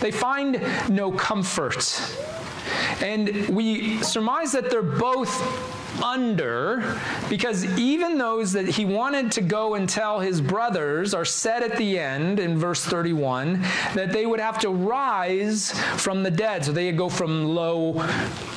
They 0.00 0.10
find 0.10 0.60
no 0.88 1.12
comfort. 1.12 2.00
And 3.00 3.48
we 3.48 4.02
surmise 4.02 4.50
that 4.52 4.70
they're 4.70 4.82
both 4.82 5.30
under 6.02 6.98
because 7.28 7.64
even 7.78 8.18
those 8.18 8.52
that 8.52 8.66
he 8.66 8.84
wanted 8.84 9.32
to 9.32 9.40
go 9.40 9.74
and 9.74 9.88
tell 9.88 10.20
his 10.20 10.40
brothers 10.40 11.14
are 11.14 11.24
said 11.24 11.62
at 11.62 11.76
the 11.76 11.98
end 11.98 12.38
in 12.38 12.58
verse 12.58 12.84
31 12.84 13.60
that 13.94 14.12
they 14.12 14.26
would 14.26 14.40
have 14.40 14.58
to 14.58 14.70
rise 14.70 15.72
from 15.96 16.22
the 16.22 16.30
dead. 16.30 16.64
So 16.64 16.72
they 16.72 16.92
go 16.92 17.08
from 17.08 17.44
low 17.44 17.94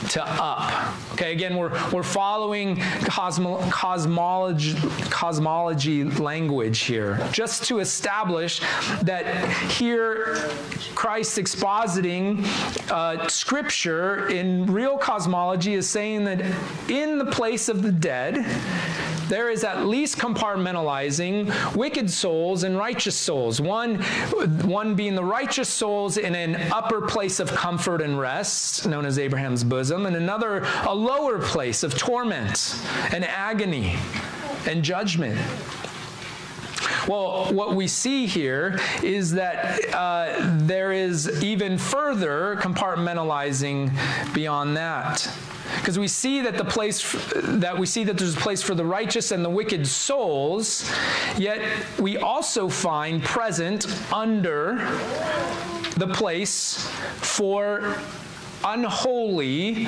to 0.09 0.23
up. 0.23 0.93
Okay, 1.13 1.33
again, 1.33 1.57
we're, 1.57 1.71
we're 1.91 2.03
following 2.03 2.77
cosmo, 3.03 3.59
cosmology, 3.69 4.75
cosmology 5.09 6.03
language 6.03 6.79
here 6.79 7.19
just 7.31 7.65
to 7.65 7.79
establish 7.79 8.61
that 9.01 9.49
here 9.71 10.49
Christ 10.95 11.37
expositing 11.37 12.45
uh, 12.91 13.27
scripture 13.27 14.27
in 14.29 14.65
real 14.65 14.97
cosmology 14.97 15.73
is 15.73 15.89
saying 15.89 16.23
that 16.25 16.41
in 16.89 17.17
the 17.17 17.25
place 17.31 17.69
of 17.69 17.81
the 17.81 17.91
dead, 17.91 18.45
there 19.29 19.51
is 19.51 19.63
at 19.63 19.85
least 19.85 20.17
compartmentalizing 20.17 21.75
wicked 21.75 22.09
souls 22.09 22.63
and 22.63 22.77
righteous 22.77 23.15
souls. 23.15 23.61
One, 23.61 24.01
one 24.63 24.95
being 24.95 25.13
the 25.13 25.23
righteous 25.23 25.69
souls 25.69 26.17
in 26.17 26.33
an 26.33 26.55
upper 26.71 27.01
place 27.01 27.39
of 27.39 27.51
comfort 27.51 28.01
and 28.01 28.19
rest, 28.19 28.87
known 28.87 29.05
as 29.05 29.19
Abraham's 29.19 29.63
bosom, 29.63 30.07
and 30.07 30.15
another, 30.15 30.65
a 30.87 30.93
lower 30.93 31.39
place 31.39 31.83
of 31.83 31.95
torment 31.95 32.75
and 33.11 33.23
agony 33.23 33.97
and 34.65 34.83
judgment. 34.83 35.39
Well, 37.09 37.51
what 37.55 37.73
we 37.75 37.87
see 37.87 38.27
here 38.27 38.79
is 39.01 39.31
that 39.31 39.95
uh, 39.95 40.57
there 40.59 40.91
is 40.91 41.43
even 41.43 41.79
further 41.79 42.55
compartmentalizing 42.57 43.91
beyond 44.35 44.77
that. 44.77 45.27
Because 45.77 45.97
we 45.97 46.07
see 46.07 46.41
that 46.41 46.55
the 46.55 46.65
place 46.65 47.15
that 47.41 47.75
we 47.75 47.87
see 47.87 48.03
that 48.03 48.19
there's 48.19 48.35
a 48.35 48.39
place 48.39 48.61
for 48.61 48.75
the 48.75 48.85
righteous 48.85 49.31
and 49.31 49.43
the 49.43 49.49
wicked 49.49 49.87
souls 49.87 50.87
yet 51.35 51.61
we 51.99 52.17
also 52.17 52.69
find 52.69 53.23
present 53.23 53.87
under 54.13 54.75
the 55.97 56.07
place 56.13 56.87
for 57.17 57.97
unholy 58.63 59.87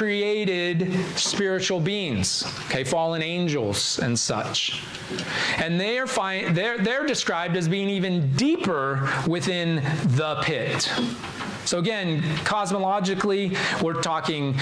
created 0.00 0.90
spiritual 1.14 1.78
beings, 1.78 2.46
okay, 2.64 2.82
fallen 2.82 3.20
angels 3.20 3.98
and 3.98 4.18
such. 4.18 4.82
And 5.58 5.78
they 5.78 5.98
are 5.98 6.06
they're, 6.54 6.78
they're 6.78 7.04
described 7.04 7.54
as 7.54 7.68
being 7.68 7.90
even 7.90 8.32
deeper 8.32 9.06
within 9.28 9.84
the 10.16 10.40
pit. 10.42 10.90
So 11.64 11.78
again, 11.78 12.22
cosmologically, 12.44 13.56
we're 13.82 14.00
talking, 14.00 14.58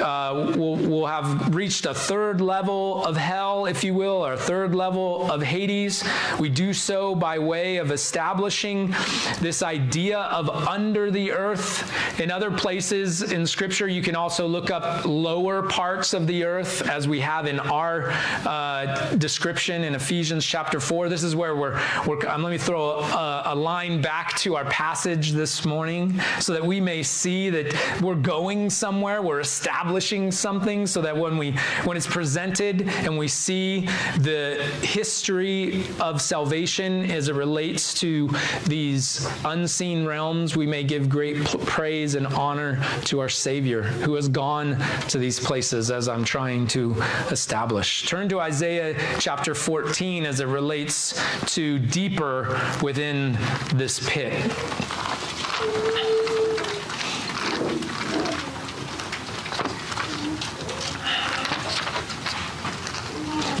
uh, 0.00 0.52
we'll, 0.56 0.76
we'll 0.76 1.06
have 1.06 1.54
reached 1.54 1.86
a 1.86 1.94
third 1.94 2.40
level 2.40 3.04
of 3.04 3.16
hell, 3.16 3.66
if 3.66 3.84
you 3.84 3.94
will, 3.94 4.26
or 4.26 4.32
a 4.32 4.36
third 4.36 4.74
level 4.74 5.30
of 5.30 5.42
Hades. 5.42 6.04
We 6.38 6.48
do 6.48 6.72
so 6.72 7.14
by 7.14 7.38
way 7.38 7.76
of 7.76 7.90
establishing 7.90 8.94
this 9.40 9.62
idea 9.62 10.18
of 10.18 10.50
under 10.50 11.10
the 11.10 11.32
earth. 11.32 12.20
In 12.20 12.30
other 12.30 12.50
places 12.50 13.22
in 13.22 13.46
Scripture, 13.46 13.88
you 13.88 14.02
can 14.02 14.16
also 14.16 14.46
look 14.46 14.70
up 14.70 15.04
lower 15.06 15.62
parts 15.62 16.12
of 16.14 16.26
the 16.26 16.44
earth, 16.44 16.86
as 16.88 17.08
we 17.08 17.20
have 17.20 17.46
in 17.46 17.60
our 17.60 18.10
uh, 18.46 19.14
description 19.16 19.84
in 19.84 19.94
Ephesians 19.94 20.44
chapter 20.44 20.80
4. 20.80 21.08
This 21.08 21.22
is 21.22 21.36
where 21.36 21.54
we're, 21.56 21.80
we're 22.06 22.28
um, 22.28 22.42
let 22.42 22.50
me 22.50 22.58
throw 22.58 23.00
a, 23.00 23.42
a 23.46 23.54
line 23.54 24.00
back 24.00 24.36
to 24.38 24.56
our 24.56 24.64
passage 24.66 25.32
this 25.32 25.64
morning. 25.64 26.20
So 26.40 26.52
that 26.54 26.64
we 26.64 26.80
may 26.80 27.02
see 27.02 27.50
that 27.50 28.00
we're 28.00 28.14
going 28.14 28.70
somewhere, 28.70 29.22
we're 29.22 29.40
establishing 29.40 30.32
something, 30.32 30.86
so 30.86 31.02
that 31.02 31.16
when 31.16 31.36
we 31.38 31.52
when 31.84 31.96
it's 31.96 32.06
presented 32.06 32.88
and 32.88 33.16
we 33.16 33.28
see 33.28 33.86
the 34.18 34.64
history 34.82 35.84
of 36.00 36.20
salvation 36.20 37.10
as 37.10 37.28
it 37.28 37.34
relates 37.34 37.94
to 37.94 38.30
these 38.66 39.28
unseen 39.44 40.06
realms, 40.06 40.56
we 40.56 40.66
may 40.66 40.82
give 40.82 41.08
great 41.08 41.44
praise 41.66 42.14
and 42.14 42.26
honor 42.28 42.82
to 43.04 43.20
our 43.20 43.28
Savior 43.28 43.82
who 43.82 44.14
has 44.14 44.28
gone 44.28 44.76
to 45.08 45.18
these 45.18 45.38
places 45.38 45.90
as 45.90 46.08
I'm 46.08 46.24
trying 46.24 46.66
to 46.68 46.94
establish. 47.30 48.06
Turn 48.06 48.28
to 48.30 48.40
Isaiah 48.40 48.96
chapter 49.18 49.54
14 49.54 50.26
as 50.26 50.40
it 50.40 50.46
relates 50.46 51.20
to 51.54 51.78
deeper 51.78 52.60
within 52.82 53.36
this 53.74 54.00
pit. 54.08 54.34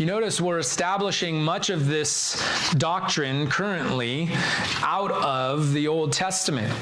You 0.00 0.06
notice 0.06 0.40
we're 0.40 0.60
establishing 0.60 1.42
much 1.42 1.68
of 1.68 1.86
this 1.86 2.42
doctrine 2.78 3.50
currently 3.50 4.30
out 4.80 5.12
of 5.12 5.74
the 5.74 5.88
Old 5.88 6.14
Testament. 6.14 6.74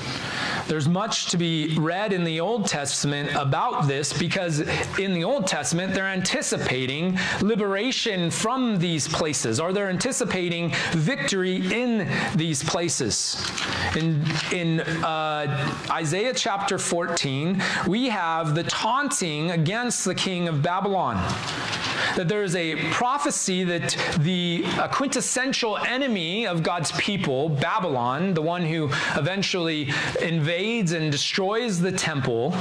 There's 0.68 0.88
much 0.88 1.26
to 1.33 1.37
be 1.37 1.76
read 1.81 2.12
in 2.12 2.22
the 2.22 2.38
Old 2.38 2.66
Testament 2.66 3.35
about 3.35 3.88
this 3.88 4.16
because 4.16 4.61
in 5.00 5.14
the 5.14 5.24
Old 5.24 5.48
Testament 5.48 5.94
they're 5.94 6.04
anticipating 6.04 7.18
liberation 7.42 8.31
from 8.31 8.78
these 8.78 9.09
places 9.09 9.59
or 9.59 9.72
they're 9.72 9.90
anticipating 9.90 10.72
victory 10.92 11.57
in 11.72 12.09
these 12.37 12.62
places. 12.62 13.44
In, 13.96 14.24
in 14.52 14.78
uh, 14.78 15.74
Isaiah 15.90 16.35
chapter 16.35 16.78
14, 16.78 17.61
we 17.88 18.11
have 18.11 18.54
the 18.54 18.62
taunting 18.62 19.50
against 19.50 20.04
the 20.04 20.14
king 20.14 20.46
of 20.46 20.62
Babylon 20.62 21.16
that 22.17 22.29
there 22.29 22.43
is 22.43 22.57
a 22.57 22.77
prophecy 22.91 23.65
that 23.65 23.97
the 24.21 24.65
quintessential 24.93 25.77
enemy 25.79 26.47
of 26.47 26.63
God's 26.63 26.93
people, 26.93 27.49
Babylon, 27.49 28.35
the 28.35 28.43
one 28.43 28.65
who 28.65 28.91
eventually 29.17 29.93
invades 30.21 30.93
and 30.93 31.11
destroys 31.13 31.81
the 31.81 31.93
temple, 31.93 32.55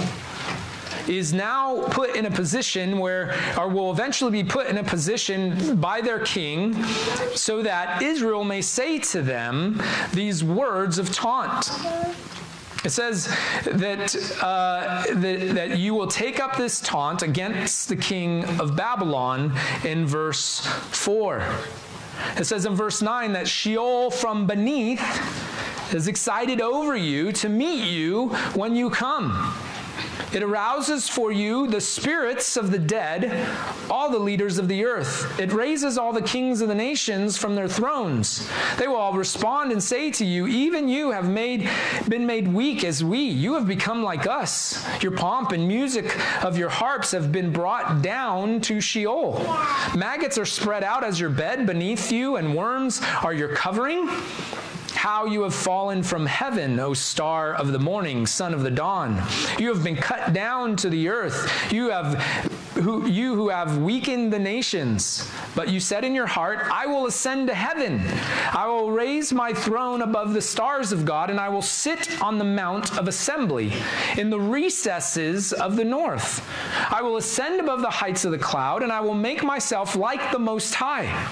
is 1.08 1.34
now 1.34 1.84
put 1.90 2.16
in 2.16 2.26
a 2.26 2.32
position 2.32 3.00
where, 3.00 3.34
or 3.58 3.70
will 3.70 3.92
eventually 3.92 4.32
be 4.32 4.44
put 4.44 4.68
in 4.68 4.78
a 4.78 4.84
position 4.84 5.80
by 5.80 6.02
their 6.02 6.20
king, 6.20 6.84
so 7.34 7.62
that 7.62 8.02
Israel 8.02 8.44
may 8.44 8.62
say 8.62 9.00
to 9.00 9.22
them 9.22 9.82
these 10.14 10.44
words 10.44 10.98
of 10.98 11.12
taunt. 11.14 11.70
It 12.88 12.92
says 12.92 13.26
that, 13.66 14.16
uh, 14.42 15.04
that, 15.14 15.56
that 15.56 15.78
you 15.78 15.94
will 15.94 16.08
take 16.08 16.40
up 16.40 16.56
this 16.56 16.80
taunt 16.80 17.22
against 17.22 17.90
the 17.90 17.98
king 17.98 18.46
of 18.62 18.78
Babylon 18.78 19.52
in 19.84 20.06
verse 20.06 20.66
4. 20.92 21.44
It 22.38 22.46
says 22.46 22.66
in 22.66 22.76
verse 22.76 23.02
9 23.02 23.34
that 23.34 23.46
Sheol 23.46 24.10
from 24.10 24.48
beneath 24.48 25.04
is 25.94 26.08
excited 26.08 26.62
over 26.62 26.96
you 26.96 27.34
to 27.34 27.50
meet 27.50 27.92
you 27.92 28.30
when 28.56 28.74
you 28.74 28.90
come. 28.90 29.54
It 30.34 30.44
arouses 30.44 31.08
for 31.08 31.32
you 31.32 31.68
the 31.68 31.80
spirits 31.80 32.58
of 32.58 32.72
the 32.72 32.80
dead, 32.80 33.48
all 33.90 34.10
the 34.10 34.20
leaders 34.20 34.58
of 34.58 34.68
the 34.68 34.84
earth. 34.84 35.40
It 35.40 35.54
raises 35.54 35.98
all 35.98 36.12
the 36.12 36.22
kings 36.22 36.60
of 36.60 36.68
the 36.68 36.76
nations 36.76 37.38
from 37.38 37.56
their 37.56 37.68
thrones. 37.68 38.50
They 38.78 38.88
will 38.88 38.98
all 38.98 39.14
respond 39.14 39.72
and 39.72 39.82
say 39.82 40.12
to 40.12 40.26
you, 40.26 40.46
Even 40.48 40.90
you 40.90 41.12
have 41.12 41.30
made, 41.30 41.70
been 42.10 42.26
made 42.26 42.48
weak 42.48 42.84
as 42.84 43.04
we. 43.04 43.20
You 43.20 43.54
have 43.54 43.68
become 43.68 44.04
like 44.04 44.28
us. 44.28 44.86
Your 45.02 45.14
pomp 45.14 45.54
and 45.54 45.66
music 45.66 46.20
of 46.44 46.58
your 46.58 46.70
harps 46.70 47.12
have 47.12 47.32
been 47.32 47.54
brought 47.54 48.02
down 48.02 48.60
to 48.62 48.82
Sheol. 48.82 49.40
Maggots 49.96 50.38
are 50.38 50.46
spread 50.46 50.84
out 50.84 51.06
as 51.06 51.20
your 51.20 51.30
bed 51.30 51.66
beneath 51.66 52.12
you, 52.12 52.36
and 52.36 52.54
worms 52.54 53.02
are 53.24 53.34
your 53.34 53.56
covering. 53.56 54.10
How 54.98 55.26
you 55.26 55.44
have 55.44 55.54
fallen 55.54 56.02
from 56.02 56.26
heaven, 56.26 56.80
O 56.80 56.96
star 56.96 57.54
of 57.54 57.72
the 57.72 57.78
morning, 57.78 58.26
son 58.26 58.52
of 58.52 58.64
the 58.64 58.72
dawn. 58.72 59.22
You 59.60 59.72
have 59.72 59.84
been 59.84 59.96
cut 59.96 60.34
down 60.34 60.76
to 60.78 60.90
the 60.90 61.08
earth. 61.08 61.72
You 61.72 61.92
have 61.92 62.16
who, 62.74 63.08
you 63.08 63.36
who 63.36 63.50
have 63.50 63.78
weakened 63.78 64.34
the 64.34 64.40
nations. 64.40 65.30
But 65.56 65.70
you 65.70 65.80
said 65.80 66.04
in 66.04 66.16
your 66.16 66.26
heart, 66.26 66.66
I 66.72 66.88
will 66.88 67.06
ascend 67.06 67.48
to 67.48 67.54
heaven. 67.54 68.02
I 68.52 68.66
will 68.66 68.90
raise 68.90 69.32
my 69.32 69.54
throne 69.54 70.02
above 70.02 70.34
the 70.34 70.42
stars 70.42 70.92
of 70.92 71.06
God, 71.06 71.30
and 71.30 71.40
I 71.40 71.50
will 71.50 71.62
sit 71.62 72.20
on 72.20 72.40
the 72.40 72.44
mount 72.44 72.98
of 72.98 73.08
assembly 73.08 73.74
in 74.18 74.32
the 74.32 74.40
recesses 74.40 75.54
of 75.54 75.76
the 75.76 75.86
north. 75.86 76.44
I 76.92 77.04
will 77.04 77.18
ascend 77.18 77.60
above 77.60 77.82
the 77.82 77.90
heights 77.90 78.26
of 78.26 78.32
the 78.32 78.40
cloud, 78.40 78.82
and 78.82 78.92
I 78.92 79.02
will 79.02 79.14
make 79.14 79.44
myself 79.44 79.96
like 79.96 80.32
the 80.32 80.40
Most 80.40 80.74
High. 80.74 81.30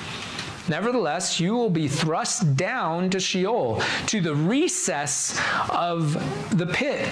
Nevertheless, 0.68 1.40
you 1.40 1.56
will 1.56 1.70
be 1.70 1.88
thrust 1.88 2.56
down 2.56 3.10
to 3.12 3.20
Sheol, 3.20 3.82
to 4.08 4.20
the 4.20 4.34
recess 4.34 5.40
of 5.70 6.14
the 6.58 6.66
pit. 6.66 7.08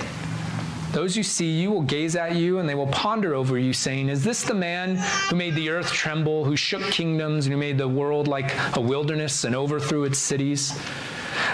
Those 0.92 1.16
who 1.16 1.24
see 1.24 1.50
you 1.50 1.72
will 1.72 1.82
gaze 1.82 2.16
at 2.16 2.36
you 2.36 2.60
and 2.60 2.70
they 2.70 2.76
will 2.76 2.88
ponder 2.88 3.34
over 3.34 3.58
you, 3.58 3.74
saying, 3.74 4.10
Is 4.10 4.24
this 4.24 4.44
the 4.44 4.54
man 4.54 4.98
who 5.30 5.36
made 5.36 5.56
the 5.56 5.70
earth 5.70 5.92
tremble, 5.92 6.46
who 6.46 6.56
shook 6.56 6.84
kingdoms, 6.84 7.46
and 7.46 7.54
who 7.54 7.60
made 7.60 7.78
the 7.78 7.88
world 7.88 8.28
like 8.28 8.52
a 8.76 8.82
wilderness 8.82 9.44
and 9.44 9.56
overthrew 9.56 10.04
its 10.04 10.20
cities? 10.20 10.80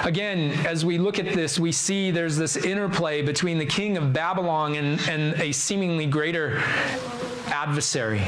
Again, 0.03 0.51
as 0.65 0.85
we 0.85 0.97
look 0.97 1.19
at 1.19 1.33
this, 1.33 1.57
we 1.57 1.71
see 1.71 2.11
there's 2.11 2.35
this 2.35 2.57
interplay 2.57 3.21
between 3.21 3.57
the 3.57 3.65
king 3.65 3.97
of 3.97 4.11
Babylon 4.11 4.75
and, 4.75 4.99
and 5.09 5.39
a 5.39 5.53
seemingly 5.53 6.05
greater 6.05 6.61
adversary 7.47 8.21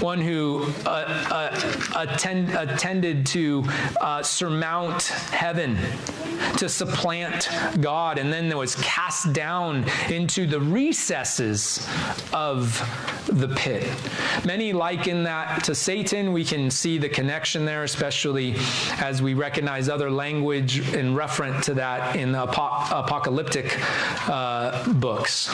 one 0.00 0.20
who 0.20 0.66
uh, 0.86 0.88
uh, 1.30 1.96
attend, 1.96 2.50
attended 2.50 3.26
to 3.26 3.64
uh, 4.00 4.22
surmount 4.22 5.02
heaven, 5.02 5.76
to 6.56 6.68
supplant 6.68 7.48
God, 7.80 8.18
and 8.18 8.32
then 8.32 8.54
was 8.56 8.76
cast 8.76 9.32
down 9.32 9.84
into 10.10 10.46
the 10.46 10.60
recesses 10.60 11.86
of 12.32 12.78
the 13.26 13.48
pit. 13.48 13.88
Many 14.44 14.72
liken 14.72 15.24
that 15.24 15.64
to 15.64 15.74
Satan. 15.74 16.32
We 16.32 16.44
can 16.44 16.70
see 16.70 16.98
the 16.98 17.08
connection 17.08 17.64
there, 17.64 17.82
especially 17.82 18.54
as 18.98 19.22
we 19.22 19.34
recognize 19.34 19.88
other 19.88 20.10
language 20.10 20.94
in 20.94 21.14
reference 21.14 21.66
to 21.66 21.74
that 21.74 22.16
in 22.16 22.32
the 22.32 22.42
apocalyptic 22.44 23.78
uh, 24.28 24.92
books 24.92 25.50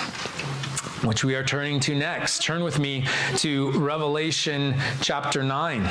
which 1.04 1.24
we 1.24 1.34
are 1.34 1.44
turning 1.44 1.80
to 1.80 1.94
next. 1.94 2.42
Turn 2.42 2.62
with 2.62 2.78
me 2.78 3.04
to 3.36 3.70
Revelation 3.72 4.74
chapter 5.00 5.42
9. 5.42 5.82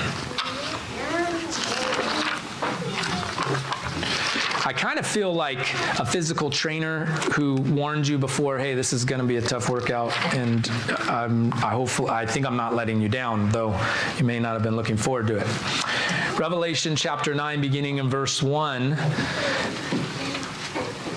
I 4.66 4.74
kind 4.74 5.00
of 5.00 5.08
feel 5.08 5.34
like 5.34 5.60
a 6.00 6.06
physical 6.06 6.52
trainer 6.52 7.06
who 7.34 7.56
warned 7.56 8.08
you 8.08 8.20
before, 8.20 8.60
hey, 8.60 8.76
this 8.76 8.94
is 8.94 9.04
going 9.04 9.20
to 9.20 9.26
be 9.26 9.38
a 9.38 9.42
tough 9.42 9.68
workout, 9.68 10.16
and 10.36 10.70
I'm, 11.08 11.52
I 11.54 11.72
hopefully, 11.72 12.12
I 12.12 12.28
think 12.28 12.46
I'm 12.46 12.56
not 12.56 12.76
letting 12.76 13.02
you 13.02 13.10
down, 13.10 13.50
though 13.50 13.80
you 14.20 14.26
may 14.26 14.40
not 14.40 14.54
have 14.54 14.62
been 14.62 14.76
looking 14.76 14.96
forward 14.96 15.26
to 15.28 15.38
it. 15.38 16.40
Revelation 16.40 16.96
chapter 16.96 17.34
9, 17.34 17.62
beginning 17.62 17.98
in 17.98 18.10
verse 18.10 18.44
1. 18.44 18.96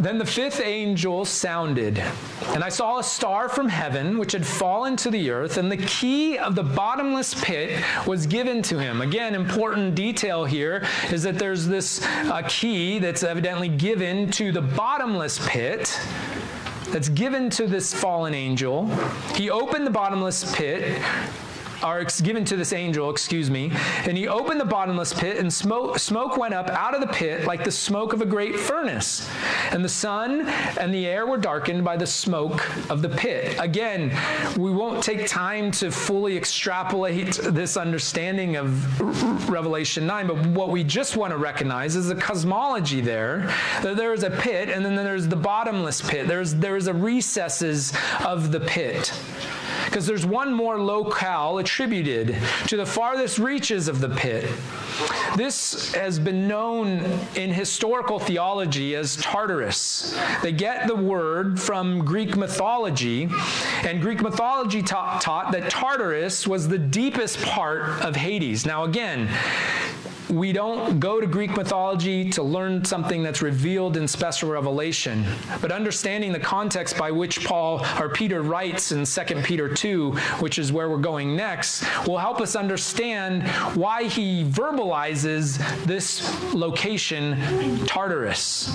Then 0.02 0.18
the 0.18 0.26
fifth 0.26 0.60
angel 0.60 1.24
sounded, 1.24 2.02
and 2.48 2.64
I 2.64 2.70
saw 2.70 2.98
a 2.98 3.04
star 3.04 3.48
from 3.48 3.68
heaven 3.68 4.18
which 4.18 4.32
had 4.32 4.44
fallen 4.44 4.96
to 4.96 5.12
the 5.12 5.30
earth, 5.30 5.58
and 5.58 5.70
the 5.70 5.76
key 5.76 6.36
of 6.38 6.56
the 6.56 6.64
bottomless 6.64 7.40
pit 7.40 7.80
was 8.04 8.26
given 8.26 8.62
to 8.62 8.80
him. 8.80 9.00
Again, 9.00 9.36
important 9.36 9.94
detail 9.94 10.44
here 10.44 10.84
is 11.12 11.22
that 11.22 11.38
there's 11.38 11.68
this 11.68 12.04
uh, 12.04 12.42
key 12.48 12.98
that's 12.98 13.22
evidently 13.22 13.68
given 13.68 14.28
to 14.32 14.50
the 14.50 14.60
bottomless 14.60 15.38
pit 15.48 15.96
that's 16.88 17.08
given 17.08 17.48
to 17.50 17.68
this 17.68 17.94
fallen 17.94 18.34
angel. 18.34 18.88
He 19.36 19.50
opened 19.50 19.86
the 19.86 19.90
bottomless 19.90 20.52
pit, 20.56 21.00
are 21.82 22.04
given 22.22 22.44
to 22.44 22.56
this 22.56 22.72
angel, 22.72 23.10
excuse 23.10 23.50
me, 23.50 23.70
and 24.06 24.16
he 24.16 24.28
opened 24.28 24.60
the 24.60 24.64
bottomless 24.64 25.12
pit, 25.12 25.38
and 25.38 25.52
smoke, 25.52 25.98
smoke 25.98 26.36
went 26.36 26.54
up 26.54 26.68
out 26.70 26.94
of 26.94 27.00
the 27.00 27.06
pit 27.08 27.44
like 27.44 27.64
the 27.64 27.70
smoke 27.70 28.12
of 28.12 28.22
a 28.22 28.26
great 28.26 28.58
furnace. 28.58 29.28
And 29.70 29.84
the 29.84 29.88
sun 29.88 30.48
and 30.78 30.92
the 30.92 31.06
air 31.06 31.26
were 31.26 31.38
darkened 31.38 31.84
by 31.84 31.96
the 31.96 32.06
smoke 32.06 32.68
of 32.90 33.02
the 33.02 33.08
pit. 33.08 33.56
Again, 33.58 34.10
we 34.56 34.70
won't 34.70 35.02
take 35.02 35.26
time 35.26 35.70
to 35.72 35.90
fully 35.90 36.36
extrapolate 36.36 37.34
this 37.34 37.76
understanding 37.76 38.56
of 38.56 39.48
Revelation 39.50 40.06
9, 40.06 40.26
but 40.26 40.46
what 40.48 40.70
we 40.70 40.84
just 40.84 41.16
want 41.16 41.32
to 41.32 41.36
recognize 41.36 41.96
is 41.96 42.08
the 42.08 42.14
cosmology 42.14 43.00
there. 43.00 43.52
That 43.82 43.96
there 43.96 44.12
is 44.12 44.22
a 44.22 44.30
pit, 44.30 44.68
and 44.68 44.84
then 44.84 44.94
there's 44.94 45.28
the 45.28 45.36
bottomless 45.36 46.00
pit. 46.00 46.28
There's, 46.28 46.54
there's 46.54 46.86
a 46.86 46.94
recesses 46.94 47.92
of 48.24 48.52
the 48.52 48.60
pit 48.60 49.12
because 49.84 50.06
there's 50.06 50.26
one 50.26 50.52
more 50.52 50.80
locale 50.80 51.58
attributed 51.58 52.36
to 52.66 52.76
the 52.76 52.86
farthest 52.86 53.38
reaches 53.38 53.88
of 53.88 54.00
the 54.00 54.08
pit. 54.08 54.48
This 55.36 55.92
has 55.94 56.18
been 56.18 56.46
known 56.46 57.00
in 57.34 57.50
historical 57.50 58.18
theology 58.18 58.94
as 58.94 59.16
Tartarus. 59.16 60.18
They 60.42 60.52
get 60.52 60.86
the 60.86 60.96
word 60.96 61.60
from 61.60 62.04
Greek 62.04 62.36
mythology, 62.36 63.28
and 63.84 64.00
Greek 64.00 64.20
mythology 64.20 64.82
ta- 64.82 65.18
taught 65.20 65.52
that 65.52 65.70
Tartarus 65.70 66.46
was 66.46 66.68
the 66.68 66.78
deepest 66.78 67.40
part 67.42 67.82
of 68.02 68.16
Hades. 68.16 68.66
Now, 68.66 68.84
again, 68.84 69.28
we 70.32 70.52
don't 70.52 70.98
go 70.98 71.20
to 71.20 71.26
Greek 71.26 71.56
mythology 71.56 72.30
to 72.30 72.42
learn 72.42 72.84
something 72.84 73.22
that's 73.22 73.42
revealed 73.42 73.96
in 73.96 74.08
special 74.08 74.50
revelation, 74.50 75.24
but 75.60 75.70
understanding 75.70 76.32
the 76.32 76.40
context 76.40 76.96
by 76.96 77.10
which 77.10 77.44
Paul 77.44 77.84
or 78.00 78.08
Peter 78.08 78.42
writes 78.42 78.92
in 78.92 79.04
2 79.04 79.42
Peter 79.42 79.71
2, 79.72 80.12
which 80.40 80.58
is 80.58 80.72
where 80.72 80.88
we're 80.88 80.96
going 80.98 81.36
next, 81.36 81.84
will 82.06 82.18
help 82.18 82.40
us 82.40 82.56
understand 82.56 83.46
why 83.76 84.04
he 84.04 84.44
verbalizes 84.44 85.58
this 85.84 86.22
location, 86.54 87.36
Tartarus. 87.86 88.74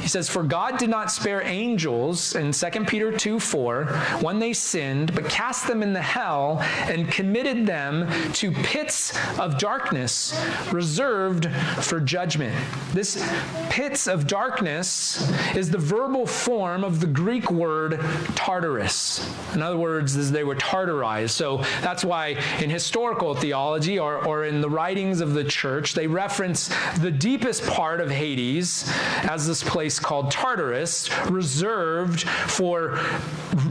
He 0.00 0.08
says, 0.08 0.28
For 0.28 0.42
God 0.42 0.78
did 0.78 0.90
not 0.90 1.10
spare 1.10 1.42
angels 1.42 2.34
in 2.34 2.52
2 2.52 2.70
Peter 2.86 3.12
2 3.16 3.38
4 3.38 3.86
when 4.20 4.38
they 4.38 4.52
sinned, 4.52 5.14
but 5.14 5.28
cast 5.28 5.66
them 5.66 5.82
in 5.82 5.92
the 5.92 6.02
hell 6.02 6.58
and 6.88 7.10
committed 7.10 7.66
them 7.66 8.08
to 8.34 8.50
pits 8.50 9.12
of 9.38 9.58
darkness 9.58 10.40
reserved 10.72 11.50
for 11.82 12.00
judgment. 12.00 12.56
This 12.92 13.22
pits 13.68 14.06
of 14.06 14.26
darkness 14.26 15.30
is 15.54 15.70
the 15.70 15.78
verbal 15.78 16.26
form 16.26 16.84
of 16.84 17.00
the 17.00 17.06
Greek 17.06 17.50
word 17.50 18.00
Tartarus. 18.34 19.28
In 19.54 19.62
other 19.62 19.76
words, 19.76 20.30
they 20.30 20.44
were 20.44 20.56
tartarized. 20.56 21.30
So 21.30 21.58
that's 21.80 22.04
why 22.04 22.36
in 22.60 22.70
historical 22.70 23.34
theology 23.34 23.98
or, 23.98 24.24
or 24.26 24.44
in 24.44 24.60
the 24.60 24.70
writings 24.70 25.20
of 25.20 25.34
the 25.34 25.44
church, 25.44 25.94
they 25.94 26.06
reference 26.06 26.70
the 27.00 27.10
deepest 27.10 27.66
part 27.66 28.00
of 28.00 28.10
Hades 28.10 28.90
as 29.24 29.46
this 29.46 29.62
place 29.62 29.89
place 29.90 29.98
called 29.98 30.30
Tartarus, 30.30 31.10
reserved 31.26 32.22
for 32.22 33.00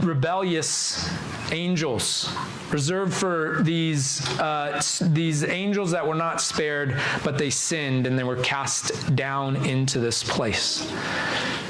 rebellious 0.01 1.09
angels, 1.53 2.29
reserved 2.71 3.13
for 3.13 3.59
these, 3.61 4.27
uh, 4.37 4.81
these 5.01 5.45
angels 5.45 5.91
that 5.91 6.05
were 6.05 6.15
not 6.15 6.41
spared, 6.41 6.99
but 7.23 7.37
they 7.37 7.49
sinned 7.49 8.05
and 8.05 8.19
they 8.19 8.25
were 8.25 8.35
cast 8.37 9.15
down 9.15 9.55
into 9.65 9.99
this 9.99 10.21
place. 10.21 10.91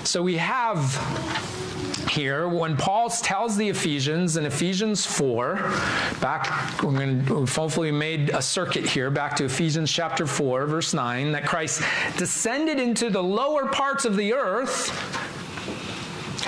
So 0.03 0.23
we 0.23 0.38
have 0.38 0.81
here 2.19 2.49
when 2.49 2.75
Paul 2.75 3.10
tells 3.10 3.55
the 3.55 3.69
Ephesians 3.69 4.36
in 4.36 4.45
Ephesians 4.45 5.05
4, 5.05 5.55
back, 6.19 6.84
we're 6.84 6.91
going 6.91 7.25
to, 7.25 7.45
hopefully 7.45 7.93
made 7.93 8.32
a 8.32 8.41
circuit 8.41 8.86
here, 8.86 9.10
back 9.10 9.38
to 9.38 9.45
Ephesians 9.45 9.89
chapter 9.89 10.27
4, 10.27 10.65
verse 10.65 10.93
9, 10.93 11.32
that 11.32 11.45
Christ 11.45 11.82
descended 12.17 12.77
into 12.77 13.10
the 13.10 13.23
lower 13.23 13.67
parts 13.67 14.03
of 14.03 14.17
the 14.17 14.34
earth, 14.34 14.91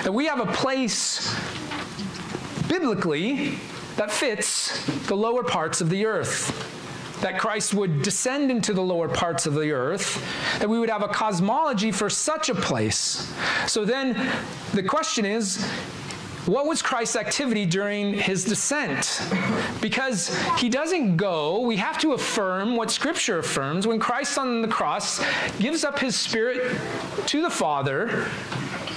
that 0.04 0.12
we 0.12 0.26
have 0.26 0.40
a 0.40 0.52
place 0.52 1.34
biblically 2.68 3.58
that 3.96 4.10
fits 4.10 4.84
the 5.06 5.16
lower 5.16 5.42
parts 5.42 5.80
of 5.80 5.88
the 5.88 6.04
earth. 6.04 6.81
That 7.22 7.38
Christ 7.38 7.72
would 7.72 8.02
descend 8.02 8.50
into 8.50 8.74
the 8.74 8.82
lower 8.82 9.08
parts 9.08 9.46
of 9.46 9.54
the 9.54 9.72
earth, 9.72 10.22
that 10.58 10.68
we 10.68 10.78
would 10.78 10.90
have 10.90 11.02
a 11.02 11.08
cosmology 11.08 11.90
for 11.90 12.10
such 12.10 12.48
a 12.50 12.54
place. 12.54 13.32
So 13.66 13.84
then 13.84 14.30
the 14.74 14.82
question 14.82 15.24
is 15.24 15.64
what 16.46 16.66
was 16.66 16.82
Christ's 16.82 17.14
activity 17.14 17.64
during 17.64 18.14
his 18.14 18.44
descent? 18.44 19.22
Because 19.80 20.36
he 20.58 20.68
doesn't 20.68 21.16
go, 21.16 21.60
we 21.60 21.76
have 21.76 21.98
to 22.00 22.14
affirm 22.14 22.74
what 22.74 22.90
Scripture 22.90 23.38
affirms. 23.38 23.86
When 23.86 24.00
Christ 24.00 24.36
on 24.38 24.60
the 24.60 24.66
cross 24.66 25.24
gives 25.60 25.84
up 25.84 26.00
his 26.00 26.16
spirit 26.16 26.76
to 27.26 27.42
the 27.42 27.50
Father, 27.50 28.26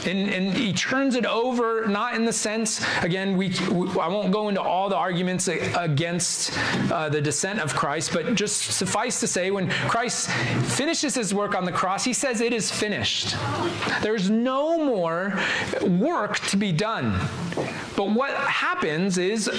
and, 0.06 0.30
and 0.30 0.54
he 0.54 0.74
turns 0.74 1.16
it 1.16 1.26
over, 1.26 1.88
not 1.88 2.16
in 2.16 2.26
the 2.26 2.34
sense, 2.34 2.86
again, 3.02 3.38
we, 3.38 3.50
we 3.72 3.90
I 4.00 4.08
won't 4.08 4.32
go 4.32 4.50
into 4.50 4.62
all 4.62 4.90
the 4.90 4.96
arguments 4.96 5.48
against 5.48 6.58
uh, 6.92 7.10
the 7.10 7.22
descent 7.22 7.60
of 7.60 7.76
Christ, 7.76 8.12
but 8.14 8.36
just 8.36 8.74
suffice 8.74 9.20
to 9.20 9.28
say, 9.28 9.52
when 9.52 9.70
Christ 9.70 10.30
finishes 10.76 11.16
his 11.16 11.34
work 11.34 11.56
on 11.56 11.66
the 11.66 11.72
cross, 11.72 12.04
he 12.04 12.14
says, 12.14 12.42
It 12.42 12.54
is 12.54 12.72
finished. 12.72 13.36
There's 14.02 14.30
no 14.30 14.78
more 14.78 15.40
work 15.82 16.40
to 16.40 16.58
be 16.58 16.72
done. 16.72 17.20
But 17.96 18.12
what 18.12 18.34
happens 18.36 19.18
is 19.18 19.50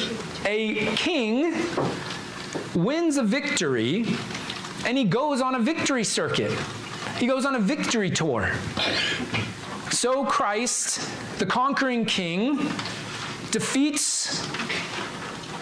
a 0.44 0.94
king 0.96 1.54
wins 2.74 3.16
a 3.16 3.22
victory 3.22 4.06
and 4.84 4.96
he 4.96 5.04
goes 5.04 5.40
on 5.40 5.54
a 5.54 5.58
victory 5.58 6.04
circuit. 6.04 6.52
He 7.18 7.26
goes 7.26 7.44
on 7.46 7.54
a 7.54 7.58
victory 7.58 8.10
tour. 8.10 8.52
So 9.96 10.26
Christ, 10.26 11.00
the 11.38 11.46
conquering 11.46 12.04
king, 12.04 12.58
defeats 13.50 14.46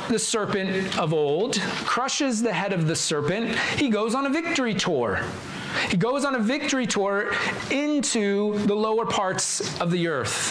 the 0.08 0.18
serpent 0.18 0.98
of 0.98 1.14
old, 1.14 1.60
crushes 1.84 2.42
the 2.42 2.52
head 2.52 2.72
of 2.72 2.88
the 2.88 2.96
serpent. 2.96 3.56
He 3.78 3.88
goes 3.88 4.12
on 4.12 4.26
a 4.26 4.28
victory 4.28 4.74
tour. 4.74 5.20
He 5.88 5.96
goes 5.96 6.24
on 6.24 6.34
a 6.34 6.40
victory 6.40 6.84
tour 6.84 7.32
into 7.70 8.58
the 8.66 8.74
lower 8.74 9.06
parts 9.06 9.80
of 9.80 9.92
the 9.92 10.08
earth. 10.08 10.50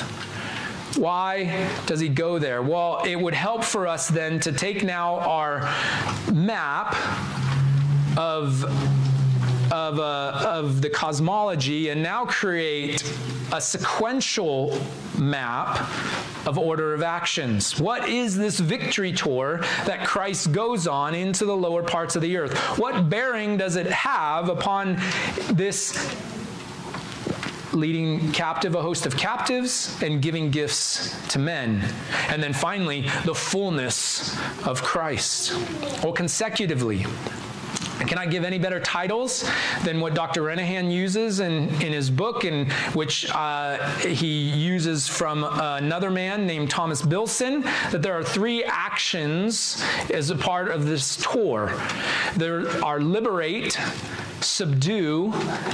Why 0.98 1.68
does 1.86 2.00
he 2.00 2.08
go 2.08 2.40
there? 2.40 2.62
Well, 2.62 3.04
it 3.04 3.18
would 3.18 3.34
help 3.34 3.66
for 3.66 3.86
us 3.86 4.08
then 4.08 4.40
to 4.40 4.54
take 4.54 4.86
now 4.86 5.20
our 5.20 5.70
map 6.32 6.96
of 8.16 8.64
of, 9.74 10.00
uh, 10.00 10.46
of 10.46 10.84
the 10.84 10.90
cosmology 10.90 11.90
and 11.90 12.04
now 12.04 12.26
create 12.26 13.04
a 13.52 13.60
sequential 13.60 14.80
map 15.18 15.90
of 16.46 16.60
order 16.60 16.94
of 16.94 17.02
actions. 17.02 17.80
What 17.80 18.08
is 18.08 18.38
this 18.38 18.60
victory 18.60 19.12
tour 19.12 19.62
that 19.86 20.06
Christ 20.06 20.52
goes 20.52 20.86
on 20.86 21.16
into 21.16 21.46
the 21.46 21.56
lower 21.56 21.82
parts 21.82 22.16
of 22.16 22.22
the 22.22 22.38
earth? 22.38 22.56
What 22.78 23.10
bearing 23.10 23.58
does 23.58 23.76
it 23.76 23.88
have 23.88 24.50
upon 24.50 25.00
this 25.52 26.16
leading 27.72 28.32
captive 28.32 28.76
a 28.76 28.82
host 28.84 29.08
of 29.08 29.18
captives 29.18 30.00
and 30.04 30.22
giving 30.22 30.52
gifts 30.52 31.18
to 31.30 31.40
men. 31.40 31.84
And 32.30 32.44
then 32.44 32.54
finally, 32.54 33.10
the 33.26 33.34
fullness 33.34 34.38
of 34.68 34.84
Christ. 34.84 35.56
Or 36.06 36.14
consecutively, 36.14 37.08
and 38.04 38.10
can 38.10 38.18
I 38.18 38.26
give 38.26 38.44
any 38.44 38.60
better 38.60 38.82
titles 38.82 39.50
than 39.86 40.02
what 40.02 40.14
Dr. 40.14 40.42
Renihan 40.42 40.92
uses 40.92 41.40
in, 41.40 41.70
in 41.82 41.94
his 41.94 42.10
book, 42.10 42.44
in 42.44 42.70
which 42.92 43.32
uh, 43.32 43.78
he 44.00 44.50
uses 44.50 45.08
from 45.08 45.46
another 45.46 46.12
man 46.12 46.46
named 46.46 46.70
Thomas 46.70 47.02
Bilson, 47.02 47.62
that 47.92 48.02
there 48.02 48.14
are 48.14 48.22
three 48.22 48.62
actions 48.66 49.82
as 50.14 50.32
a 50.32 50.36
part 50.36 50.68
of 50.68 50.86
this 50.86 51.16
tour. 51.16 51.74
There 52.36 52.68
are 52.84 53.00
liberate, 53.00 53.80
subdue, 54.42 55.32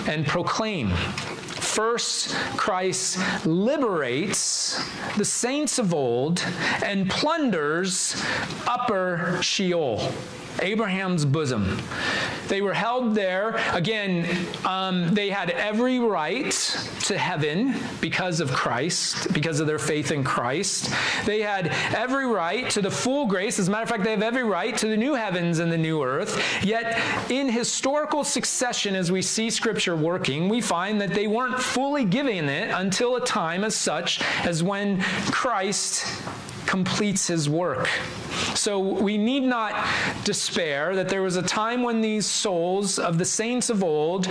and 0.07 0.23
proclaim. 0.27 0.91
First, 0.91 2.35
Christ 2.57 3.17
liberates 3.47 4.87
the 5.17 5.25
saints 5.25 5.79
of 5.79 5.95
old 5.95 6.45
and 6.85 7.09
plunders 7.09 8.15
upper 8.67 9.39
Sheol. 9.41 10.13
Abraham's 10.61 11.25
bosom. 11.25 11.77
They 12.47 12.61
were 12.61 12.73
held 12.73 13.15
there. 13.15 13.59
Again, 13.73 14.27
um, 14.65 15.13
they 15.13 15.29
had 15.29 15.51
every 15.51 15.99
right 15.99 16.51
to 17.01 17.17
heaven 17.17 17.75
because 18.01 18.39
of 18.39 18.51
Christ, 18.51 19.31
because 19.33 19.59
of 19.59 19.67
their 19.67 19.79
faith 19.79 20.11
in 20.11 20.23
Christ. 20.23 20.93
They 21.25 21.41
had 21.41 21.67
every 21.95 22.25
right 22.25 22.69
to 22.71 22.81
the 22.81 22.91
full 22.91 23.25
grace. 23.25 23.59
As 23.59 23.67
a 23.67 23.71
matter 23.71 23.83
of 23.83 23.89
fact, 23.89 24.03
they 24.03 24.11
have 24.11 24.23
every 24.23 24.43
right 24.43 24.75
to 24.77 24.87
the 24.87 24.97
new 24.97 25.13
heavens 25.13 25.59
and 25.59 25.71
the 25.71 25.77
new 25.77 26.03
earth. 26.03 26.41
Yet, 26.63 26.99
in 27.29 27.49
historical 27.49 28.23
succession, 28.23 28.95
as 28.95 29.11
we 29.11 29.21
see 29.21 29.49
Scripture 29.49 29.95
working, 29.95 30.49
we 30.49 30.61
find 30.61 30.99
that 31.01 31.13
they 31.13 31.27
weren't 31.27 31.59
fully 31.59 32.05
given 32.05 32.49
it 32.49 32.69
until 32.71 33.15
a 33.15 33.25
time 33.25 33.63
as 33.63 33.75
such 33.75 34.21
as 34.43 34.63
when 34.63 35.01
Christ 35.31 36.05
completes 36.69 37.25
his 37.25 37.49
work. 37.49 37.89
So 38.53 38.77
we 38.77 39.17
need 39.17 39.41
not 39.41 39.73
despair 40.23 40.95
that 40.95 41.09
there 41.09 41.23
was 41.23 41.35
a 41.35 41.41
time 41.41 41.81
when 41.81 41.99
these 41.99 42.27
souls 42.27 42.99
of 42.99 43.17
the 43.17 43.25
saints 43.25 43.71
of 43.71 43.83
old 43.83 44.27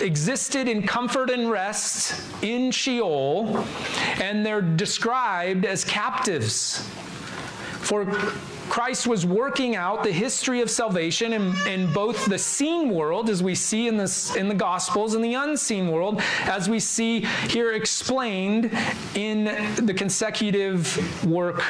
existed 0.00 0.68
in 0.68 0.86
comfort 0.86 1.30
and 1.30 1.50
rest 1.50 2.22
in 2.42 2.70
Sheol, 2.70 3.66
and 4.20 4.46
they're 4.46 4.62
described 4.62 5.64
as 5.64 5.84
captives. 5.84 6.88
For 7.80 8.04
Christ 8.72 9.06
was 9.06 9.26
working 9.26 9.76
out 9.76 10.02
the 10.02 10.10
history 10.10 10.62
of 10.62 10.70
salvation 10.70 11.34
in, 11.34 11.54
in 11.66 11.92
both 11.92 12.24
the 12.24 12.38
seen 12.38 12.88
world, 12.88 13.28
as 13.28 13.42
we 13.42 13.54
see 13.54 13.86
in, 13.86 13.98
this, 13.98 14.34
in 14.34 14.48
the 14.48 14.54
Gospels, 14.54 15.12
and 15.12 15.22
the 15.22 15.34
unseen 15.34 15.90
world, 15.90 16.22
as 16.44 16.70
we 16.70 16.80
see 16.80 17.20
here 17.50 17.74
explained 17.74 18.74
in 19.14 19.44
the 19.84 19.92
consecutive 19.92 21.26
work 21.26 21.62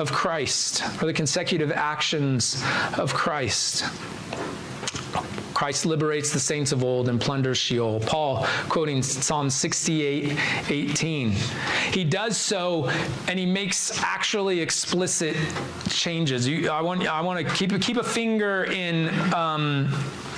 of 0.00 0.10
Christ, 0.10 0.82
or 1.00 1.06
the 1.06 1.12
consecutive 1.12 1.70
actions 1.70 2.60
of 2.98 3.14
Christ. 3.14 3.84
Christ 5.60 5.84
liberates 5.84 6.32
the 6.32 6.40
saints 6.40 6.72
of 6.72 6.82
old 6.82 7.10
and 7.10 7.20
plunders 7.20 7.58
Sheol. 7.58 8.00
Paul 8.00 8.46
quoting 8.70 9.02
Psalm 9.02 9.50
68 9.50 10.38
18. 10.70 11.32
He 11.92 12.02
does 12.02 12.38
so 12.38 12.88
and 13.28 13.38
he 13.38 13.44
makes 13.44 14.02
actually 14.02 14.60
explicit 14.60 15.36
changes. 15.90 16.48
You, 16.48 16.70
I, 16.70 16.80
want, 16.80 17.06
I 17.06 17.20
want 17.20 17.46
to 17.46 17.54
keep, 17.54 17.78
keep 17.82 17.98
a 17.98 18.02
finger 18.02 18.64
in 18.72 19.10
um, 19.34 19.92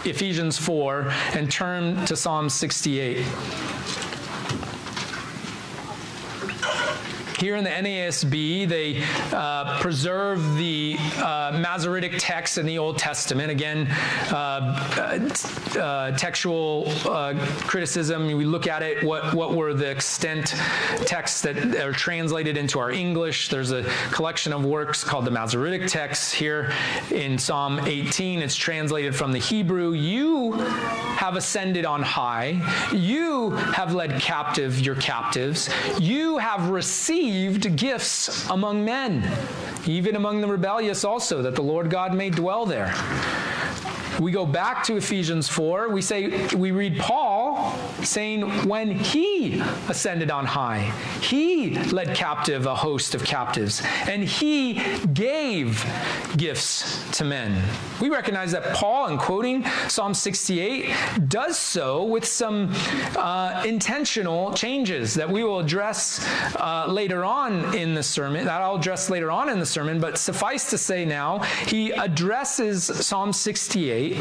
Ephesians 0.05 0.59
4 0.59 1.13
and 1.35 1.49
turn 1.49 2.05
to 2.07 2.17
Psalm 2.17 2.49
68. 2.49 3.25
Here 7.43 7.57
in 7.57 7.65
the 7.65 7.71
NASB, 7.71 8.69
they 8.69 9.03
uh, 9.37 9.81
preserve 9.81 10.55
the 10.55 10.97
uh, 11.17 11.59
Masoretic 11.61 12.13
text 12.17 12.57
in 12.57 12.65
the 12.67 12.79
Old 12.79 12.99
Testament. 12.99 13.51
Again, 13.51 13.89
uh, 14.31 14.79
uh 15.77 16.17
textual 16.17 16.85
uh, 17.05 17.35
criticism. 17.67 18.27
We 18.27 18.45
look 18.45 18.69
at 18.69 18.85
it. 18.85 19.03
What 19.03 19.35
what 19.35 19.57
were 19.57 19.75
the 19.75 19.91
extent 19.91 20.55
texts 21.05 21.41
that 21.41 21.75
are 21.79 21.91
translated 21.91 22.57
into 22.57 22.79
our 22.79 22.93
English? 22.93 23.49
There's 23.49 23.73
a 23.73 23.83
collection 24.13 24.53
of 24.53 24.65
works 24.65 25.03
called 25.03 25.25
the 25.25 25.33
Masoretic 25.33 25.89
texts. 25.89 26.33
Here 26.33 26.73
in 27.11 27.39
Psalm 27.39 27.81
18, 27.81 28.41
it's 28.41 28.55
translated 28.55 29.17
from 29.17 29.33
the 29.33 29.41
Hebrew. 29.41 29.95
You 29.95 30.53
have 30.53 31.35
ascended 31.35 31.87
on 31.87 32.03
high. 32.03 32.61
You 32.95 33.51
have 33.51 33.95
led 33.95 34.21
captive 34.21 34.79
your 34.79 34.95
captives. 34.95 35.69
You 35.99 36.39
have 36.39 36.71
received 36.71 37.32
received 37.33 37.77
gifts 37.77 38.47
among 38.51 38.85
men, 38.85 39.27
even 39.87 40.17
among 40.17 40.43
the 40.43 40.47
rebellious 40.47 41.03
also, 41.03 41.41
that 41.41 41.55
the 41.55 41.63
Lord 41.63 41.89
God 41.89 42.15
may 42.15 42.29
dwell 42.29 42.67
there. 42.67 42.95
We 44.21 44.33
go 44.33 44.45
back 44.45 44.85
to 44.85 44.97
Ephesians 44.97 45.49
4. 45.49 45.89
We 45.89 46.03
say 46.03 46.47
we 46.55 46.71
read 46.71 46.99
Paul 46.99 47.77
saying 48.03 48.43
when 48.69 48.91
he 48.91 49.61
ascended 49.89 50.31
on 50.31 50.45
high, 50.45 50.93
he 51.21 51.77
led 51.91 52.15
captive 52.15 52.67
a 52.67 52.75
host 52.75 53.15
of 53.15 53.25
captives 53.25 53.83
and 54.07 54.23
he 54.23 54.83
gave 55.15 55.85
gifts 56.37 57.03
to 57.19 57.25
men. 57.25 57.63
We 58.01 58.11
recognize 58.11 58.53
that 58.53 58.75
Paul, 58.75 59.09
in 59.09 59.19
quoting 59.19 59.65
Psalm 59.89 60.15
68, 60.15 61.29
does 61.29 61.59
so 61.59 62.05
with 62.05 62.25
some 62.25 62.71
uh, 63.17 63.63
intentional 63.67 64.53
changes 64.53 65.15
that 65.15 65.31
we 65.31 65.45
will 65.45 65.61
address 65.61 66.27
uh, 66.57 66.87
later 66.89 67.25
on 67.25 67.75
in 67.75 67.95
the 67.95 68.03
sermon. 68.03 68.45
That 68.45 68.63
I'll 68.63 68.77
address 68.77 69.11
later 69.11 69.31
on 69.31 69.49
in 69.49 69.59
the 69.59 69.67
sermon, 69.67 70.01
but 70.01 70.19
suffice 70.19 70.69
to 70.71 70.79
say 70.79 71.05
now, 71.05 71.41
he 71.67 71.93
addresses 71.93 72.85
Psalm 72.85 73.33
68 73.33 74.12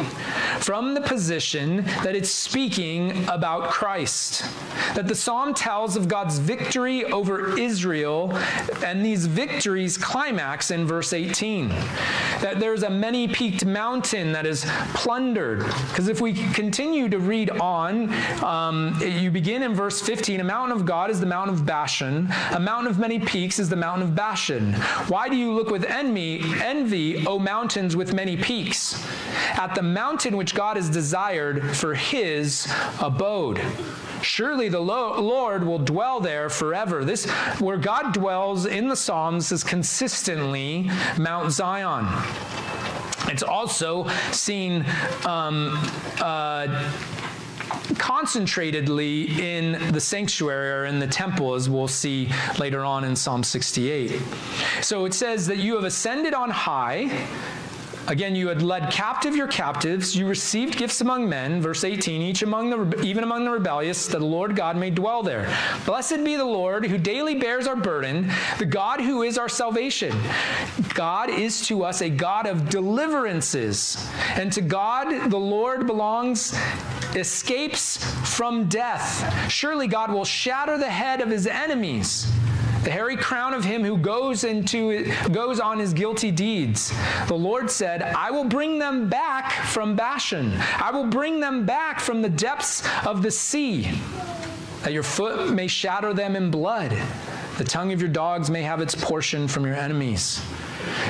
from 0.60 0.94
the 0.94 1.02
position 1.02 1.78
that 2.04 2.16
it's 2.16 2.30
speaking 2.30 3.28
about 3.28 3.70
Christ. 3.70 4.44
That 4.96 5.08
the 5.08 5.16
psalm 5.16 5.54
tells 5.54 5.96
of 5.96 6.08
God's 6.08 6.40
victory 6.40 7.06
over 7.06 7.58
Israel, 7.58 8.36
and 8.84 9.06
these 9.06 9.26
victories 9.26 9.98
climax 9.98 10.72
in 10.72 10.86
verse 10.86 11.14
18. 11.14 11.70
that 12.42 12.60
there's 12.60 12.84
a 12.84 12.90
many 12.90 13.28
peaked 13.28 13.66
mountain 13.66 14.32
that 14.32 14.46
is 14.46 14.66
plundered. 14.94 15.60
Because 15.90 16.08
if 16.08 16.22
we 16.22 16.34
continue 16.34 17.08
to 17.10 17.20
read 17.20 17.50
on, 17.52 18.12
um, 18.44 18.98
you 19.02 19.32
begin 19.32 19.64
in 19.64 19.74
verse 19.74 20.02
15 20.02 20.40
A 20.40 20.44
mountain 20.44 20.76
of 20.76 20.86
God 20.86 21.10
is 21.10 21.20
the 21.20 21.26
mountain 21.26 21.54
of 21.54 21.66
Bashan, 21.66 22.28
a 22.52 22.60
mountain 22.60 22.90
of 22.90 23.00
many 23.00 23.20
peaks 23.20 23.60
is 23.60 23.70
the 23.70 23.76
mountain 23.76 24.08
of 24.08 24.16
Bashan. 24.16 24.74
Why 25.08 25.30
do 25.30 25.36
you 25.36 25.54
look 25.54 25.70
with 25.70 25.86
envy, 25.86 26.42
envy, 26.62 27.26
O 27.26 27.38
mountains 27.40 27.96
with 27.96 28.14
many 28.14 28.38
peaks? 28.38 29.02
At 29.54 29.71
the 29.76 29.82
mountain 29.82 30.38
which 30.38 30.56
God 30.56 30.78
has 30.78 30.90
desired 30.90 31.76
for 31.76 31.96
his 31.96 32.68
abode. 33.00 33.62
Surely 34.22 34.70
the 34.70 34.80
Lord 34.80 35.64
will 35.64 35.80
dwell 35.80 36.20
there 36.20 36.50
forever. 36.50 37.04
This, 37.04 37.30
where 37.60 37.78
God 37.78 38.14
dwells 38.14 38.66
in 38.66 38.88
the 38.88 38.96
Psalms, 38.96 39.52
is 39.52 39.64
consistently 39.64 40.90
Mount 41.18 41.52
Zion. 41.52 42.08
It's 43.28 43.44
also 43.44 44.08
seen 44.32 44.86
um, 45.26 45.78
uh, 46.20 46.68
concentratedly 47.94 49.30
in 49.40 49.94
the 49.94 50.00
sanctuary 50.00 50.72
or 50.72 50.86
in 50.86 51.00
the 51.00 51.08
temple, 51.08 51.54
as 51.54 51.70
we'll 51.70 51.88
see 51.88 52.30
later 52.60 52.84
on 52.84 53.04
in 53.04 53.16
Psalm 53.16 53.44
68. 53.44 54.22
So 54.82 55.06
it 55.06 55.14
says 55.14 55.48
that 55.48 55.58
you 55.58 55.76
have 55.76 55.84
ascended 55.84 56.34
on 56.34 56.50
high 56.50 57.28
Again, 58.08 58.36
you 58.36 58.48
had 58.48 58.62
led 58.62 58.92
captive 58.92 59.36
your 59.36 59.48
captives. 59.48 60.16
You 60.16 60.28
received 60.28 60.78
gifts 60.78 61.02
among 61.02 61.30
men. 61.30 61.62
Verse 61.62 61.84
18, 61.84 62.22
each 62.22 62.42
among 62.42 62.70
the, 62.70 63.02
even 63.04 63.24
among 63.24 63.46
the 63.46 63.52
rebellious, 63.52 64.08
that 64.08 64.20
the 64.20 64.26
Lord 64.26 64.56
God 64.56 64.76
may 64.76 64.90
dwell 64.90 65.24
there. 65.24 65.56
Blessed 65.86 66.24
be 66.24 66.36
the 66.36 66.46
Lord 66.46 66.86
who 66.86 66.98
daily 66.98 67.36
bears 67.36 67.68
our 67.68 67.76
burden, 67.76 68.32
the 68.58 68.66
God 68.66 69.02
who 69.02 69.24
is 69.24 69.38
our 69.38 69.50
salvation. 69.50 70.16
God 70.94 71.30
is 71.30 71.66
to 71.68 71.84
us 71.84 72.02
a 72.02 72.10
God 72.10 72.48
of 72.48 72.70
deliverances. 72.70 74.10
And 74.36 74.52
to 74.54 74.62
God, 74.62 75.30
the 75.30 75.38
Lord 75.38 75.86
belongs 75.88 76.58
escapes 77.16 77.98
from 78.36 78.68
death. 78.68 79.52
Surely 79.52 79.88
God 79.88 80.12
will 80.12 80.26
shatter 80.26 80.78
the 80.78 80.90
head 80.90 81.22
of 81.22 81.30
his 81.30 81.46
enemies 81.46 82.32
the 82.84 82.90
hairy 82.92 83.16
crown 83.16 83.54
of 83.54 83.64
him 83.64 83.84
who 83.84 83.98
goes 83.98 84.44
into 84.44 85.12
goes 85.32 85.60
on 85.60 85.78
his 85.78 85.94
guilty 85.94 86.32
deeds. 86.32 86.94
The 87.28 87.36
Lord 87.36 87.70
said, 87.70 88.02
I 88.02 88.32
will 88.32 88.46
bring 88.46 88.80
them 88.80 89.08
back 89.08 89.52
from 89.68 89.96
Bashan. 89.96 90.54
I 90.78 90.92
will 90.92 91.06
bring 91.06 91.40
them 91.40 91.66
back 91.66 92.00
from 92.00 92.22
the 92.22 92.30
depths 92.30 92.84
of 93.06 93.22
the 93.22 93.32
sea, 93.32 93.92
that 94.84 94.94
your 94.94 95.04
foot 95.04 95.54
may 95.54 95.68
shatter 95.68 96.14
them 96.14 96.36
in 96.36 96.50
blood. 96.50 96.98
The 97.58 97.64
tongue 97.64 97.94
of 97.94 98.02
your 98.02 98.10
dogs 98.10 98.50
may 98.50 98.64
have 98.64 98.82
its 98.82 98.96
portion 98.96 99.48
from 99.48 99.66
your 99.66 99.76
enemies. 99.76 100.42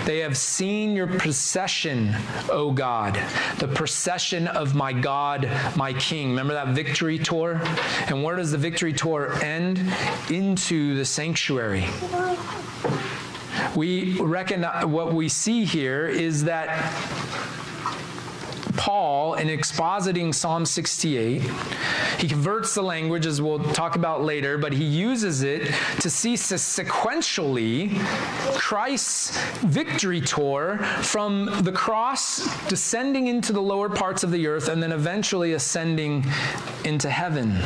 They 0.05 0.19
have 0.19 0.37
seen 0.37 0.95
your 0.95 1.07
procession, 1.07 2.15
O 2.49 2.71
God, 2.71 3.21
the 3.59 3.67
procession 3.67 4.47
of 4.47 4.75
my 4.75 4.93
God, 4.93 5.49
my 5.75 5.93
King. 5.93 6.29
Remember 6.29 6.53
that 6.53 6.69
victory 6.69 7.19
tour? 7.19 7.61
And 8.07 8.23
where 8.23 8.35
does 8.35 8.51
the 8.51 8.57
victory 8.57 8.93
tour 8.93 9.33
end? 9.43 9.79
Into 10.29 10.95
the 10.95 11.05
sanctuary. 11.05 11.85
We 13.75 14.19
reckon 14.19 14.63
what 14.91 15.13
we 15.13 15.29
see 15.29 15.65
here 15.65 16.07
is 16.07 16.43
that 16.45 16.69
Paul, 18.81 19.35
in 19.35 19.47
expositing 19.47 20.33
Psalm 20.33 20.65
68, 20.65 21.43
he 22.17 22.27
converts 22.27 22.73
the 22.73 22.81
language, 22.81 23.27
as 23.27 23.39
we'll 23.39 23.59
talk 23.59 23.95
about 23.95 24.23
later, 24.23 24.57
but 24.57 24.73
he 24.73 24.83
uses 24.83 25.43
it 25.43 25.71
to 25.99 26.09
see 26.09 26.33
sequentially 26.33 27.95
Christ's 28.57 29.39
victory 29.57 30.19
tour 30.19 30.79
from 31.03 31.45
the 31.61 31.71
cross 31.71 32.43
descending 32.69 33.27
into 33.27 33.53
the 33.53 33.61
lower 33.61 33.87
parts 33.87 34.23
of 34.23 34.31
the 34.31 34.47
earth 34.47 34.67
and 34.67 34.81
then 34.81 34.93
eventually 34.93 35.53
ascending 35.53 36.25
into 36.83 37.07
heaven. 37.07 37.59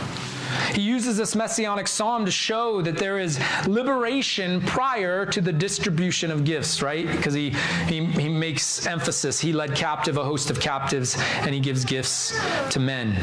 He 0.74 0.82
uses 0.82 1.18
this 1.18 1.36
messianic 1.36 1.88
psalm 1.88 2.26
to 2.26 2.32
show 2.32 2.82
that 2.82 2.98
there 2.98 3.20
is 3.20 3.40
liberation 3.68 4.62
prior 4.62 5.26
to 5.28 5.42
the 5.42 5.54
distribution 5.54 6.32
of 6.32 6.44
gifts, 6.44 6.82
right? 6.82 7.08
Because 7.08 7.34
he, 7.34 7.52
he, 7.88 8.06
he 8.06 8.30
makes 8.30 8.86
emphasis. 8.86 9.40
He 9.40 9.54
led 9.54 9.76
captive 9.76 10.18
a 10.18 10.24
host 10.24 10.50
of 10.50 10.60
captives, 10.60 11.18
and 11.42 11.54
he 11.54 11.60
gives 11.60 11.86
gifts 11.86 12.40
to 12.72 12.80
men. 12.80 13.16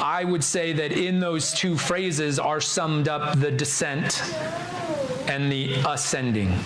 I 0.00 0.24
would 0.24 0.44
say 0.44 0.72
that 0.72 0.92
in 0.92 1.20
those 1.20 1.52
two 1.52 1.76
phrases 1.76 2.38
are 2.38 2.60
summed 2.60 3.08
up 3.08 3.38
the 3.38 3.50
descent 3.50 4.22
and 5.28 5.50
the 5.50 5.74
ascending 5.86 6.58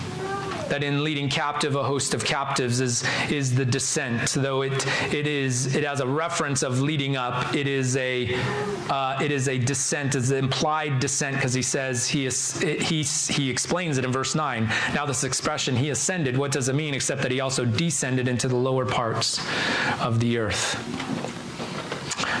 that 0.69 0.83
in 0.83 1.03
leading 1.03 1.29
captive 1.29 1.75
a 1.75 1.83
host 1.83 2.13
of 2.13 2.23
captives 2.25 2.79
is 2.79 3.03
is 3.29 3.55
the 3.55 3.65
descent. 3.65 4.29
Though 4.31 4.61
it 4.61 4.85
it 5.13 5.27
is 5.27 5.75
it 5.75 5.83
has 5.83 5.99
a 5.99 6.07
reference 6.07 6.63
of 6.63 6.81
leading 6.81 7.15
up 7.15 7.55
it 7.55 7.67
is 7.67 7.97
a 7.97 8.33
uh, 8.89 9.19
it 9.21 9.31
is 9.31 9.47
a 9.47 9.57
descent 9.57 10.15
it's 10.15 10.29
an 10.29 10.37
implied 10.37 10.99
descent 10.99 11.35
because 11.35 11.53
he 11.53 11.61
says 11.61 12.07
he 12.07 12.25
is 12.25 12.59
he 12.59 13.03
he 13.03 13.49
explains 13.49 13.97
it 13.97 14.05
in 14.05 14.11
verse 14.11 14.35
9 14.35 14.65
now 14.93 15.05
this 15.05 15.23
expression 15.23 15.75
he 15.75 15.89
ascended 15.89 16.37
what 16.37 16.51
does 16.51 16.69
it 16.69 16.75
mean 16.75 16.93
except 16.93 17.21
that 17.21 17.31
he 17.31 17.39
also 17.39 17.65
descended 17.65 18.27
into 18.27 18.47
the 18.47 18.55
lower 18.55 18.85
parts 18.85 19.39
of 20.01 20.19
the 20.19 20.37
earth? 20.37 20.75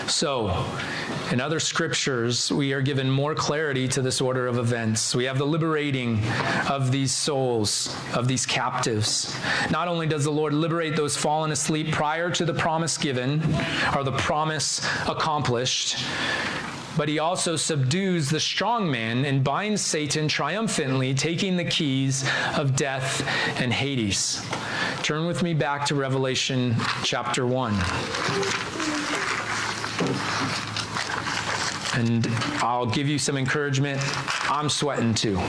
So 0.09 0.47
in 1.31 1.41
other 1.41 1.59
scriptures, 1.59 2.51
we 2.51 2.73
are 2.73 2.81
given 2.81 3.09
more 3.09 3.33
clarity 3.33 3.87
to 3.89 4.01
this 4.01 4.21
order 4.21 4.47
of 4.47 4.57
events. 4.57 5.15
We 5.15 5.25
have 5.25 5.37
the 5.37 5.45
liberating 5.45 6.23
of 6.69 6.91
these 6.91 7.11
souls, 7.11 7.95
of 8.13 8.27
these 8.27 8.45
captives. 8.45 9.35
Not 9.71 9.87
only 9.87 10.07
does 10.07 10.23
the 10.23 10.31
Lord 10.31 10.53
liberate 10.53 10.95
those 10.95 11.17
fallen 11.17 11.51
asleep 11.51 11.91
prior 11.91 12.29
to 12.31 12.45
the 12.45 12.53
promise 12.53 12.97
given 12.97 13.41
or 13.95 14.03
the 14.03 14.13
promise 14.13 14.85
accomplished, 15.07 15.97
but 16.97 17.09
he 17.09 17.19
also 17.19 17.55
subdues 17.55 18.29
the 18.29 18.39
strong 18.39 18.89
man 18.89 19.25
and 19.25 19.43
binds 19.43 19.81
Satan 19.81 20.27
triumphantly, 20.27 21.13
taking 21.13 21.57
the 21.57 21.65
keys 21.65 22.27
of 22.55 22.75
death 22.75 23.27
and 23.59 23.73
Hades. 23.73 24.45
Turn 25.01 25.25
with 25.25 25.43
me 25.43 25.53
back 25.53 25.85
to 25.87 25.95
Revelation 25.95 26.75
chapter 27.03 27.45
1. 27.45 28.84
And 31.95 32.27
I'll 32.61 32.85
give 32.85 33.07
you 33.07 33.17
some 33.17 33.37
encouragement. 33.37 34.01
I'm 34.51 34.69
sweating 34.69 35.13
too. 35.13 35.39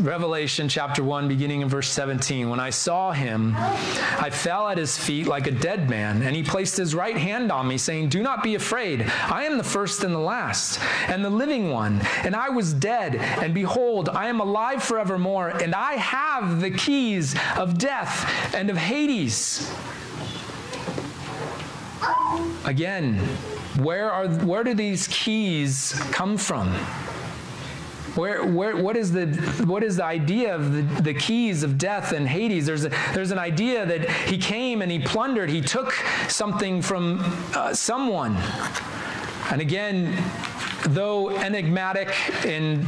Revelation 0.00 0.68
chapter 0.68 1.04
1, 1.04 1.28
beginning 1.28 1.60
in 1.60 1.68
verse 1.68 1.90
17. 1.90 2.48
When 2.48 2.58
I 2.58 2.70
saw 2.70 3.12
him, 3.12 3.54
I 3.56 4.30
fell 4.30 4.68
at 4.68 4.78
his 4.78 4.96
feet 4.96 5.26
like 5.26 5.46
a 5.46 5.50
dead 5.50 5.90
man, 5.90 6.22
and 6.22 6.34
he 6.34 6.42
placed 6.42 6.76
his 6.76 6.94
right 6.94 7.16
hand 7.16 7.52
on 7.52 7.68
me, 7.68 7.76
saying, 7.76 8.08
Do 8.08 8.22
not 8.22 8.42
be 8.42 8.54
afraid. 8.54 9.02
I 9.24 9.44
am 9.44 9.58
the 9.58 9.64
first 9.64 10.02
and 10.02 10.14
the 10.14 10.18
last, 10.18 10.80
and 11.08 11.24
the 11.24 11.30
living 11.30 11.70
one. 11.70 12.00
And 12.22 12.34
I 12.34 12.48
was 12.48 12.72
dead, 12.72 13.16
and 13.16 13.52
behold, 13.52 14.08
I 14.08 14.28
am 14.28 14.40
alive 14.40 14.82
forevermore, 14.82 15.50
and 15.50 15.74
I 15.74 15.94
have 15.94 16.60
the 16.60 16.70
keys 16.70 17.34
of 17.56 17.76
death 17.78 18.54
and 18.54 18.70
of 18.70 18.76
Hades. 18.76 19.70
Again, 22.64 23.20
where 23.76 24.10
are 24.10 24.28
where 24.28 24.64
do 24.64 24.74
these 24.74 25.08
keys 25.08 25.92
come 26.12 26.36
from? 26.36 26.72
Where, 28.14 28.46
where, 28.46 28.76
what 28.76 28.96
is 28.96 29.10
the 29.10 29.26
what 29.66 29.82
is 29.82 29.96
the 29.96 30.04
idea 30.04 30.54
of 30.54 30.72
the, 30.72 31.02
the 31.02 31.14
keys 31.14 31.64
of 31.64 31.78
death 31.78 32.12
and 32.12 32.28
Hades? 32.28 32.66
There's 32.66 32.84
a, 32.84 32.90
there's 33.12 33.32
an 33.32 33.40
idea 33.40 33.84
that 33.84 34.08
he 34.28 34.38
came 34.38 34.82
and 34.82 34.92
he 34.92 35.00
plundered. 35.00 35.50
He 35.50 35.60
took 35.60 35.92
something 36.28 36.80
from 36.80 37.18
uh, 37.54 37.74
someone. 37.74 38.36
And 39.50 39.60
again, 39.60 40.16
though 40.86 41.30
enigmatic 41.30 42.14
in 42.44 42.86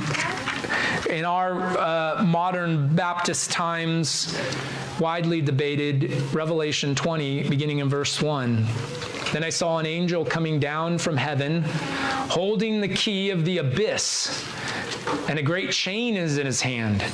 in 1.10 1.24
our 1.24 1.60
uh, 1.78 2.22
modern 2.24 2.94
Baptist 2.94 3.50
times, 3.50 4.38
widely 4.98 5.40
debated, 5.40 6.12
Revelation 6.32 6.94
20, 6.94 7.48
beginning 7.48 7.78
in 7.78 7.88
verse 7.88 8.20
1. 8.20 8.66
Then 9.32 9.44
I 9.44 9.50
saw 9.50 9.78
an 9.78 9.86
angel 9.86 10.24
coming 10.24 10.58
down 10.60 10.98
from 10.98 11.16
heaven, 11.16 11.62
holding 12.30 12.80
the 12.80 12.88
key 12.88 13.30
of 13.30 13.44
the 13.44 13.58
abyss, 13.58 14.44
and 15.28 15.38
a 15.38 15.42
great 15.42 15.70
chain 15.72 16.16
is 16.16 16.38
in 16.38 16.46
his 16.46 16.60
hand. 16.60 17.04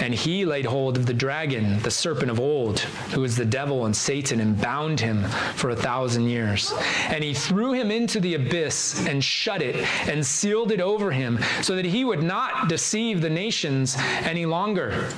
And 0.00 0.14
he 0.14 0.44
laid 0.44 0.64
hold 0.64 0.96
of 0.96 1.06
the 1.06 1.14
dragon, 1.14 1.78
the 1.80 1.90
serpent 1.90 2.30
of 2.30 2.38
old, 2.38 2.80
who 3.12 3.24
is 3.24 3.36
the 3.36 3.44
devil 3.44 3.86
and 3.86 3.96
Satan, 3.96 4.40
and 4.40 4.60
bound 4.60 5.00
him 5.00 5.24
for 5.54 5.70
a 5.70 5.76
thousand 5.76 6.28
years. 6.28 6.72
And 7.08 7.24
he 7.24 7.34
threw 7.34 7.72
him 7.72 7.90
into 7.90 8.20
the 8.20 8.34
abyss 8.34 9.06
and 9.06 9.22
shut 9.22 9.62
it 9.62 9.76
and 10.08 10.24
sealed 10.24 10.72
it 10.72 10.80
over 10.80 11.10
him, 11.10 11.38
so 11.62 11.76
that 11.76 11.84
he 11.84 12.04
would 12.04 12.22
not 12.22 12.68
deceive 12.68 13.20
the 13.20 13.30
nations 13.30 13.96
any 14.22 14.46
longer 14.46 15.08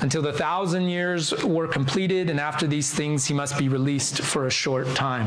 until 0.00 0.22
the 0.22 0.32
thousand 0.32 0.88
years 0.88 1.32
were 1.44 1.66
completed, 1.66 2.30
and 2.30 2.38
after 2.38 2.66
these 2.66 2.92
things 2.92 3.26
he 3.26 3.34
must 3.34 3.58
be 3.58 3.68
released 3.68 4.22
for 4.22 4.46
a 4.46 4.50
short 4.50 4.86
time. 4.94 5.26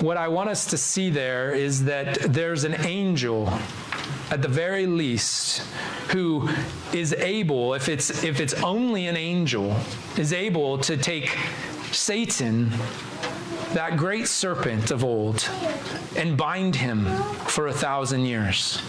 What 0.00 0.16
I 0.16 0.28
want 0.28 0.48
us 0.48 0.64
to 0.66 0.78
see 0.78 1.10
there 1.10 1.52
is 1.52 1.84
that 1.84 2.18
there's 2.32 2.64
an 2.64 2.74
angel 2.86 3.52
at 4.30 4.40
the 4.40 4.48
very 4.48 4.86
least, 4.86 5.60
who 6.08 6.48
is 6.94 7.12
able, 7.14 7.74
if 7.74 7.88
it's, 7.88 8.24
if 8.24 8.40
it's 8.40 8.54
only 8.62 9.08
an 9.08 9.16
angel, 9.16 9.76
is 10.16 10.32
able 10.32 10.78
to 10.78 10.96
take 10.96 11.36
Satan, 11.92 12.70
that 13.74 13.96
great 13.96 14.26
serpent 14.26 14.90
of 14.90 15.04
old, 15.04 15.46
and 16.16 16.36
bind 16.36 16.76
him 16.76 17.04
for 17.48 17.66
a 17.66 17.72
thousand 17.72 18.24
years. 18.24 18.80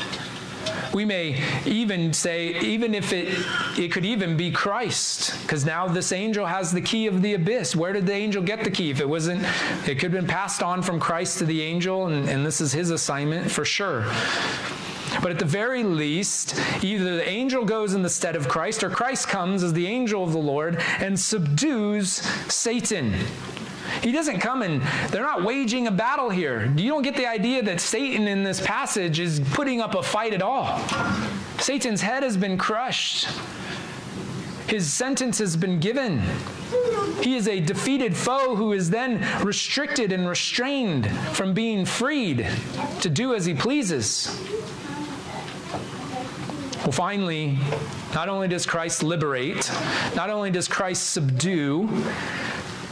We 0.94 1.06
may 1.06 1.42
even 1.66 2.14
say, 2.14 2.60
even 2.60 2.94
if 2.94 3.14
it, 3.14 3.38
it 3.78 3.92
could 3.92 4.06
even 4.06 4.38
be 4.38 4.52
Christ, 4.52 5.40
because 5.42 5.66
now 5.66 5.88
this 5.88 6.12
angel 6.12 6.46
has 6.46 6.72
the 6.72 6.82
key 6.82 7.08
of 7.08 7.22
the 7.22 7.34
abyss. 7.34 7.76
Where 7.76 7.94
did 7.94 8.06
the 8.06 8.14
angel 8.14 8.44
get 8.44 8.64
the 8.64 8.72
key? 8.72 8.90
If 8.92 9.00
it 9.00 9.08
wasn't, 9.08 9.44
it 9.88 9.96
could 9.96 10.12
have 10.12 10.22
been 10.22 10.28
passed 10.28 10.62
on 10.62 10.82
from 10.82 11.00
Christ 11.00 11.40
to 11.40 11.46
the 11.46 11.62
angel, 11.62 12.08
and, 12.08 12.28
and 12.28 12.46
this 12.46 12.62
is 12.62 12.72
his 12.72 12.90
assignment 12.90 13.50
for 13.50 13.66
sure. 13.66 14.06
But 15.22 15.32
at 15.32 15.40
the 15.40 15.46
very 15.46 15.84
least, 15.84 16.60
either 16.82 17.18
the 17.18 17.28
angel 17.28 17.66
goes 17.66 17.94
in 17.94 18.02
the 18.02 18.10
stead 18.10 18.36
of 18.36 18.48
Christ, 18.48 18.84
or 18.84 18.90
Christ 18.90 19.28
comes 19.28 19.62
as 19.62 19.74
the 19.74 19.86
angel 19.88 20.24
of 20.24 20.32
the 20.32 20.40
Lord 20.40 20.82
and 21.00 21.20
subdues 21.20 22.10
Satan. 22.52 23.14
He 24.02 24.12
doesn't 24.12 24.40
come 24.40 24.62
and 24.62 24.82
they're 25.10 25.24
not 25.24 25.44
waging 25.44 25.88
a 25.88 25.92
battle 25.92 26.30
here. 26.30 26.72
You 26.76 26.90
don't 26.90 27.02
get 27.02 27.16
the 27.16 27.28
idea 27.28 27.62
that 27.64 27.80
Satan 27.80 28.28
in 28.28 28.44
this 28.44 28.60
passage 28.62 29.20
is 29.20 29.40
putting 29.52 29.82
up 29.82 29.96
a 29.96 30.04
fight 30.04 30.34
at 30.34 30.42
all. 30.42 30.80
Satan's 31.60 32.02
head 32.02 32.24
has 32.24 32.38
been 32.38 32.58
crushed, 32.58 33.28
his 34.68 34.92
sentence 34.92 35.38
has 35.40 35.58
been 35.58 35.80
given. 35.80 36.22
He 37.22 37.36
is 37.36 37.48
a 37.48 37.60
defeated 37.60 38.16
foe 38.16 38.56
who 38.56 38.72
is 38.72 38.90
then 38.90 39.22
restricted 39.46 40.12
and 40.12 40.28
restrained 40.28 41.12
from 41.34 41.54
being 41.54 41.86
freed 41.86 42.48
to 43.02 43.10
do 43.10 43.36
as 43.36 43.46
he 43.46 43.54
pleases. 43.54 44.42
Well, 46.84 46.94
finally, 46.94 47.60
not 48.16 48.28
only 48.28 48.48
does 48.48 48.66
Christ 48.66 49.04
liberate, 49.04 49.70
not 50.16 50.30
only 50.30 50.50
does 50.50 50.68
Christ 50.68 51.12
subdue, 51.12 51.88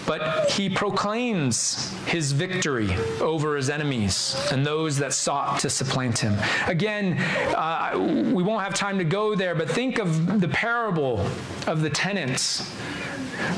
but 0.09 0.49
he 0.49 0.67
proclaims 0.67 1.93
his 2.07 2.31
victory 2.31 2.95
over 3.21 3.55
his 3.55 3.69
enemies 3.69 4.35
and 4.51 4.65
those 4.65 4.97
that 4.97 5.13
sought 5.13 5.59
to 5.59 5.69
supplant 5.69 6.17
him. 6.17 6.35
Again, 6.65 7.19
uh, 7.55 7.91
we 8.33 8.41
won't 8.41 8.63
have 8.63 8.73
time 8.73 8.97
to 8.97 9.03
go 9.03 9.35
there, 9.35 9.53
but 9.53 9.69
think 9.69 9.99
of 9.99 10.41
the 10.41 10.47
parable 10.47 11.23
of 11.67 11.81
the 11.81 11.91
tenants 11.91 12.75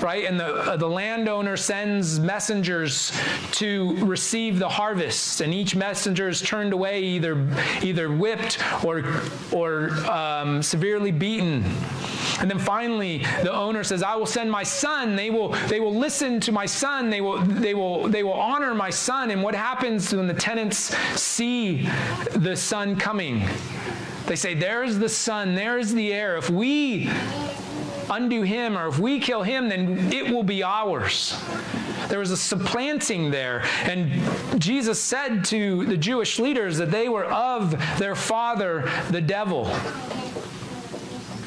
right? 0.02 0.26
And 0.26 0.40
the, 0.40 0.46
uh, 0.46 0.78
the 0.78 0.88
landowner 0.88 1.58
sends 1.58 2.20
messengers 2.20 3.12
to 3.54 3.96
receive 4.06 4.60
the 4.60 4.70
harvest, 4.70 5.42
and 5.42 5.54
each 5.54 5.76
messenger 5.76 6.30
is 6.30 6.42
turned 6.42 6.74
away, 6.74 7.02
either, 7.02 7.48
either 7.82 8.12
whipped 8.12 8.60
or, 8.84 9.04
or 9.52 9.90
um, 10.10 10.62
severely 10.62 11.12
beaten. 11.12 11.64
And 12.40 12.50
then 12.50 12.60
finally, 12.60 13.20
the 13.44 13.54
owner 13.54 13.84
says, 13.84 14.02
I 14.02 14.16
will 14.16 14.26
send 14.26 14.50
my 14.50 14.64
son. 14.64 15.16
They 15.16 15.30
will, 15.30 15.50
they 15.68 15.80
will 15.80 15.94
listen 15.94 16.40
to 16.42 16.52
my 16.52 16.66
son. 16.66 17.10
They 17.10 17.22
will, 17.22 17.40
they, 17.42 17.74
will, 17.74 18.08
they 18.08 18.24
will 18.24 18.34
honor 18.34 18.74
my 18.74 18.90
son. 18.90 19.32
And 19.32 19.44
what 19.44 19.54
happens 19.54 20.14
when 20.14 20.28
the 20.28 20.34
tenants 20.34 20.96
see 21.20 21.88
the 22.32 22.56
son 22.56 22.96
coming? 22.96 23.44
They 24.26 24.36
say, 24.36 24.54
There's 24.54 24.98
the 24.98 25.10
son, 25.10 25.56
there's 25.56 25.94
the 25.94 26.14
heir. 26.14 26.38
If 26.38 26.50
we 26.50 27.10
undo 28.12 28.42
him, 28.42 28.78
or 28.78 28.88
if 28.88 29.00
we 29.00 29.20
kill 29.20 29.42
him, 29.42 29.70
then 29.70 30.12
it 30.12 30.32
will 30.32 30.44
be 30.44 30.64
ours. 30.64 31.42
There 32.10 32.20
was 32.20 32.32
a 32.32 32.38
supplanting 32.38 33.32
there. 33.32 33.64
And 33.84 34.12
Jesus 34.60 35.02
said 35.02 35.46
to 35.46 35.86
the 35.86 35.98
Jewish 35.98 36.40
leaders 36.40 36.78
that 36.78 36.92
they 36.92 37.10
were 37.10 37.26
of 37.26 37.72
their 37.98 38.16
father, 38.16 38.90
the 39.10 39.22
devil. 39.22 39.74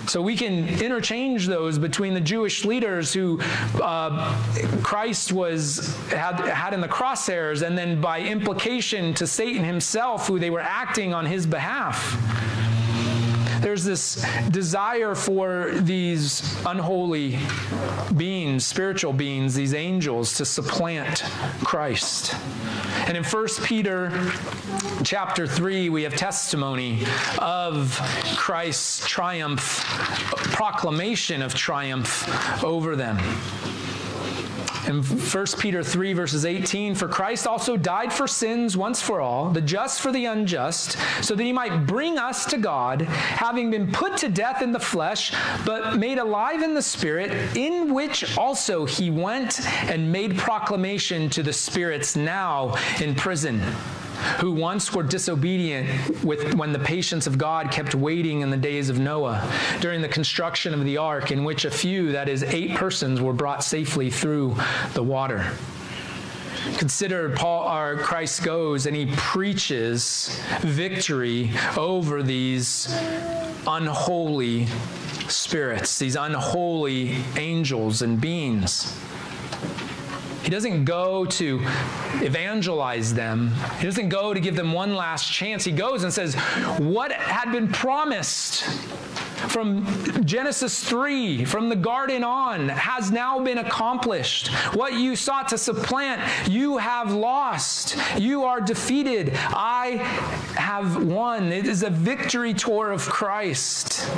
So 0.07 0.21
we 0.21 0.37
can 0.37 0.69
interchange 0.83 1.47
those 1.47 1.79
between 1.79 2.12
the 2.15 2.21
Jewish 2.21 2.65
leaders 2.65 3.12
who 3.12 3.41
uh, 3.83 4.35
Christ 4.83 5.33
was 5.33 5.97
had, 6.09 6.41
had 6.41 6.75
in 6.75 6.81
the 6.81 6.89
crosshairs, 6.89 7.67
and 7.67 7.77
then 7.77 8.01
by 8.01 8.21
implication 8.21 9.15
to 9.15 9.27
Satan 9.27 9.65
himself, 9.65 10.29
who 10.29 10.39
they 10.39 10.51
were 10.51 10.61
acting 10.61 11.15
on 11.15 11.25
his 11.25 11.47
behalf 11.47 12.54
there's 13.65 13.83
this 13.83 14.23
desire 14.51 15.15
for 15.15 15.71
these 15.73 16.55
unholy 16.67 17.39
beings, 18.15 18.67
spiritual 18.67 19.15
beings, 19.15 19.55
these 19.55 19.73
angels, 19.73 20.35
to 20.35 20.45
supplant 20.45 21.25
Christ. 21.65 22.35
And 23.07 23.17
in 23.17 23.25
1 23.25 23.47
Peter 23.62 24.12
chapter 25.03 25.47
3, 25.47 25.89
we 25.89 26.03
have 26.03 26.15
testimony 26.15 27.07
of 27.39 27.99
Christ's 28.37 29.07
triumph, 29.09 29.83
proclamation 30.53 31.41
of 31.41 31.55
triumph 31.55 32.62
over 32.62 32.95
them. 32.97 33.17
In 34.87 35.03
1 35.03 35.47
Peter 35.59 35.82
3, 35.82 36.12
verses 36.12 36.45
18, 36.45 36.95
for 36.95 37.09
Christ 37.09 37.47
also 37.47 37.76
died 37.76 38.12
for 38.12 38.26
sins 38.26 38.76
once 38.76 39.01
for 39.01 39.20
all, 39.20 39.51
the 39.51 39.62
just 39.62 40.01
for 40.01 40.12
the 40.12 40.26
unjust, 40.26 40.99
so 41.22 41.35
that 41.35 41.43
he 41.43 41.53
might 41.53 41.87
bring 41.87 42.18
us 42.18 42.45
to 42.47 42.59
God, 42.59 43.03
having 43.03 43.70
been 43.70 43.91
put 43.91 44.18
to 44.18 44.28
death 44.28 44.61
in 44.61 44.72
the 44.72 44.80
flesh, 44.80 45.32
but 45.64 45.97
made 45.99 46.18
alive 46.18 46.62
in 46.62 46.74
the 46.74 46.82
spirit, 46.82 47.57
in 47.57 47.95
which 47.95 48.37
also 48.37 48.85
he 48.85 49.11
went 49.11 49.66
and 49.89 50.12
made 50.12 50.37
proclamation 50.37 51.30
to 51.30 51.43
the 51.43 51.53
spirits 51.53 52.14
now 52.14 52.76
in 53.01 53.14
prison 53.14 53.62
who 54.41 54.53
once 54.53 54.93
were 54.93 55.03
disobedient 55.03 56.25
with, 56.25 56.55
when 56.55 56.72
the 56.72 56.79
patience 56.79 57.27
of 57.27 57.39
God 57.39 57.70
kept 57.70 57.95
waiting 57.95 58.41
in 58.41 58.51
the 58.51 58.57
days 58.57 58.89
of 58.89 58.99
Noah, 58.99 59.51
during 59.81 60.03
the 60.03 60.09
construction 60.09 60.75
of 60.75 60.85
the 60.85 60.97
ark, 60.97 61.31
in 61.31 61.45
which 61.45 61.64
a 61.64 61.70
few, 61.70 62.12
that 62.12 62.29
is, 62.29 62.43
eight 62.43 62.75
persons, 62.75 63.20
were 63.20 63.33
brought 63.33 63.62
safely 63.62 64.11
through 64.11 64.57
the 64.95 65.03
water. 65.03 65.53
Consider 66.79 67.31
Paul 67.31 67.64
our 67.64 67.97
Christ 67.97 68.43
goes 68.43 68.87
and 68.87 68.97
he 68.97 69.07
preaches 69.16 70.41
victory 70.61 71.53
over 71.77 72.22
these 72.22 72.89
unholy 73.66 74.66
spirits, 75.29 75.99
these 75.99 76.16
unholy 76.16 77.16
angels 77.37 78.03
and 78.03 78.20
beings. 78.20 78.97
He 80.45 80.51
doesn't 80.51 80.84
go 80.84 81.24
to 81.24 81.61
evangelize 82.20 83.14
them. 83.14 83.51
He 83.78 83.86
doesn't 83.86 84.11
go 84.11 84.34
to 84.34 84.40
give 84.40 84.57
them 84.57 84.74
one 84.74 84.95
last 84.95 85.32
chance. 85.32 85.64
He 85.64 85.72
goes 85.72 86.05
and 86.05 86.12
says, 86.12 86.34
What 86.78 87.12
had 87.12 87.51
been 87.51 87.66
promised 87.68 88.64
from 89.49 89.86
Genesis 90.26 90.84
3, 90.84 91.47
from 91.47 91.70
the 91.70 91.76
garden 91.76 92.22
on, 92.22 92.68
has 92.68 93.11
now 93.11 93.40
been 93.40 93.59
accomplished. 93.59 94.49
What 94.74 94.95
you 94.95 95.16
sought 95.16 95.49
to 95.49 95.59
supplant, 95.59 96.20
you 96.47 96.76
have 96.76 97.12
lost. 97.12 97.97
You 98.18 98.45
are 98.45 98.61
defeated. 98.61 99.32
I 99.34 99.97
have 100.57 101.05
won. 101.05 101.53
It 101.53 101.66
is 101.66 101.82
a 101.82 101.90
victory 101.90 102.53
tour 102.53 102.92
of 102.92 103.09
Christ. 103.09 104.11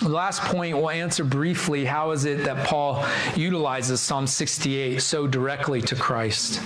Last 0.00 0.42
point 0.42 0.76
we'll 0.76 0.90
answer 0.90 1.22
briefly 1.22 1.84
how 1.84 2.12
is 2.12 2.24
it 2.24 2.44
that 2.44 2.66
Paul 2.66 3.04
utilizes 3.36 4.00
Psalm 4.00 4.26
68 4.26 5.00
so 5.02 5.26
directly 5.26 5.82
to 5.82 5.94
Christ? 5.94 6.60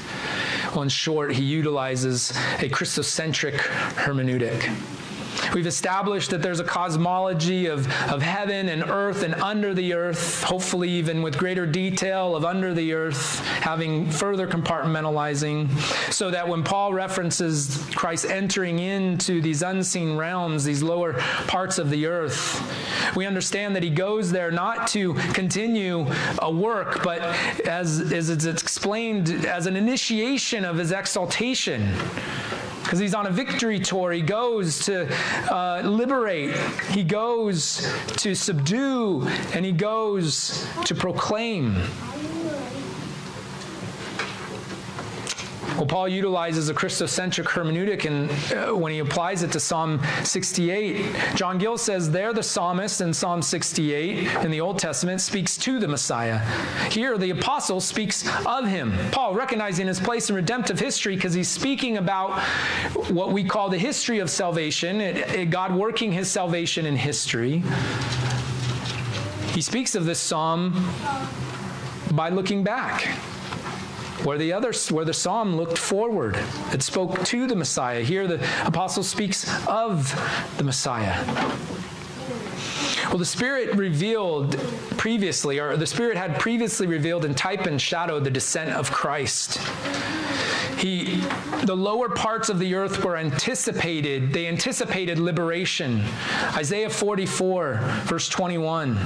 Well, 0.72 0.82
in 0.82 0.88
short, 0.88 1.32
he 1.32 1.42
utilizes 1.42 2.30
a 2.58 2.68
Christocentric 2.68 3.58
hermeneutic. 3.96 4.70
We've 5.54 5.66
established 5.66 6.30
that 6.30 6.42
there's 6.42 6.60
a 6.60 6.64
cosmology 6.64 7.66
of, 7.66 7.86
of 8.10 8.22
heaven 8.22 8.68
and 8.68 8.82
earth 8.82 9.22
and 9.22 9.34
under 9.34 9.74
the 9.74 9.94
earth, 9.94 10.42
hopefully, 10.42 10.90
even 10.90 11.22
with 11.22 11.38
greater 11.38 11.66
detail 11.66 12.36
of 12.36 12.44
under 12.44 12.74
the 12.74 12.92
earth, 12.92 13.40
having 13.60 14.10
further 14.10 14.46
compartmentalizing, 14.46 15.70
so 16.12 16.30
that 16.30 16.46
when 16.46 16.62
Paul 16.62 16.92
references 16.92 17.84
Christ 17.94 18.26
entering 18.26 18.78
into 18.78 19.40
these 19.40 19.62
unseen 19.62 20.16
realms, 20.16 20.64
these 20.64 20.82
lower 20.82 21.14
parts 21.46 21.78
of 21.78 21.90
the 21.90 22.06
earth, 22.06 22.62
we 23.16 23.26
understand 23.26 23.74
that 23.76 23.82
he 23.82 23.90
goes 23.90 24.30
there 24.30 24.50
not 24.50 24.88
to 24.88 25.14
continue 25.32 26.06
a 26.40 26.50
work, 26.50 27.02
but 27.02 27.20
as, 27.66 28.12
as 28.12 28.28
it's 28.30 28.46
explained, 28.46 29.46
as 29.46 29.66
an 29.66 29.76
initiation 29.76 30.64
of 30.64 30.76
his 30.76 30.92
exaltation 30.92 31.94
because 32.86 33.00
he's 33.00 33.14
on 33.14 33.26
a 33.26 33.30
victory 33.30 33.80
tour. 33.80 34.12
He 34.12 34.22
goes 34.22 34.78
to 34.86 35.12
uh, 35.52 35.82
liberate, 35.84 36.56
he 36.92 37.02
goes 37.02 37.92
to 38.18 38.32
subdue, 38.32 39.26
and 39.52 39.64
he 39.64 39.72
goes 39.72 40.64
to 40.84 40.94
proclaim. 40.94 41.82
Well, 45.76 45.84
Paul 45.84 46.08
utilizes 46.08 46.70
a 46.70 46.74
Christocentric 46.74 47.44
hermeneutic 47.44 48.06
and 48.06 48.30
uh, 48.56 48.74
when 48.74 48.92
he 48.92 49.00
applies 49.00 49.42
it 49.42 49.52
to 49.52 49.60
Psalm 49.60 50.00
68. 50.24 51.14
John 51.34 51.58
Gill 51.58 51.76
says 51.76 52.10
there 52.10 52.32
the 52.32 52.42
psalmist 52.42 53.02
in 53.02 53.12
Psalm 53.12 53.42
68 53.42 54.42
in 54.42 54.50
the 54.50 54.58
Old 54.58 54.78
Testament 54.78 55.20
speaks 55.20 55.58
to 55.58 55.78
the 55.78 55.86
Messiah. 55.86 56.38
Here 56.90 57.18
the 57.18 57.28
apostle 57.28 57.82
speaks 57.82 58.26
of 58.46 58.66
him. 58.66 58.94
Paul 59.10 59.34
recognizing 59.34 59.86
his 59.86 60.00
place 60.00 60.30
in 60.30 60.36
redemptive 60.36 60.80
history 60.80 61.14
because 61.14 61.34
he's 61.34 61.48
speaking 61.48 61.98
about 61.98 62.40
what 63.10 63.32
we 63.32 63.44
call 63.44 63.68
the 63.68 63.76
history 63.76 64.20
of 64.20 64.30
salvation, 64.30 65.02
it, 65.02 65.16
it, 65.34 65.50
God 65.50 65.74
working 65.74 66.10
his 66.10 66.30
salvation 66.30 66.86
in 66.86 66.96
history. 66.96 67.62
He 69.52 69.60
speaks 69.60 69.94
of 69.94 70.06
this 70.06 70.20
psalm 70.20 70.72
by 72.12 72.30
looking 72.30 72.64
back. 72.64 73.14
Where 74.26 74.38
the 74.38 74.52
other, 74.52 74.72
where 74.90 75.04
the 75.04 75.14
psalm 75.14 75.56
looked 75.56 75.78
forward, 75.78 76.36
it 76.72 76.82
spoke 76.82 77.24
to 77.26 77.46
the 77.46 77.54
Messiah. 77.54 78.00
Here, 78.00 78.26
the 78.26 78.44
apostle 78.66 79.04
speaks 79.04 79.48
of 79.68 80.12
the 80.56 80.64
Messiah. 80.64 81.24
Well, 83.06 83.18
the 83.18 83.24
Spirit 83.24 83.76
revealed 83.76 84.58
previously, 84.98 85.60
or 85.60 85.76
the 85.76 85.86
Spirit 85.86 86.16
had 86.16 86.40
previously 86.40 86.88
revealed 86.88 87.24
in 87.24 87.36
type 87.36 87.66
and 87.66 87.80
shadow 87.80 88.18
the 88.18 88.28
descent 88.28 88.72
of 88.72 88.90
Christ. 88.90 89.58
He, 90.76 91.20
the 91.62 91.76
lower 91.76 92.08
parts 92.08 92.48
of 92.48 92.58
the 92.58 92.74
earth 92.74 93.04
were 93.04 93.16
anticipated, 93.16 94.32
they 94.32 94.48
anticipated 94.48 95.20
liberation. 95.20 96.02
Isaiah 96.56 96.90
44, 96.90 97.78
verse 98.06 98.28
21. 98.28 98.98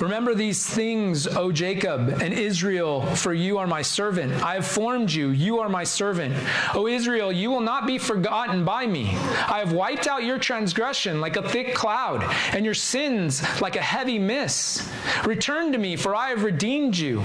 Remember 0.00 0.32
these 0.32 0.64
things, 0.64 1.26
O 1.26 1.50
Jacob 1.50 2.08
and 2.22 2.32
Israel, 2.32 3.02
for 3.16 3.34
you 3.34 3.58
are 3.58 3.66
my 3.66 3.82
servant. 3.82 4.32
I 4.44 4.54
have 4.54 4.66
formed 4.66 5.10
you, 5.10 5.30
you 5.30 5.58
are 5.58 5.68
my 5.68 5.82
servant. 5.82 6.36
O 6.72 6.86
Israel, 6.86 7.32
you 7.32 7.50
will 7.50 7.60
not 7.60 7.84
be 7.84 7.98
forgotten 7.98 8.64
by 8.64 8.86
me. 8.86 9.08
I 9.48 9.58
have 9.58 9.72
wiped 9.72 10.06
out 10.06 10.22
your 10.22 10.38
transgression 10.38 11.20
like 11.20 11.36
a 11.36 11.48
thick 11.48 11.74
cloud, 11.74 12.22
and 12.52 12.64
your 12.64 12.74
sins 12.74 13.42
like 13.60 13.74
a 13.74 13.82
heavy 13.82 14.20
mist. 14.20 14.88
Return 15.24 15.72
to 15.72 15.78
me, 15.78 15.96
for 15.96 16.14
I 16.14 16.28
have 16.28 16.44
redeemed 16.44 16.96
you. 16.96 17.24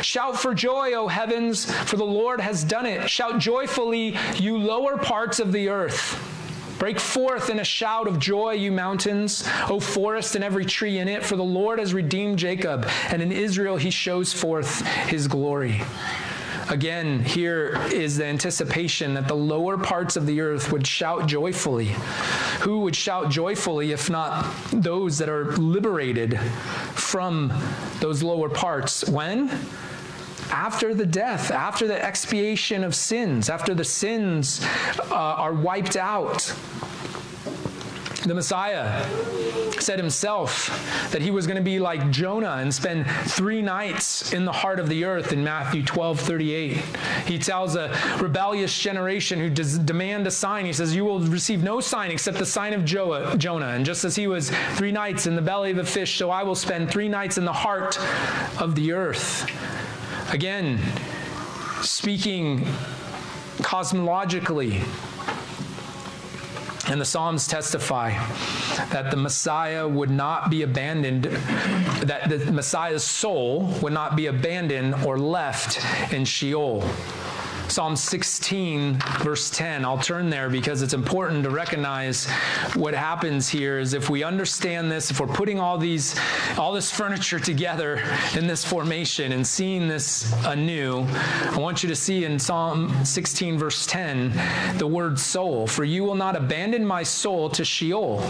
Shout 0.00 0.38
for 0.38 0.54
joy, 0.54 0.94
O 0.94 1.06
heavens, 1.06 1.70
for 1.84 1.96
the 1.96 2.04
Lord 2.04 2.40
has 2.40 2.64
done 2.64 2.86
it. 2.86 3.10
Shout 3.10 3.38
joyfully, 3.40 4.16
you 4.36 4.56
lower 4.56 4.96
parts 4.96 5.38
of 5.38 5.52
the 5.52 5.68
earth. 5.68 6.18
Break 6.80 6.98
forth 6.98 7.50
in 7.50 7.60
a 7.60 7.64
shout 7.64 8.08
of 8.08 8.18
joy, 8.18 8.52
you 8.52 8.72
mountains, 8.72 9.46
O 9.68 9.78
forest 9.78 10.34
and 10.34 10.42
every 10.42 10.64
tree 10.64 10.98
in 10.98 11.08
it, 11.08 11.22
for 11.22 11.36
the 11.36 11.44
Lord 11.44 11.78
has 11.78 11.92
redeemed 11.92 12.38
Jacob, 12.38 12.88
and 13.10 13.20
in 13.20 13.30
Israel 13.30 13.76
he 13.76 13.90
shows 13.90 14.32
forth 14.32 14.80
his 15.08 15.28
glory. 15.28 15.82
Again, 16.70 17.22
here 17.22 17.78
is 17.92 18.16
the 18.16 18.24
anticipation 18.24 19.12
that 19.12 19.28
the 19.28 19.34
lower 19.34 19.76
parts 19.76 20.16
of 20.16 20.24
the 20.24 20.40
earth 20.40 20.72
would 20.72 20.86
shout 20.86 21.26
joyfully. 21.26 21.88
Who 22.60 22.78
would 22.80 22.96
shout 22.96 23.30
joyfully 23.30 23.92
if 23.92 24.08
not 24.08 24.50
those 24.72 25.18
that 25.18 25.28
are 25.28 25.54
liberated 25.56 26.40
from 26.94 27.52
those 28.00 28.22
lower 28.22 28.48
parts? 28.48 29.06
When? 29.06 29.50
After 30.50 30.94
the 30.94 31.06
death, 31.06 31.50
after 31.50 31.86
the 31.86 32.04
expiation 32.04 32.84
of 32.84 32.94
sins, 32.94 33.48
after 33.48 33.74
the 33.74 33.84
sins 33.84 34.64
uh, 35.10 35.14
are 35.14 35.52
wiped 35.52 35.96
out. 35.96 36.54
The 38.24 38.34
Messiah 38.34 39.02
said 39.80 39.98
himself 39.98 40.68
that 41.10 41.22
he 41.22 41.30
was 41.30 41.46
going 41.46 41.56
to 41.56 41.62
be 41.62 41.78
like 41.78 42.10
Jonah 42.10 42.58
and 42.60 42.72
spend 42.72 43.06
three 43.24 43.62
nights 43.62 44.34
in 44.34 44.44
the 44.44 44.52
heart 44.52 44.78
of 44.78 44.90
the 44.90 45.04
earth 45.04 45.32
in 45.32 45.42
Matthew 45.42 45.82
12 45.82 46.20
38. 46.20 46.76
He 47.26 47.38
tells 47.38 47.76
a 47.76 47.88
rebellious 48.20 48.78
generation 48.78 49.38
who 49.38 49.48
does 49.48 49.78
demand 49.78 50.26
a 50.26 50.30
sign, 50.30 50.66
he 50.66 50.72
says, 50.72 50.94
You 50.94 51.06
will 51.06 51.20
receive 51.20 51.62
no 51.62 51.80
sign 51.80 52.10
except 52.10 52.38
the 52.38 52.46
sign 52.46 52.74
of 52.74 52.84
Jonah. 52.84 53.68
And 53.68 53.86
just 53.86 54.04
as 54.04 54.16
he 54.16 54.26
was 54.26 54.50
three 54.74 54.92
nights 54.92 55.26
in 55.26 55.34
the 55.34 55.42
belly 55.42 55.70
of 55.70 55.78
a 55.78 55.84
fish, 55.84 56.18
so 56.18 56.30
I 56.30 56.42
will 56.42 56.54
spend 56.54 56.90
three 56.90 57.08
nights 57.08 57.38
in 57.38 57.46
the 57.46 57.52
heart 57.52 57.98
of 58.60 58.74
the 58.74 58.92
earth. 58.92 59.50
Again, 60.32 60.78
speaking 61.82 62.64
cosmologically, 63.62 64.80
and 66.88 67.00
the 67.00 67.04
Psalms 67.04 67.48
testify 67.48 68.10
that 68.90 69.10
the 69.10 69.16
Messiah 69.16 69.88
would 69.88 70.10
not 70.10 70.48
be 70.48 70.62
abandoned, 70.62 71.24
that 71.24 72.28
the 72.28 72.52
Messiah's 72.52 73.02
soul 73.02 73.74
would 73.82 73.92
not 73.92 74.14
be 74.14 74.26
abandoned 74.26 74.94
or 75.04 75.18
left 75.18 75.84
in 76.12 76.24
Sheol. 76.24 76.88
Psalm 77.70 77.94
16, 77.94 78.98
verse 79.20 79.48
10. 79.48 79.84
I'll 79.84 79.96
turn 79.96 80.28
there 80.28 80.50
because 80.50 80.82
it's 80.82 80.92
important 80.92 81.44
to 81.44 81.50
recognize 81.50 82.26
what 82.74 82.94
happens 82.94 83.48
here 83.48 83.78
is 83.78 83.94
if 83.94 84.10
we 84.10 84.24
understand 84.24 84.90
this, 84.90 85.12
if 85.12 85.20
we're 85.20 85.28
putting 85.28 85.60
all 85.60 85.78
these, 85.78 86.18
all 86.58 86.72
this 86.72 86.90
furniture 86.90 87.38
together 87.50 88.02
in 88.36 88.48
this 88.48 88.64
formation 88.64 89.30
and 89.30 89.46
seeing 89.46 89.86
this 89.86 90.34
anew, 90.46 91.06
I 91.52 91.58
want 91.58 91.84
you 91.84 91.88
to 91.88 91.94
see 91.94 92.24
in 92.24 92.40
Psalm 92.40 92.92
16, 93.04 93.56
verse 93.56 93.86
10, 93.86 94.32
the 94.78 94.86
word 94.88 95.16
soul. 95.16 95.68
For 95.68 95.84
you 95.84 96.02
will 96.02 96.16
not 96.16 96.34
abandon 96.34 96.84
my 96.84 97.04
soul 97.04 97.48
to 97.50 97.64
Sheol, 97.64 98.28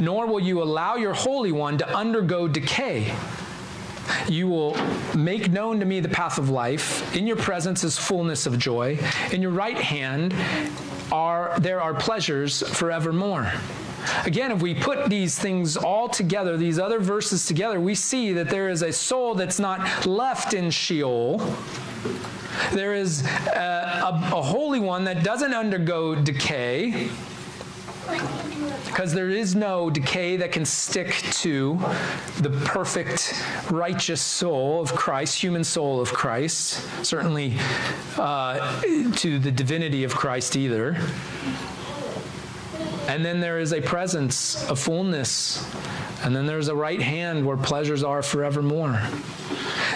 nor 0.00 0.26
will 0.26 0.40
you 0.40 0.64
allow 0.64 0.96
your 0.96 1.14
Holy 1.14 1.52
One 1.52 1.78
to 1.78 1.88
undergo 1.96 2.48
decay. 2.48 3.14
You 4.28 4.48
will 4.48 4.76
make 5.16 5.50
known 5.50 5.80
to 5.80 5.86
me 5.86 6.00
the 6.00 6.08
path 6.08 6.38
of 6.38 6.50
life. 6.50 7.14
In 7.16 7.26
your 7.26 7.36
presence 7.36 7.84
is 7.84 7.98
fullness 7.98 8.46
of 8.46 8.58
joy. 8.58 8.98
In 9.32 9.42
your 9.42 9.50
right 9.50 9.78
hand 9.78 10.34
are 11.12 11.58
there 11.60 11.80
are 11.80 11.94
pleasures 11.94 12.62
forevermore. 12.62 13.52
Again, 14.24 14.50
if 14.50 14.62
we 14.62 14.74
put 14.74 15.10
these 15.10 15.38
things 15.38 15.76
all 15.76 16.08
together, 16.08 16.56
these 16.56 16.78
other 16.78 17.00
verses 17.00 17.44
together, 17.44 17.80
we 17.80 17.94
see 17.94 18.32
that 18.32 18.48
there 18.48 18.68
is 18.68 18.82
a 18.82 18.92
soul 18.92 19.34
that's 19.34 19.58
not 19.58 20.06
left 20.06 20.54
in 20.54 20.70
Sheol. 20.70 21.38
There 22.72 22.94
is 22.94 23.26
a, 23.26 24.00
a, 24.02 24.36
a 24.36 24.42
holy 24.42 24.80
one 24.80 25.04
that 25.04 25.22
doesn't 25.22 25.52
undergo 25.52 26.14
decay 26.14 27.10
because 28.86 29.12
there 29.14 29.30
is 29.30 29.54
no 29.54 29.88
decay 29.88 30.36
that 30.36 30.52
can 30.52 30.64
stick 30.64 31.08
to 31.30 31.78
the 32.40 32.50
perfect, 32.64 33.34
righteous 33.70 34.20
soul 34.20 34.80
of 34.80 34.94
Christ, 34.94 35.40
human 35.40 35.64
soul 35.64 36.00
of 36.00 36.12
Christ, 36.12 36.82
certainly 37.04 37.54
uh, 38.16 38.82
to 39.16 39.38
the 39.38 39.50
divinity 39.50 40.04
of 40.04 40.14
Christ 40.14 40.56
either. 40.56 40.96
And 43.08 43.24
then 43.24 43.40
there 43.40 43.58
is 43.58 43.72
a 43.72 43.80
presence, 43.80 44.68
a 44.68 44.76
fullness, 44.76 45.66
and 46.22 46.34
then 46.34 46.46
there's 46.46 46.68
a 46.68 46.74
right 46.74 47.00
hand 47.00 47.44
where 47.46 47.56
pleasures 47.56 48.02
are 48.02 48.22
forevermore. 48.22 49.00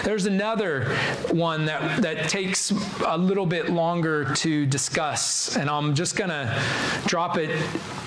There's 0.03 0.25
another 0.27 0.85
one 1.31 1.65
that, 1.65 2.01
that 2.01 2.29
takes 2.29 2.71
a 3.05 3.17
little 3.17 3.45
bit 3.45 3.69
longer 3.69 4.33
to 4.35 4.65
discuss, 4.65 5.57
and 5.57 5.69
I'm 5.69 5.95
just 5.95 6.15
going 6.15 6.29
to 6.29 6.61
drop 7.07 7.37
it 7.37 7.49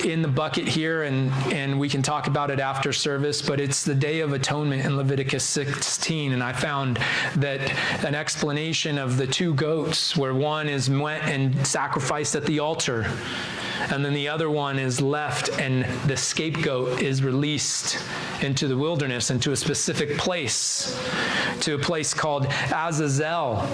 in 0.05 0.23
the 0.23 0.29
bucket 0.29 0.69
here, 0.69 1.03
and, 1.03 1.33
and 1.53 1.79
we 1.79 1.89
can 1.89 2.03
talk 2.03 2.29
about 2.29 2.51
it 2.51 2.61
after 2.61 2.93
service, 2.93 3.43
but 3.43 3.61
it's 3.61 3.83
the 3.83 3.95
Day 3.95 4.21
of 4.21 4.33
Atonement 4.33 4.85
in 4.85 4.97
Leviticus 4.97 5.43
16, 5.45 6.33
and 6.33 6.43
I 6.43 6.53
found 6.53 7.01
that 7.37 7.61
an 8.05 8.15
explanation 8.15 8.99
of 8.99 9.17
the 9.17 9.27
two 9.27 9.55
goats, 9.55 10.17
where 10.17 10.35
one 10.35 10.69
is 10.69 10.89
went 10.89 11.25
and 11.25 11.67
sacrificed 11.67 12.37
at 12.37 12.45
the 12.47 12.61
altar, 12.61 13.11
and 13.91 14.05
then 14.05 14.13
the 14.13 14.29
other 14.29 14.51
one 14.51 14.79
is 14.79 15.01
left 15.01 15.51
and 15.61 15.85
the 16.09 16.17
scapegoat 16.17 17.01
is 17.01 17.23
released 17.23 18.03
into 18.43 18.69
the 18.69 18.77
wilderness 18.77 19.31
into 19.31 19.53
a 19.53 19.57
specific 19.57 20.17
place 20.19 20.99
to 21.61 21.75
a 21.75 21.79
place 21.79 22.13
called 22.15 22.47
azazel 22.73 23.67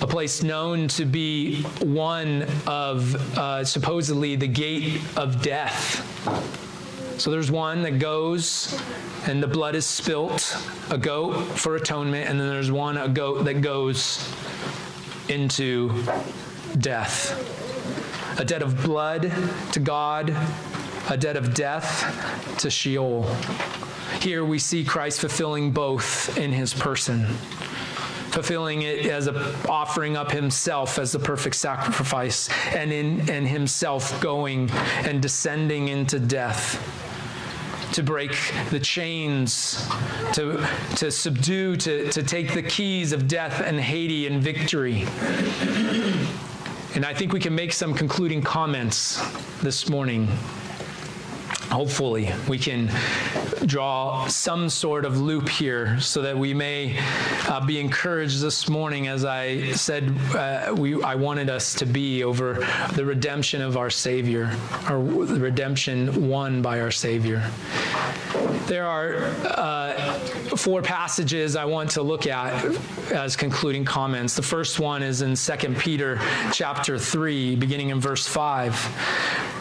a 0.00 0.06
place 0.06 0.42
known 0.42 0.88
to 0.88 1.04
be 1.04 1.62
one 1.82 2.46
of 2.66 3.14
uh, 3.38 3.64
supposedly 3.64 4.36
the 4.36 4.46
gate 4.46 5.00
of 5.16 5.40
death. 5.42 6.04
So 7.18 7.30
there's 7.30 7.50
one 7.50 7.82
that 7.82 7.98
goes 7.98 8.78
and 9.26 9.42
the 9.42 9.48
blood 9.48 9.74
is 9.74 9.86
spilt 9.86 10.56
a 10.90 10.98
goat 10.98 11.34
for 11.58 11.76
atonement 11.76 12.28
and 12.28 12.38
then 12.38 12.46
there's 12.46 12.70
one 12.70 12.98
a 12.98 13.08
goat 13.08 13.44
that 13.46 13.62
goes 13.62 14.32
into 15.28 16.04
death 16.78 17.65
a 18.38 18.44
debt 18.44 18.62
of 18.62 18.82
blood 18.82 19.32
to 19.72 19.80
God, 19.80 20.34
a 21.08 21.16
debt 21.16 21.36
of 21.36 21.54
death 21.54 22.56
to 22.58 22.70
Sheol. 22.70 23.24
Here 24.20 24.44
we 24.44 24.58
see 24.58 24.84
Christ 24.84 25.20
fulfilling 25.20 25.70
both 25.70 26.36
in 26.38 26.52
his 26.52 26.74
person 26.74 27.26
fulfilling 28.36 28.82
it 28.82 29.06
as 29.06 29.28
a 29.28 29.66
offering 29.66 30.14
up 30.14 30.30
himself 30.30 30.98
as 30.98 31.10
the 31.10 31.18
perfect 31.18 31.56
sacrifice 31.56 32.50
and 32.74 32.92
in 32.92 33.30
and 33.30 33.48
himself 33.48 34.20
going 34.20 34.70
and 35.04 35.22
descending 35.22 35.88
into 35.88 36.18
death 36.18 36.78
to 37.92 38.02
break 38.02 38.36
the 38.68 38.78
chains, 38.78 39.88
to, 40.34 40.62
to 40.96 41.10
subdue, 41.10 41.76
to, 41.76 42.10
to 42.12 42.22
take 42.22 42.52
the 42.52 42.62
keys 42.62 43.12
of 43.12 43.26
death 43.26 43.62
and 43.62 43.80
Hades 43.80 44.30
and 44.30 44.42
victory. 44.42 45.06
And 46.96 47.04
I 47.04 47.12
think 47.12 47.34
we 47.34 47.40
can 47.40 47.54
make 47.54 47.74
some 47.74 47.92
concluding 47.92 48.40
comments 48.40 49.22
this 49.60 49.86
morning. 49.90 50.28
Hopefully 51.68 52.32
we 52.48 52.58
can 52.58 52.90
draw 53.66 54.26
some 54.28 54.70
sort 54.70 55.04
of 55.04 55.20
loop 55.20 55.46
here 55.46 56.00
so 56.00 56.22
that 56.22 56.38
we 56.38 56.54
may 56.54 56.98
uh, 57.48 57.62
be 57.66 57.78
encouraged 57.78 58.40
this 58.40 58.70
morning. 58.70 59.08
As 59.08 59.26
i 59.26 59.72
said 59.72 60.16
uh, 60.34 60.74
we, 60.74 61.02
i 61.02 61.14
wanted 61.14 61.50
us 61.50 61.74
to 61.74 61.84
be 61.84 62.24
over 62.24 62.66
the 62.94 63.04
redemption 63.04 63.60
of 63.60 63.76
our 63.76 63.90
savior 63.90 64.56
or 64.88 65.26
the 65.26 65.38
redemption 65.38 66.30
won 66.30 66.62
by 66.62 66.80
our 66.80 66.90
savior 66.90 67.50
there 68.66 68.86
are 68.86 69.16
uh, 69.44 70.18
four 70.56 70.82
passages 70.82 71.56
i 71.56 71.64
want 71.64 71.90
to 71.90 72.02
look 72.02 72.26
at 72.26 72.64
as 73.12 73.36
concluding 73.36 73.84
comments. 73.84 74.34
The 74.34 74.42
first 74.42 74.80
one 74.80 75.02
is 75.02 75.22
in 75.22 75.34
2 75.34 75.74
peter 75.78 76.20
chapter 76.52 76.98
3 76.98 77.56
beginning 77.56 77.90
in 77.90 78.00
verse 78.00 78.26
5 78.26 79.55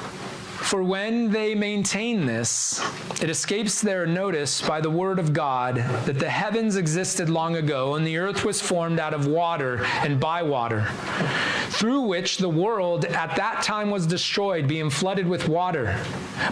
for 0.66 0.84
when 0.84 1.30
they 1.30 1.54
maintain 1.54 2.26
this, 2.26 2.84
it 3.22 3.30
escapes 3.30 3.82
their 3.82 4.08
notice 4.08 4.62
by 4.62 4.82
the 4.82 4.90
word 4.90 5.20
of 5.20 5.32
God 5.32 5.76
that 5.76 6.18
the 6.18 6.30
heavens 6.30 6.76
existed 6.76 7.30
long 7.30 7.56
ago 7.56 7.96
and 7.96 8.06
the 8.06 8.18
earth 8.18 8.44
was 8.44 8.60
formed 8.60 9.00
out 9.00 9.14
of 9.14 9.28
water 9.28 9.86
and 10.02 10.20
by 10.20 10.42
water, 10.42 10.88
through 11.70 12.02
which 12.02 12.40
the 12.40 12.50
world 12.50 13.06
at 13.06 13.36
that 13.36 13.62
time 13.62 13.92
was 13.92 14.08
destroyed, 14.08 14.68
being 14.68 14.90
flooded 14.90 15.28
with 15.28 15.48
water. 15.48 16.00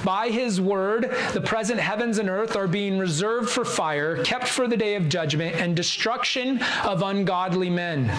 By 0.04 0.30
his 0.30 0.62
word, 0.62 1.12
the 1.34 1.42
present 1.42 1.80
heavens 1.80 2.20
and 2.20 2.30
earth 2.30 2.56
are 2.56 2.68
being 2.68 3.00
reserved 3.00 3.50
for 3.50 3.66
fire, 3.66 4.24
kept 4.24 4.48
for 4.48 4.68
the 4.68 4.78
day 4.78 4.94
of 4.96 5.10
judgment 5.10 5.56
and 5.56 5.76
destruction 5.76 6.62
of 6.84 7.02
ungodly 7.02 7.70
men. 7.70 8.12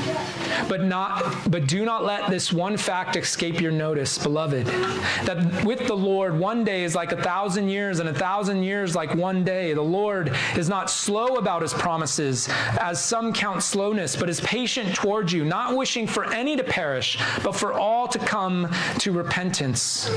But 0.69 0.83
not 0.83 1.51
but 1.51 1.69
do 1.69 1.85
not 1.85 2.05
let 2.05 2.31
this 2.31 2.53
one 2.53 2.77
fact 2.77 3.15
escape 3.15 3.61
your 3.61 3.73
notice, 3.73 4.19
beloved, 4.19 4.67
that 4.67 5.65
with 5.65 5.84
the 5.87 5.97
Lord, 5.97 6.39
one 6.39 6.65
day 6.65 6.85
is 6.85 6.95
like 6.95 7.13
a 7.13 7.23
thousand 7.23 7.69
years, 7.69 8.01
and 8.01 8.09
a 8.09 8.15
thousand 8.15 8.63
years 8.63 8.95
like 8.95 9.15
one 9.15 9.45
day. 9.45 9.73
The 9.75 9.83
Lord 9.83 10.37
is 10.57 10.69
not 10.69 10.91
slow 10.91 11.37
about 11.37 11.63
his 11.63 11.75
promises, 11.75 12.49
as 12.79 13.03
some 13.03 13.33
count 13.33 13.63
slowness, 13.63 14.17
but 14.17 14.29
is 14.29 14.41
patient 14.41 14.95
towards 14.95 15.33
you, 15.33 15.45
not 15.45 15.77
wishing 15.77 16.07
for 16.07 16.33
any 16.33 16.57
to 16.57 16.65
perish, 16.65 17.19
but 17.43 17.55
for 17.55 17.73
all 17.73 18.09
to 18.09 18.19
come 18.19 18.69
to 18.99 19.13
repentance 19.13 20.11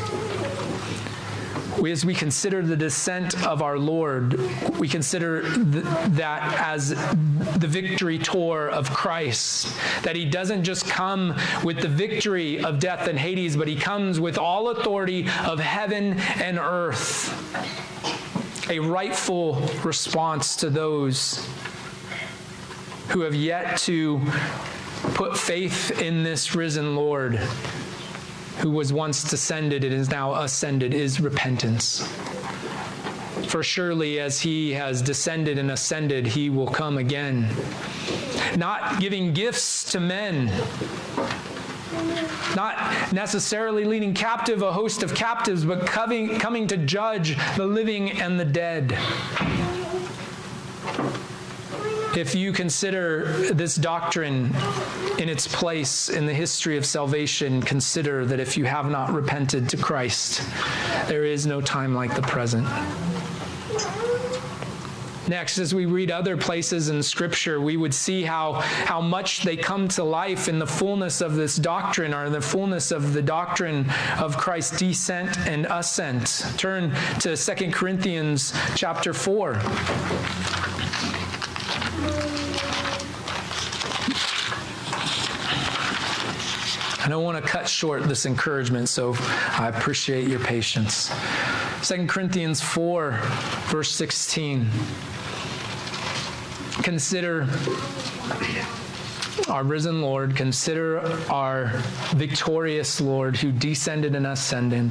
as 1.86 2.04
we 2.04 2.14
consider 2.14 2.62
the 2.62 2.76
descent 2.76 3.46
of 3.46 3.62
our 3.62 3.78
Lord, 3.78 4.40
we 4.80 4.88
consider 4.88 5.42
th- 5.42 5.84
that 6.10 6.60
as 6.60 6.90
the 6.90 7.68
victory 7.68 8.18
tour 8.18 8.70
of 8.70 8.90
Christ. 8.92 9.76
That 10.04 10.16
he 10.16 10.26
doesn't 10.26 10.64
just 10.64 10.88
come 10.88 11.36
with 11.64 11.82
the 11.82 11.88
victory 11.88 12.64
of 12.64 12.80
death 12.80 13.08
and 13.08 13.18
Hades, 13.18 13.56
but 13.56 13.68
he 13.68 13.76
comes 13.76 14.20
with 14.20 14.38
all 14.38 14.70
authority 14.70 15.28
of 15.46 15.60
heaven 15.60 16.20
and 16.42 16.58
earth. 16.58 17.34
A 18.70 18.80
rightful 18.80 19.56
response 19.84 20.56
to 20.58 20.70
those 20.70 21.48
who 23.10 23.22
have 23.22 23.36
yet 23.36 23.78
to 23.80 24.22
put 25.14 25.38
faith 25.38 26.02
in 26.02 26.24
this 26.24 26.54
risen 26.56 26.96
Lord 26.96 27.40
who 28.60 28.72
was 28.72 28.92
once 28.92 29.24
descended 29.24 29.84
and 29.84 29.94
is 29.94 30.10
now 30.10 30.34
ascended 30.36 30.94
is 30.94 31.20
repentance. 31.20 32.08
For 33.48 33.64
surely 33.64 34.20
as 34.20 34.42
he 34.42 34.74
has 34.74 35.02
descended 35.02 35.58
and 35.58 35.72
ascended, 35.72 36.28
he 36.28 36.50
will 36.50 36.68
come 36.68 36.98
again. 36.98 37.48
Not 38.58 39.00
giving 39.00 39.34
gifts 39.34 39.84
to 39.92 40.00
men, 40.00 40.48
not 42.56 43.14
necessarily 43.14 43.86
leading 43.86 44.14
captive 44.14 44.62
a 44.62 44.72
host 44.74 45.04
of 45.04 45.14
captives, 45.14 45.64
but 45.64 45.86
coming, 45.86 46.40
coming 46.40 46.68
to 46.68 46.78
judge 46.78 47.38
the 47.56 47.66
living 47.66 48.12
and 48.12 48.40
the 48.40 48.46
dead 48.46 48.98
if 52.18 52.34
you 52.34 52.52
consider 52.52 53.26
this 53.54 53.76
doctrine 53.76 54.52
in 55.20 55.30
its 55.30 55.48
place 55.48 56.10
in 56.10 56.26
the 56.26 56.34
history 56.34 56.76
of 56.76 56.84
salvation, 56.84 57.62
consider 57.62 58.26
that 58.26 58.40
if 58.40 58.58
you 58.58 58.66
have 58.66 58.90
not 58.90 59.14
repented 59.14 59.70
to 59.70 59.78
Christ, 59.78 60.42
there 61.08 61.26
is 61.26 61.46
no 61.46 61.62
time 61.62 61.94
like 61.94 62.16
the 62.16 62.24
present. 62.24 62.68
Next, 65.28 65.60
as 65.60 65.76
we 65.76 65.86
read 65.86 66.10
other 66.10 66.38
places 66.38 66.90
in 66.90 67.04
Scripture, 67.04 67.62
we 67.62 67.78
would 67.78 67.94
see 67.94 68.24
how, 68.24 68.54
how 68.54 69.00
much 69.00 69.44
they 69.44 69.58
come 69.58 69.88
to 69.90 70.04
life 70.04 70.48
in 70.48 70.58
the 70.58 70.66
fullness 70.66 71.22
of 71.22 71.36
this 71.36 71.58
doctrine 71.58 72.16
or 72.16 72.32
the 72.32 72.42
fullness 72.42 72.92
of 72.92 73.14
the 73.14 73.22
doctrine 73.22 73.86
of 74.18 74.38
Christ's 74.38 74.80
descent 74.80 75.38
and 75.40 75.68
ascent. 75.70 76.46
Turn 76.58 76.96
to 77.20 77.36
2 77.36 77.72
Corinthians 77.72 78.54
chapter 78.76 79.14
4. 79.14 79.62
I 87.08 87.10
don't 87.10 87.24
want 87.24 87.42
to 87.42 87.50
cut 87.50 87.70
short 87.70 88.04
this 88.04 88.26
encouragement, 88.26 88.90
so 88.90 89.16
I 89.58 89.72
appreciate 89.74 90.28
your 90.28 90.42
patience. 90.42 91.10
2 91.84 92.06
Corinthians 92.06 92.60
4, 92.60 93.12
verse 93.68 93.92
16. 93.92 94.68
Consider 96.84 97.48
our 99.48 99.64
risen 99.64 100.02
Lord, 100.02 100.36
consider 100.36 101.00
our 101.32 101.68
victorious 102.10 103.00
Lord 103.00 103.38
who 103.38 103.54
descended 103.54 104.14
and 104.14 104.28
ascended. 104.28 104.90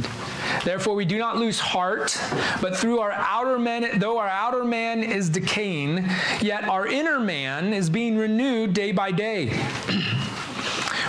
Therefore, 0.64 0.95
we 0.95 1.05
do 1.05 1.19
not 1.19 1.37
lose 1.37 1.61
heart, 1.61 2.19
but 2.62 2.75
through 2.75 2.99
our 3.01 3.12
outer 3.12 3.59
man, 3.59 3.99
though 3.99 4.17
our 4.17 4.29
outer 4.29 4.64
man 4.64 5.03
is 5.03 5.29
decaying, 5.29 6.07
yet 6.41 6.64
our 6.64 6.87
inner 6.87 7.21
man 7.21 7.75
is 7.75 7.91
being 7.91 8.17
renewed 8.17 8.73
day 8.73 8.91
by 8.91 9.12
day. 9.12 9.53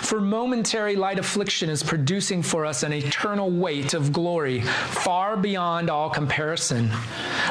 For 0.08 0.22
momentary 0.22 0.96
light 0.96 1.20
affliction 1.20 1.70
is 1.70 1.84
producing 1.84 2.42
for 2.42 2.66
us 2.66 2.84
an 2.84 2.94
eternal 2.94 3.52
weight 3.52 3.94
of 3.94 4.14
glory 4.14 4.62
far 4.62 5.36
beyond 5.36 5.90
all 5.90 6.10
comparison. 6.10 6.88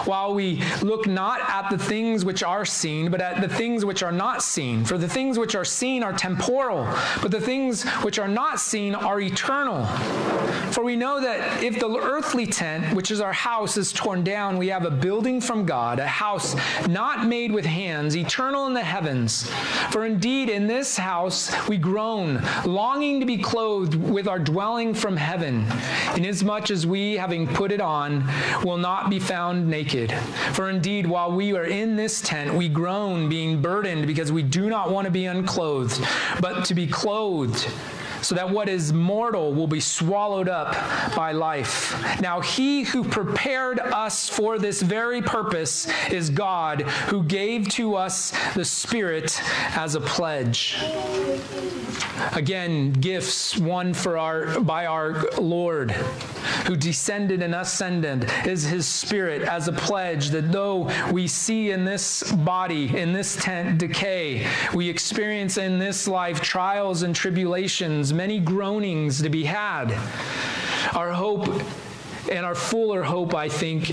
While 0.07 0.33
we 0.33 0.63
look 0.81 1.07
not 1.07 1.41
at 1.51 1.69
the 1.69 1.77
things 1.77 2.25
which 2.25 2.43
are 2.43 2.65
seen, 2.65 3.11
but 3.11 3.21
at 3.21 3.43
the 3.43 3.55
things 3.55 3.85
which 3.85 4.03
are 4.03 4.11
not 4.11 4.43
seen. 4.43 4.87
For 4.87 4.97
the 4.97 5.07
things 5.07 5.39
which 5.39 5.55
are 5.55 5.67
seen 5.67 6.03
are 6.03 6.15
temporal, 6.15 6.89
but 7.21 7.31
the 7.31 7.43
things 7.43 7.83
which 8.01 8.19
are 8.19 8.27
not 8.27 8.59
seen 8.59 8.95
are 8.95 9.21
eternal. 9.21 9.85
For 10.73 10.83
we 10.83 10.97
know 10.97 11.21
that 11.21 11.63
if 11.63 11.79
the 11.79 11.95
earthly 11.95 12.47
tent, 12.47 12.97
which 12.97 13.11
is 13.11 13.21
our 13.21 13.35
house, 13.35 13.77
is 13.77 13.93
torn 13.93 14.25
down, 14.25 14.57
we 14.57 14.69
have 14.69 14.87
a 14.87 14.91
building 14.91 15.43
from 15.43 15.67
God, 15.67 15.99
a 15.99 16.07
house 16.07 16.57
not 16.89 17.27
made 17.27 17.53
with 17.53 17.67
hands, 17.67 18.17
eternal 18.17 18.67
in 18.67 18.73
the 18.73 18.83
heavens. 18.83 19.47
For 19.91 20.07
indeed, 20.07 20.49
in 20.49 20.67
this 20.67 20.97
house 20.97 21.53
we 21.69 21.77
groan 21.77 22.45
longing 22.64 23.20
to 23.20 23.26
be 23.26 23.38
clothed 23.38 23.94
with 23.94 24.28
our 24.28 24.38
dwelling 24.38 24.94
from 24.94 25.16
heaven, 25.16 25.66
inasmuch 26.16 26.70
as 26.70 26.86
we, 26.86 27.14
having 27.14 27.47
put 27.47 27.72
it 27.72 27.80
on, 27.80 28.24
will 28.64 28.76
not 28.76 29.11
be 29.11 29.18
found 29.18 29.68
naked. 29.68 30.12
For 30.53 30.70
indeed, 30.70 31.07
while 31.07 31.32
we 31.32 31.55
are 31.55 31.64
in 31.64 31.97
this 31.97 32.20
tent, 32.20 32.55
we 32.55 32.68
groan, 32.68 33.28
being 33.28 33.61
burdened, 33.61 34.07
because 34.07 34.32
we 34.32 34.42
do 34.42 34.68
not 34.68 34.90
want 34.90 35.05
to 35.07 35.11
be 35.11 35.26
unclothed, 35.26 36.05
but 36.40 36.64
to 36.66 36.74
be 36.74 36.86
clothed 36.86 37.68
so 38.23 38.35
that 38.35 38.49
what 38.49 38.69
is 38.69 38.93
mortal 38.93 39.53
will 39.53 39.67
be 39.67 39.81
swallowed 39.81 40.49
up 40.49 40.75
by 41.14 41.33
life. 41.33 41.95
Now, 42.21 42.41
he 42.41 42.83
who 42.83 43.05
prepared 43.05 43.79
us 43.79 44.29
for 44.29 44.59
this 44.59 44.83
very 44.83 45.23
purpose 45.23 45.87
is 46.11 46.31
God, 46.31 46.83
who 46.83 47.23
gave 47.23 47.69
to 47.71 47.95
us 47.95 48.33
the 48.55 48.64
Spirit 48.64 49.41
as 49.77 49.95
a 49.95 50.01
pledge. 50.01 50.77
Again, 52.33 52.93
gifts 52.93 53.57
won 53.57 53.95
for 53.95 54.19
our 54.19 54.61
by 54.61 54.87
our 54.87 55.29
Lord, 55.39 55.93
who 56.67 56.77
descended 56.77 57.43
and 57.43 57.55
ascended, 57.55 58.31
is 58.45 58.64
his 58.64 58.87
spirit 58.87 59.43
as 59.43 59.69
a 59.69 59.73
pledge 59.73 60.31
that 60.31 60.53
though 60.53 60.91
we 61.11 61.27
see 61.27 61.71
in 61.71 61.85
this 61.85 62.23
body, 62.33 62.97
in 62.97 63.12
this 63.12 63.37
tent 63.37 63.79
decay, 63.79 64.47
we 64.75 64.89
experience 64.89 65.57
in 65.57 65.79
this 65.79 66.09
life 66.09 66.41
trials 66.41 67.03
and 67.03 67.14
tribulations, 67.14 68.06
many 68.13 68.39
groanings 68.39 69.23
to 69.23 69.29
be 69.29 69.45
had. 69.45 69.93
Our 70.95 71.13
hope 71.13 71.49
and 72.31 72.45
our 72.45 72.55
fuller 72.55 73.03
hope, 73.03 73.35
I 73.35 73.49
think, 73.49 73.93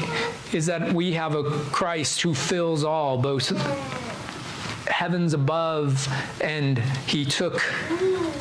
is 0.54 0.66
that 0.68 0.94
we 0.94 1.14
have 1.14 1.36
a 1.36 1.44
Christ 1.44 2.22
who 2.22 2.34
fills 2.34 2.84
all, 2.84 3.18
both 3.18 3.50
heavens 4.88 5.34
above 5.34 6.08
and 6.42 6.78
he 7.08 7.26
took 7.26 7.62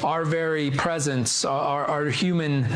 our 0.05 0.25
very 0.25 0.71
presence, 0.71 1.45
our, 1.45 1.85
our 1.85 2.07
human 2.07 2.67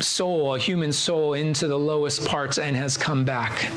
soul, 0.00 0.54
a 0.54 0.58
human 0.58 0.92
soul, 0.92 1.34
into 1.34 1.66
the 1.66 1.78
lowest 1.78 2.26
parts 2.26 2.58
and 2.58 2.76
has 2.76 2.96
come 2.96 3.24
back 3.24 3.70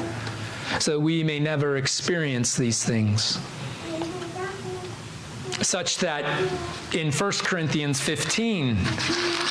so 0.79 0.91
that 0.91 0.99
we 0.99 1.23
may 1.23 1.39
never 1.39 1.77
experience 1.77 2.55
these 2.55 2.83
things 2.83 3.39
such 5.61 5.97
that 5.97 6.23
in 6.93 7.11
1 7.11 7.31
Corinthians 7.43 7.99
15, 7.99 8.77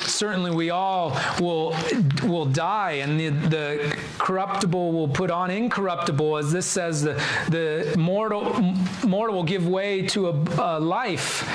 certainly 0.06 0.50
we 0.50 0.70
all 0.70 1.18
will, 1.40 1.76
will 2.22 2.46
die 2.46 2.92
and 2.92 3.18
the, 3.18 3.28
the 3.28 3.96
corruptible 4.18 4.92
will 4.92 5.08
put 5.08 5.30
on 5.30 5.50
incorruptible, 5.50 6.36
as 6.36 6.52
this 6.52 6.66
says, 6.66 7.02
the, 7.02 7.14
the 7.48 7.94
mortal, 7.98 8.60
mortal 9.04 9.36
will 9.36 9.44
give 9.44 9.66
way 9.66 10.02
to 10.06 10.28
a, 10.28 10.32
a 10.58 10.80
life. 10.80 11.48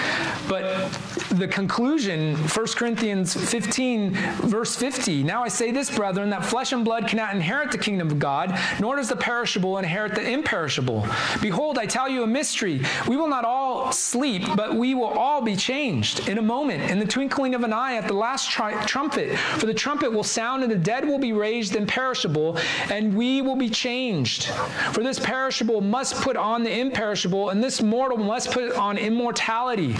But 0.48 0.92
the 1.38 1.48
conclusion, 1.48 2.36
1 2.36 2.68
Corinthians 2.76 3.34
15, 3.34 4.12
verse 4.12 4.76
50, 4.76 5.24
now 5.24 5.44
I 5.44 5.48
say 5.48 5.72
this, 5.72 5.90
brethren, 5.90 6.30
that 6.30 6.46
flesh 6.46 6.72
and 6.72 6.86
blood 6.86 7.08
cannot 7.08 7.36
inherit 7.36 7.72
the 7.72 7.78
kingdom 7.78 8.10
of 8.10 8.20
God, 8.20 8.58
nor 8.80 8.96
does 8.98 9.10
the 9.10 9.16
perishable 9.16 9.78
inherit 9.78 10.16
the 10.16 10.30
imperishable. 10.30 11.08
Behold, 11.42 11.78
I 11.78 11.86
tell 11.86 12.08
you 12.08 12.24
a 12.24 12.28
mystery. 12.28 12.82
We 13.08 13.18
will 13.18 13.28
not 13.28 13.46
all 13.46 13.92
sleep 13.92 14.42
but 14.56 14.76
we 14.76 14.94
will 14.94 15.06
all 15.06 15.42
be 15.42 15.56
changed 15.56 16.28
in 16.28 16.38
a 16.38 16.42
moment, 16.42 16.90
in 16.90 17.00
the 17.00 17.06
twinkling 17.06 17.56
of 17.56 17.64
an 17.64 17.74
eye, 17.74 17.96
at 17.96 18.08
the 18.08 18.14
last 18.14 18.50
tri- 18.50 18.84
trumpet. 18.86 19.38
For 19.38 19.66
the 19.66 19.74
trumpet 19.74 20.12
will 20.12 20.24
sound, 20.24 20.64
and 20.64 20.72
the 20.72 20.78
dead 20.78 21.08
will 21.08 21.20
be 21.20 21.34
raised 21.34 21.76
imperishable, 21.76 22.58
and 22.90 23.16
we 23.16 23.42
will 23.42 23.56
be 23.56 23.70
changed. 23.70 24.46
For 24.94 25.04
this 25.04 25.20
perishable 25.20 25.82
must 25.82 26.16
put 26.22 26.38
on 26.38 26.64
the 26.64 26.80
imperishable, 26.80 27.50
and 27.50 27.64
this 27.64 27.82
mortal 27.82 28.18
must 28.18 28.52
put 28.52 28.74
on 28.74 28.98
immortality. 28.98 29.96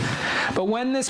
But 0.56 0.66
when 0.66 0.94
this 0.94 1.10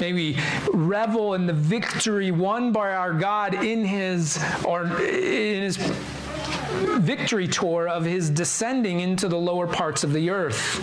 May 0.00 0.12
we 0.12 0.38
revel 0.72 1.34
in 1.34 1.46
the 1.46 1.52
victory 1.52 2.30
won 2.30 2.72
by 2.72 2.92
our 2.92 3.12
God 3.12 3.54
in 3.54 3.84
his 3.84 4.42
or 4.64 4.84
in 4.84 5.62
his 5.62 5.76
victory 6.98 7.48
tour 7.48 7.88
of 7.88 8.04
his 8.04 8.30
descending 8.30 9.00
into 9.00 9.28
the 9.28 9.36
lower 9.36 9.66
parts 9.66 10.04
of 10.04 10.12
the 10.12 10.30
earth. 10.30 10.80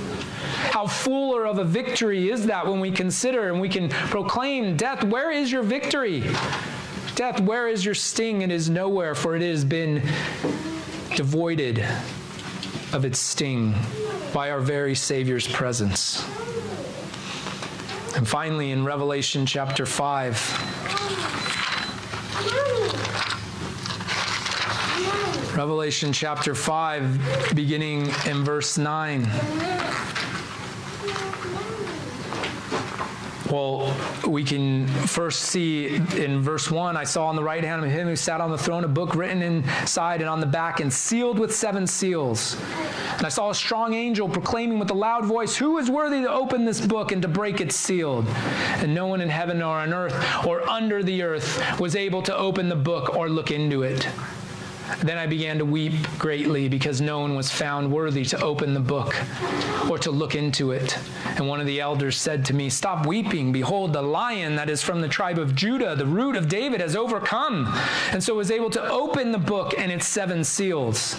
How 0.72 0.88
fuller 0.88 1.46
of 1.46 1.58
a 1.58 1.64
victory 1.64 2.30
is 2.30 2.46
that 2.46 2.68
when 2.68 2.80
we 2.80 2.92
consider 2.92 3.50
and 3.50 3.60
we 3.60 3.70
can 3.70 3.90
proclaim, 3.90 4.78
Death, 4.78 5.04
where 5.04 5.32
is 5.32 5.52
your 5.52 5.64
victory? 5.64 6.24
Death, 7.16 7.42
where 7.42 7.68
is 7.68 7.84
your 7.84 7.96
sting? 7.96 8.42
It 8.42 8.52
is 8.52 8.70
nowhere, 8.70 9.16
for 9.16 9.36
it 9.36 9.42
has 9.42 9.66
been 9.66 10.02
devoided 11.16 11.86
of 12.94 13.06
its 13.06 13.20
sting 13.20 13.76
by 14.34 14.52
our 14.52 14.60
very 14.60 14.96
Savior's 14.96 15.48
presence. 15.48 16.24
And 18.16 18.28
finally, 18.28 18.72
in 18.72 18.84
Revelation 18.84 19.46
chapter 19.46 19.86
5, 19.86 20.36
Revelation 25.56 26.12
chapter 26.14 26.56
5, 26.56 27.52
beginning 27.56 28.12
in 28.26 28.44
verse 28.44 28.78
9. 28.78 29.24
Well, 33.52 33.96
we 34.28 34.44
can 34.44 34.86
first 34.86 35.42
see 35.44 35.96
in 35.96 36.40
verse 36.40 36.70
1 36.70 36.96
I 36.96 37.04
saw 37.04 37.26
on 37.26 37.36
the 37.36 37.44
right 37.44 37.64
hand 37.64 37.84
of 37.84 37.90
him 37.90 38.08
who 38.08 38.16
sat 38.16 38.42
on 38.42 38.52
the 38.52 38.58
throne 38.60 38.84
a 38.84 38.88
book 38.88 39.16
written 39.16 39.42
inside 39.42 40.22
and 40.22 40.30
on 40.30 40.40
the 40.40 40.46
back 40.46 40.82
and 40.82 40.94
sealed 40.94 41.40
with 41.40 41.56
seven 41.56 41.88
seals. 41.88 42.56
And 43.18 43.26
I 43.26 43.30
saw 43.30 43.50
a 43.50 43.56
strong 43.56 43.96
angel 43.96 44.30
proclaiming 44.30 44.78
with 44.78 44.92
a 44.92 44.94
loud 44.94 45.26
voice, 45.26 45.58
Who 45.58 45.80
is 45.80 45.90
worthy 45.90 46.22
to 46.22 46.30
open 46.30 46.64
this 46.64 46.86
book 46.86 47.12
and 47.12 47.24
to 47.24 47.28
break 47.28 47.60
its 47.60 47.76
seal? 47.76 48.24
And 48.82 48.94
no 48.94 49.08
one 49.08 49.20
in 49.20 49.30
heaven 49.30 49.64
or 49.64 49.80
on 49.80 49.94
earth 49.94 50.46
or 50.46 50.70
under 50.70 51.02
the 51.02 51.24
earth 51.24 51.80
was 51.80 51.96
able 51.96 52.22
to 52.24 52.38
open 52.38 52.70
the 52.70 52.76
book 52.76 53.16
or 53.16 53.30
look 53.30 53.50
into 53.50 53.82
it. 53.82 54.08
Then 54.98 55.18
I 55.18 55.28
began 55.28 55.58
to 55.60 55.66
weep 55.66 55.94
greatly 56.18 56.68
because 56.68 57.00
no 57.00 57.20
one 57.20 57.36
was 57.36 57.52
found 57.52 57.92
worthy 57.92 58.26
to 58.26 58.42
open 58.42 58.74
the 58.74 58.80
book 58.80 59.16
or 59.90 59.98
to 60.00 60.12
look 60.12 60.36
into 60.36 60.72
it. 60.72 60.98
And 61.38 61.48
one 61.48 61.60
of 61.60 61.66
the 61.66 61.80
elders 61.80 62.18
said 62.18 62.44
to 62.46 62.54
me, 62.54 62.70
Stop 62.70 63.06
weeping. 63.06 63.52
Behold, 63.52 63.94
the 63.94 64.02
lion 64.02 64.56
that 64.56 64.70
is 64.70 64.82
from 64.82 65.02
the 65.02 65.08
tribe 65.08 65.40
of 65.40 65.56
Judah, 65.56 65.96
the 65.96 66.06
root 66.06 66.36
of 66.36 66.50
David, 66.50 66.82
has 66.82 66.96
overcome, 66.96 67.72
and 68.12 68.24
so 68.24 68.36
was 68.36 68.52
able 68.52 68.70
to 68.72 68.90
open 68.90 69.32
the 69.32 69.38
book 69.38 69.74
and 69.78 69.92
its 69.92 70.08
seven 70.08 70.44
seals. 70.44 71.16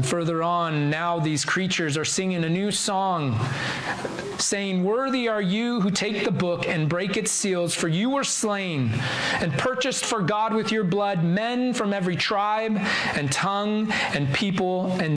Further 0.00 0.42
on, 0.42 0.88
now 0.88 1.18
these 1.18 1.44
creatures 1.44 1.98
are 1.98 2.04
singing 2.04 2.44
a 2.44 2.48
new 2.48 2.70
song, 2.70 3.38
saying, 4.38 4.82
Worthy 4.82 5.28
are 5.28 5.42
you 5.42 5.80
who 5.82 5.90
take 5.90 6.24
the 6.24 6.30
book 6.30 6.66
and 6.66 6.88
break 6.88 7.18
its 7.18 7.30
seals, 7.30 7.74
for 7.74 7.88
you 7.88 8.08
were 8.08 8.24
slain 8.24 8.90
and 9.34 9.52
purchased 9.52 10.06
for 10.06 10.22
God 10.22 10.54
with 10.54 10.72
your 10.72 10.84
blood 10.84 11.24
men 11.24 11.74
from 11.74 11.92
every 11.92 12.16
tribe 12.16 12.78
and 13.14 13.30
tongue 13.30 13.90
and 14.14 14.32
people 14.32 14.92
and 14.92 15.10